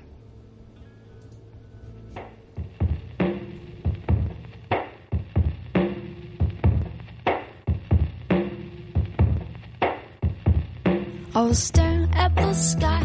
I 11.35 11.41
was 11.41 11.59
staring 11.59 12.09
at 12.13 12.33
the 12.33 12.53
sky, 12.53 13.03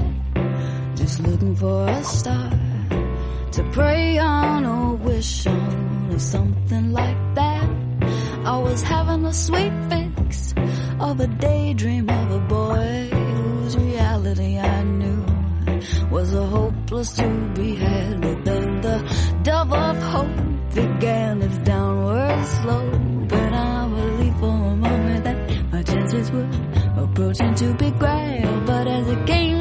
just 0.95 1.19
looking 1.19 1.57
for 1.57 1.89
a 1.89 2.05
star 2.05 2.72
to 3.53 3.63
pray 3.65 4.17
on 4.17 4.65
or 4.65 4.95
wish 4.95 5.47
on 5.47 6.11
or 6.11 6.19
something 6.19 6.91
like 6.93 7.35
that. 7.35 7.69
I 8.47 8.57
was 8.57 8.83
having 8.83 9.27
a 9.27 9.33
sweet 9.33 9.73
fix 9.91 10.55
of 10.99 11.21
a 11.21 11.27
daydream 11.27 12.09
of 12.09 12.31
a 12.31 12.41
boy 12.41 13.11
whose 13.13 13.77
reality 13.77 14.59
I 14.59 14.83
knew 14.83 15.25
was 16.11 16.33
a 16.33 16.47
hopeless 16.47 17.13
to 17.13 17.29
be 17.55 17.75
had. 17.75 18.23
But 18.23 18.45
then 18.47 18.81
the 18.81 18.99
dove 19.43 19.73
of 19.73 20.03
hope 20.03 20.75
began 20.75 21.43
its 21.43 21.59
downward 21.59 22.47
slope, 22.47 23.33
and 23.33 23.55
I 23.55 23.89
believed 23.89 24.39
for 24.39 24.47
a 24.47 24.77
moment 24.77 25.25
that 25.25 25.73
my 25.73 25.83
chances 25.83 26.31
were 26.31 26.49
approaching 26.97 27.55
to 27.57 27.75
be 27.75 27.91
grand. 27.91 28.67
But 28.67 28.87
as 28.89 29.09
it 29.09 29.27
came 29.27 29.52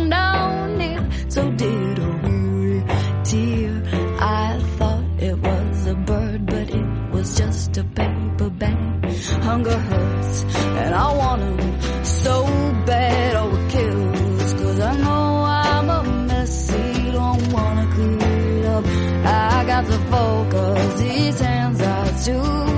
Hunger 9.47 9.79
hurts, 9.89 10.45
and 10.81 10.95
I 10.95 11.07
want 11.21 11.41
'em 11.41 11.57
so 12.03 12.35
bad. 12.85 13.35
Oh, 13.35 13.67
kills, 13.69 14.53
cause 14.53 14.79
I 14.79 14.93
know 14.97 15.43
I'm 15.45 15.89
a 15.89 16.03
mess. 16.03 16.31
messy, 16.41 17.11
don't 17.11 17.53
wanna 17.53 17.85
clean 17.93 18.65
up. 18.65 18.85
I 19.25 19.63
got 19.71 19.85
to 19.85 19.97
focus, 20.15 20.99
these 21.01 21.39
hands 21.39 21.81
are 21.81 22.11
too 22.25 22.70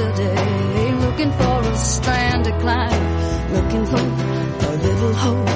today, 0.00 0.94
looking 0.94 1.32
for 1.32 1.60
a 1.72 1.76
strand 1.76 2.44
to 2.44 2.52
climb, 2.58 3.52
looking 3.52 3.84
for 3.86 4.04
a 4.68 4.76
little 4.76 5.14
hope. 5.14 5.49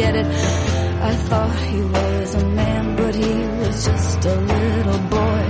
Get 0.00 0.16
it. 0.16 0.26
I 1.10 1.12
thought 1.28 1.56
he 1.72 1.80
was 1.96 2.34
a 2.42 2.44
man, 2.60 2.84
but 2.96 3.14
he 3.22 3.34
was 3.60 3.76
just 3.88 4.18
a 4.34 4.36
little 4.54 5.00
boy. 5.16 5.42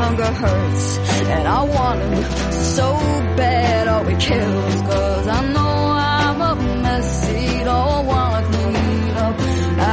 Hunger 0.00 0.32
hurts, 0.42 0.86
and 1.34 1.44
I 1.58 1.60
want 1.76 2.00
him 2.00 2.24
so 2.76 2.88
bad. 3.40 3.82
Oh, 3.94 4.12
it 4.12 4.20
kills, 4.28 4.76
cause 4.90 5.26
I 5.38 5.40
know 5.54 5.76
I'm 6.16 6.38
a 6.50 6.52
messy, 6.86 7.64
don't 7.70 8.06
wanna 8.12 8.42
clean 8.52 9.14
up. 9.26 9.36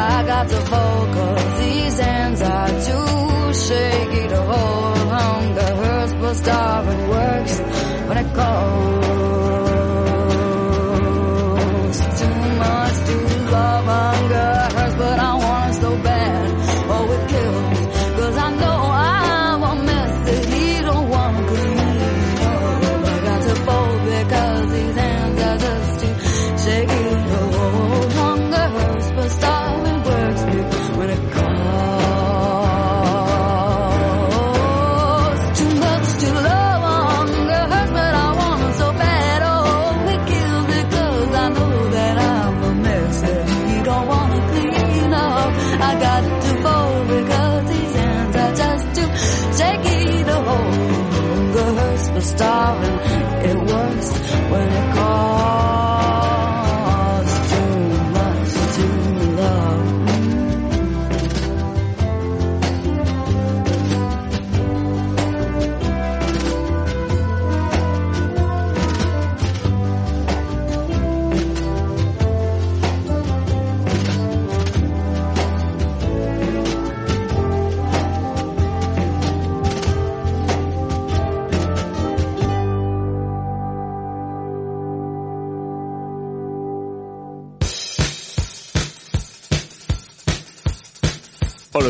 I 0.09 0.23
got 0.31 0.45
to 0.53 0.59
focus, 0.75 1.41
these 1.61 1.97
hands 2.07 2.41
are 2.55 2.73
too 2.87 3.53
shaky 3.65 4.23
to 4.33 4.41
hold. 4.51 4.97
Hunger 5.17 5.71
hurts, 5.81 6.13
but 6.21 6.33
starving 6.43 7.03
works 7.15 7.55
when 8.07 8.17
it 8.23 8.29
calls. 8.35 9.20
up 13.81 13.87
under 13.87 14.77
hurts, 14.77 14.95
but 14.95 15.19
I 15.19 15.40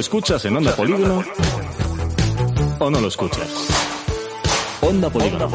escuchas 0.02 0.44
en 0.46 0.58
Onda 0.58 0.76
Polígono 0.76 1.24
o 2.80 2.90
no 2.90 3.00
lo 3.00 3.08
escuchas. 3.08 3.48
Onda 4.82 5.12
Polígono. 5.12 5.48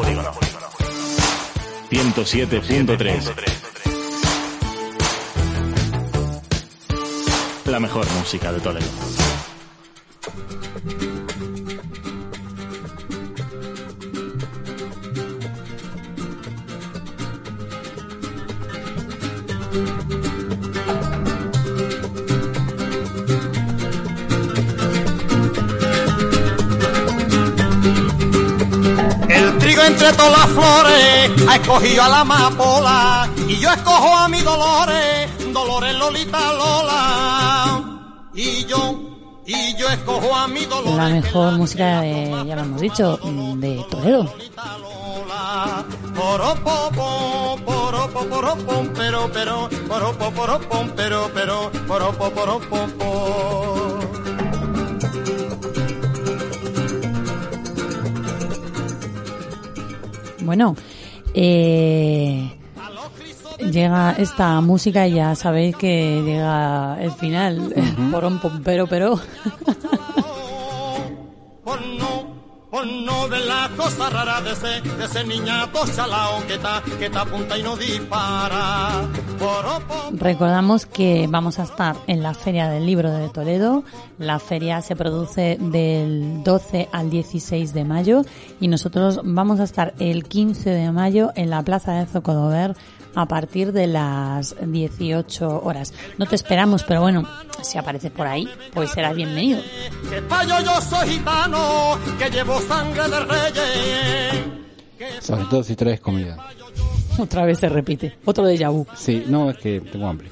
107.3. 1.91 3.33
La 7.65 7.79
mejor 7.81 8.05
música 8.13 8.53
de 8.53 8.59
Toledo. 8.61 9.16
Las 30.47 30.53
flores 30.53 31.49
ha 31.49 31.55
escogido 31.55 32.03
a 32.03 32.09
la 32.09 32.19
amapola 32.21 33.29
y 33.47 33.57
yo 33.57 33.69
escojo 33.71 34.15
a 34.15 34.27
mi 34.27 34.41
Dolores, 34.41 35.53
Dolores 35.53 35.95
Lolita 35.95 36.53
Lola. 36.53 37.83
Y 38.33 38.65
yo, 38.65 38.99
y 39.45 39.75
yo 39.77 39.89
escojo 39.89 40.35
a 40.35 40.47
mi 40.47 40.65
Dolores. 40.65 40.95
La 40.95 41.09
mejor 41.09 41.53
música 41.57 42.01
de, 42.01 42.43
ya 42.45 42.55
lo 42.55 42.61
hemos 42.61 42.81
dicho, 42.81 43.19
de 43.55 43.85
Toledo. 43.89 44.33
Pero, 50.93 51.29
pero, 51.33 51.71
pero, 51.87 52.11
pero, 52.33 53.76
Bueno, 60.47 60.77
eh, 61.33 62.49
llega 63.69 64.13
esta 64.13 64.61
música 64.61 65.05
y 65.05 65.15
ya 65.15 65.35
sabéis 65.35 65.75
que 65.75 66.23
llega 66.25 66.97
el 67.01 67.11
final. 67.11 67.73
Porón, 68.11 68.39
pom, 68.39 68.61
pero, 68.63 69.19
Recordamos 80.13 80.85
que 80.85 81.27
vamos 81.29 81.59
a 81.59 81.63
estar 81.63 81.95
en 82.07 82.23
la 82.23 82.33
Feria 82.33 82.69
del 82.69 82.85
Libro 82.85 83.11
de 83.11 83.29
Toledo. 83.29 83.83
La 84.17 84.39
feria 84.39 84.81
se 84.81 84.95
produce 84.95 85.57
del 85.59 86.43
12 86.43 86.89
al 86.91 87.09
16 87.09 87.73
de 87.73 87.83
mayo 87.83 88.21
y 88.61 88.69
nosotros 88.69 89.19
vamos 89.23 89.59
a 89.59 89.63
estar 89.63 89.93
el 89.99 90.23
15 90.23 90.69
de 90.69 90.91
mayo 90.91 91.31
en 91.35 91.49
la 91.49 91.61
Plaza 91.63 91.93
de 91.93 92.05
Zocodover 92.05 92.75
a 93.17 93.25
partir 93.25 93.71
de 93.71 93.87
las 93.87 94.55
18 94.61 95.63
horas. 95.63 95.91
No 96.19 96.27
te 96.27 96.35
esperamos, 96.35 96.83
pero 96.83 97.01
bueno, 97.01 97.27
si 97.63 97.79
apareces 97.79 98.11
por 98.11 98.27
ahí, 98.27 98.47
pues 98.71 98.91
serás 98.91 99.15
bienvenido. 99.15 99.59
que 100.07 100.21
payo 100.21 100.53
yo 100.63 100.79
soy 100.81 101.09
gitano, 101.09 101.97
que 102.19 102.29
llevo 102.29 102.61
sangre 102.61 103.09
de 103.09 103.19
reyes. 103.21 104.45
Sobre 105.23 105.45
todo 105.45 105.63
si 105.63 105.75
traes 105.75 105.99
comida. 105.99 106.37
Otra 107.17 107.43
vez 107.45 107.57
se 107.57 107.69
repite. 107.69 108.15
Otro 108.23 108.45
de 108.45 108.67
vu. 108.67 108.85
Sí, 108.95 109.23
no, 109.27 109.49
es 109.49 109.57
que 109.57 109.81
tengo 109.81 110.07
hambre. 110.07 110.29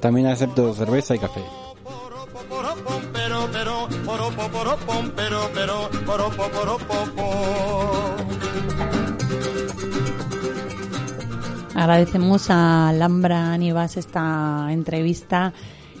También 0.00 0.26
acepto 0.26 0.74
cerveza 0.74 1.14
y 1.14 1.18
café. 1.18 1.42
Agradecemos 11.76 12.46
a 12.48 12.90
Lambra 12.96 13.52
Anivas 13.52 13.98
esta 13.98 14.68
entrevista, 14.70 15.52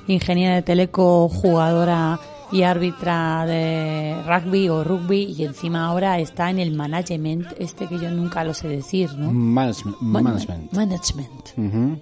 ingeniera 0.06 0.54
de 0.54 0.62
teleco, 0.62 1.28
jugadora 1.28 2.18
y 2.50 2.62
árbitra 2.62 3.44
de 3.44 4.16
rugby 4.26 4.70
o 4.70 4.82
rugby 4.84 5.34
y 5.36 5.44
encima 5.44 5.84
ahora 5.84 6.18
está 6.18 6.48
en 6.48 6.60
el 6.60 6.72
management, 6.72 7.48
este 7.58 7.86
que 7.88 7.98
yo 7.98 8.10
nunca 8.10 8.42
lo 8.42 8.54
sé 8.54 8.68
decir, 8.68 9.12
¿no? 9.18 9.30
Management. 9.30 10.00
Man- 10.00 10.24
management. 10.24 10.72
Management. 10.72 11.98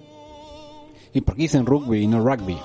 ¿Y 1.13 1.19
por 1.21 1.35
qué 1.35 1.41
dicen 1.41 1.65
rugby 1.65 1.99
y 2.03 2.07
no 2.07 2.21
rugby? 2.21 2.57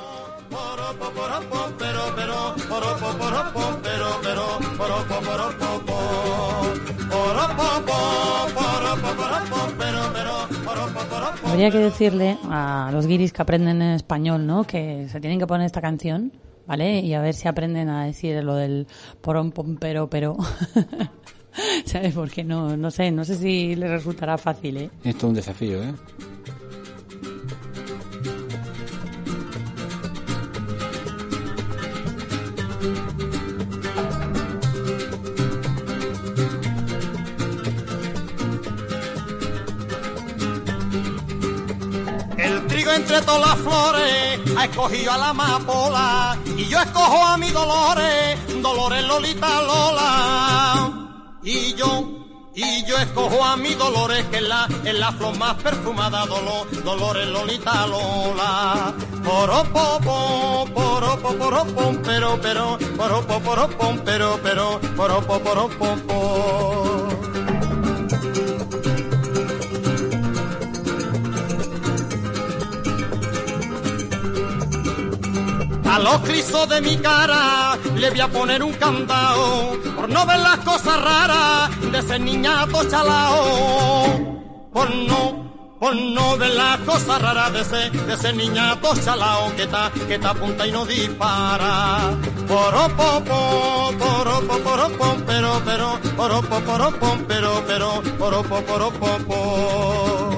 Habría 11.50 11.70
que 11.72 11.78
decirle 11.78 12.38
a 12.44 12.90
los 12.92 13.06
guiris 13.06 13.32
que 13.32 13.42
aprenden 13.42 13.82
en 13.82 13.90
español, 13.90 14.46
¿no? 14.46 14.64
Que 14.64 15.08
se 15.10 15.20
tienen 15.20 15.38
que 15.40 15.48
poner 15.48 15.66
esta 15.66 15.80
canción, 15.80 16.32
¿vale? 16.66 17.00
Y 17.00 17.12
a 17.12 17.20
ver 17.20 17.34
si 17.34 17.48
aprenden 17.48 17.88
a 17.88 18.04
decir 18.04 18.42
lo 18.44 18.54
del 18.54 18.86
porón, 19.20 19.50
pom, 19.50 19.76
pero, 19.76 20.08
pero. 20.10 20.36
¿Sabes? 21.84 22.14
Porque 22.14 22.44
no, 22.44 22.76
no 22.76 22.90
sé, 22.92 23.10
no 23.10 23.24
sé 23.24 23.34
si 23.34 23.74
les 23.74 23.90
resultará 23.90 24.38
fácil, 24.38 24.76
¿eh? 24.76 24.90
Esto 25.02 25.18
es 25.18 25.24
un 25.24 25.34
desafío, 25.34 25.82
¿eh? 25.82 25.92
Trigo 42.90 42.92
entre 42.92 43.20
todas 43.22 43.40
las 43.48 43.58
flores 43.58 44.40
ha 44.56 44.64
escogido 44.64 45.12
a 45.12 45.18
la 45.18 45.28
amapola 45.28 46.38
y 46.56 46.64
yo 46.66 46.80
escojo 46.80 47.24
a 47.24 47.36
mi 47.36 47.50
Dolores, 47.50 48.38
Dolores 48.62 49.04
Lolita 49.04 49.62
Lola. 49.62 50.90
Y 51.42 51.74
yo, 51.74 52.08
y 52.54 52.84
yo 52.86 52.98
escojo 52.98 53.44
a 53.44 53.56
mi 53.56 53.74
Dolores 53.74 54.24
que 54.26 54.38
es 54.38 54.42
la, 54.42 54.66
es 54.84 54.94
la 54.98 55.12
flor 55.12 55.36
más 55.38 55.54
perfumada, 55.62 56.26
Dolo- 56.26 56.66
Dolores 56.84 57.28
Lolita 57.28 57.86
Lola. 57.86 58.92
Poropo, 59.24 60.00
poropo, 60.74 61.34
poropo, 61.36 61.92
pero, 62.04 62.38
pero, 62.42 62.78
poropo, 62.96 63.40
poropo, 63.40 63.94
pero, 64.04 64.40
pero, 64.42 64.80
poropo, 64.96 65.38
poropo, 65.40 65.96
A 75.90 75.98
los 75.98 76.20
crisos 76.20 76.68
de 76.68 76.80
mi 76.80 76.96
cara 76.98 77.76
le 77.96 78.10
voy 78.10 78.20
a 78.20 78.28
poner 78.28 78.62
un 78.62 78.72
candado 78.74 79.76
por 79.96 80.08
no 80.08 80.24
ver 80.24 80.38
las 80.38 80.58
cosas 80.58 81.02
raras 81.02 81.68
de 81.90 81.98
ese 81.98 82.16
niñato 82.20 82.88
chalao. 82.88 84.40
Por 84.72 84.94
no, 84.94 85.76
por 85.80 85.96
no 85.96 86.36
ver 86.38 86.54
las 86.54 86.78
cosas 86.82 87.20
raras 87.20 87.52
de 87.52 87.60
ese, 87.62 87.90
de 87.90 88.14
ese 88.14 88.32
niñato 88.32 88.94
chalao 89.04 89.52
que 89.56 89.64
está, 89.64 89.90
que 90.06 90.14
está 90.14 90.30
apunta 90.30 90.64
y 90.64 90.70
no 90.70 90.86
dispara. 90.86 92.16
Poropopo, 92.46 93.92
poropo, 93.98 94.58
poropo, 94.58 95.16
pero, 95.26 95.60
pero, 95.64 95.98
poropo, 96.16 96.60
poropo, 96.60 97.18
pero, 97.26 97.64
pero, 97.66 98.02
poropo, 98.16 98.62
poropo, 98.62 99.18
po. 99.26 100.29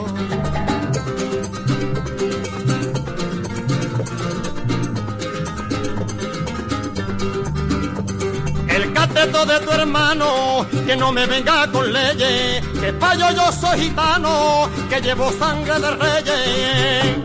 Cateto 9.15 9.45
de 9.45 9.61
tu 9.61 9.71
hermano, 9.73 10.67
que 10.87 10.97
no 10.97 11.13
me 11.13 11.27
venga 11.27 11.71
con 11.71 11.93
leyes, 11.93 12.65
que 12.81 12.93
payo 12.95 13.31
yo 13.33 13.53
soy 13.53 13.79
gitano, 13.81 14.69
que 14.89 15.01
llevo 15.01 15.31
sangre 15.33 15.79
de 15.79 15.91
reyes. 15.91 17.17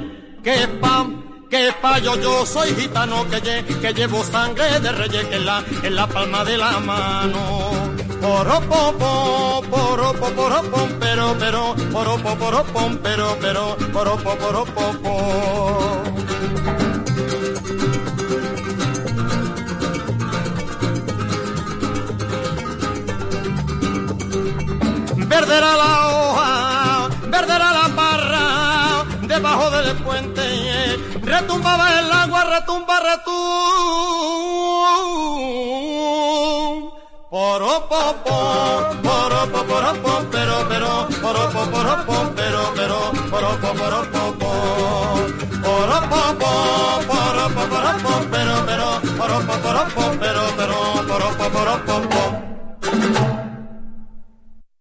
Que 0.44 0.68
pa, 0.82 1.06
que 1.50 1.72
payo 1.82 2.16
yo 2.22 2.46
soy 2.46 2.76
gitano, 2.76 3.26
que, 3.30 3.42
lle- 3.42 3.64
que 3.82 3.94
llevo 3.94 4.22
sangre 4.24 4.80
de 4.82 4.92
reyes, 4.92 5.26
en 5.32 5.46
la, 5.46 5.64
en 5.84 5.96
la 5.96 6.08
palma 6.08 6.44
de 6.44 6.58
la 6.58 6.80
mano. 6.80 7.72
Poropopo, 8.22 9.64
poropo, 9.70 10.28
poropom, 10.32 10.90
pero, 11.00 11.36
pero, 11.40 11.76
poropo, 11.94 12.36
poropom, 12.36 12.98
pero, 13.02 13.38
pero, 13.40 13.78
poropo, 13.94 14.36
poropopo. 14.36 16.04
perderá 25.48 25.76
la 25.78 26.08
hoja, 26.10 27.10
perderá 27.32 27.72
la 27.72 27.88
barra, 27.96 29.06
debajo 29.22 29.72
del 29.72 29.96
puente, 30.04 30.98
retumbaba 31.24 32.00
el 32.00 32.12
agua, 32.12 32.44
retumba, 32.44 33.00
retumba. 33.00 33.38
Poropopo, 37.30 38.36
poropo, 39.04 39.64
poropo, 39.64 40.12
pero, 40.32 40.68
pero, 40.68 41.08
poropo, 41.22 41.60
poropo, 41.72 42.34
pero, 42.36 42.74
pero, 42.76 43.12
poropo, 43.30 43.68
poropo, 43.74 44.20
poropo, 45.64 46.20
poropo, 47.08 47.64
poropo, 47.72 48.12
pero, 48.32 48.56
pero, 48.66 48.88
poropo, 49.18 49.54
poropo, 49.64 50.04
pero, 50.20 50.44
pero, 50.58 50.78
poropo, 51.08 51.46
poropo. 51.56 52.17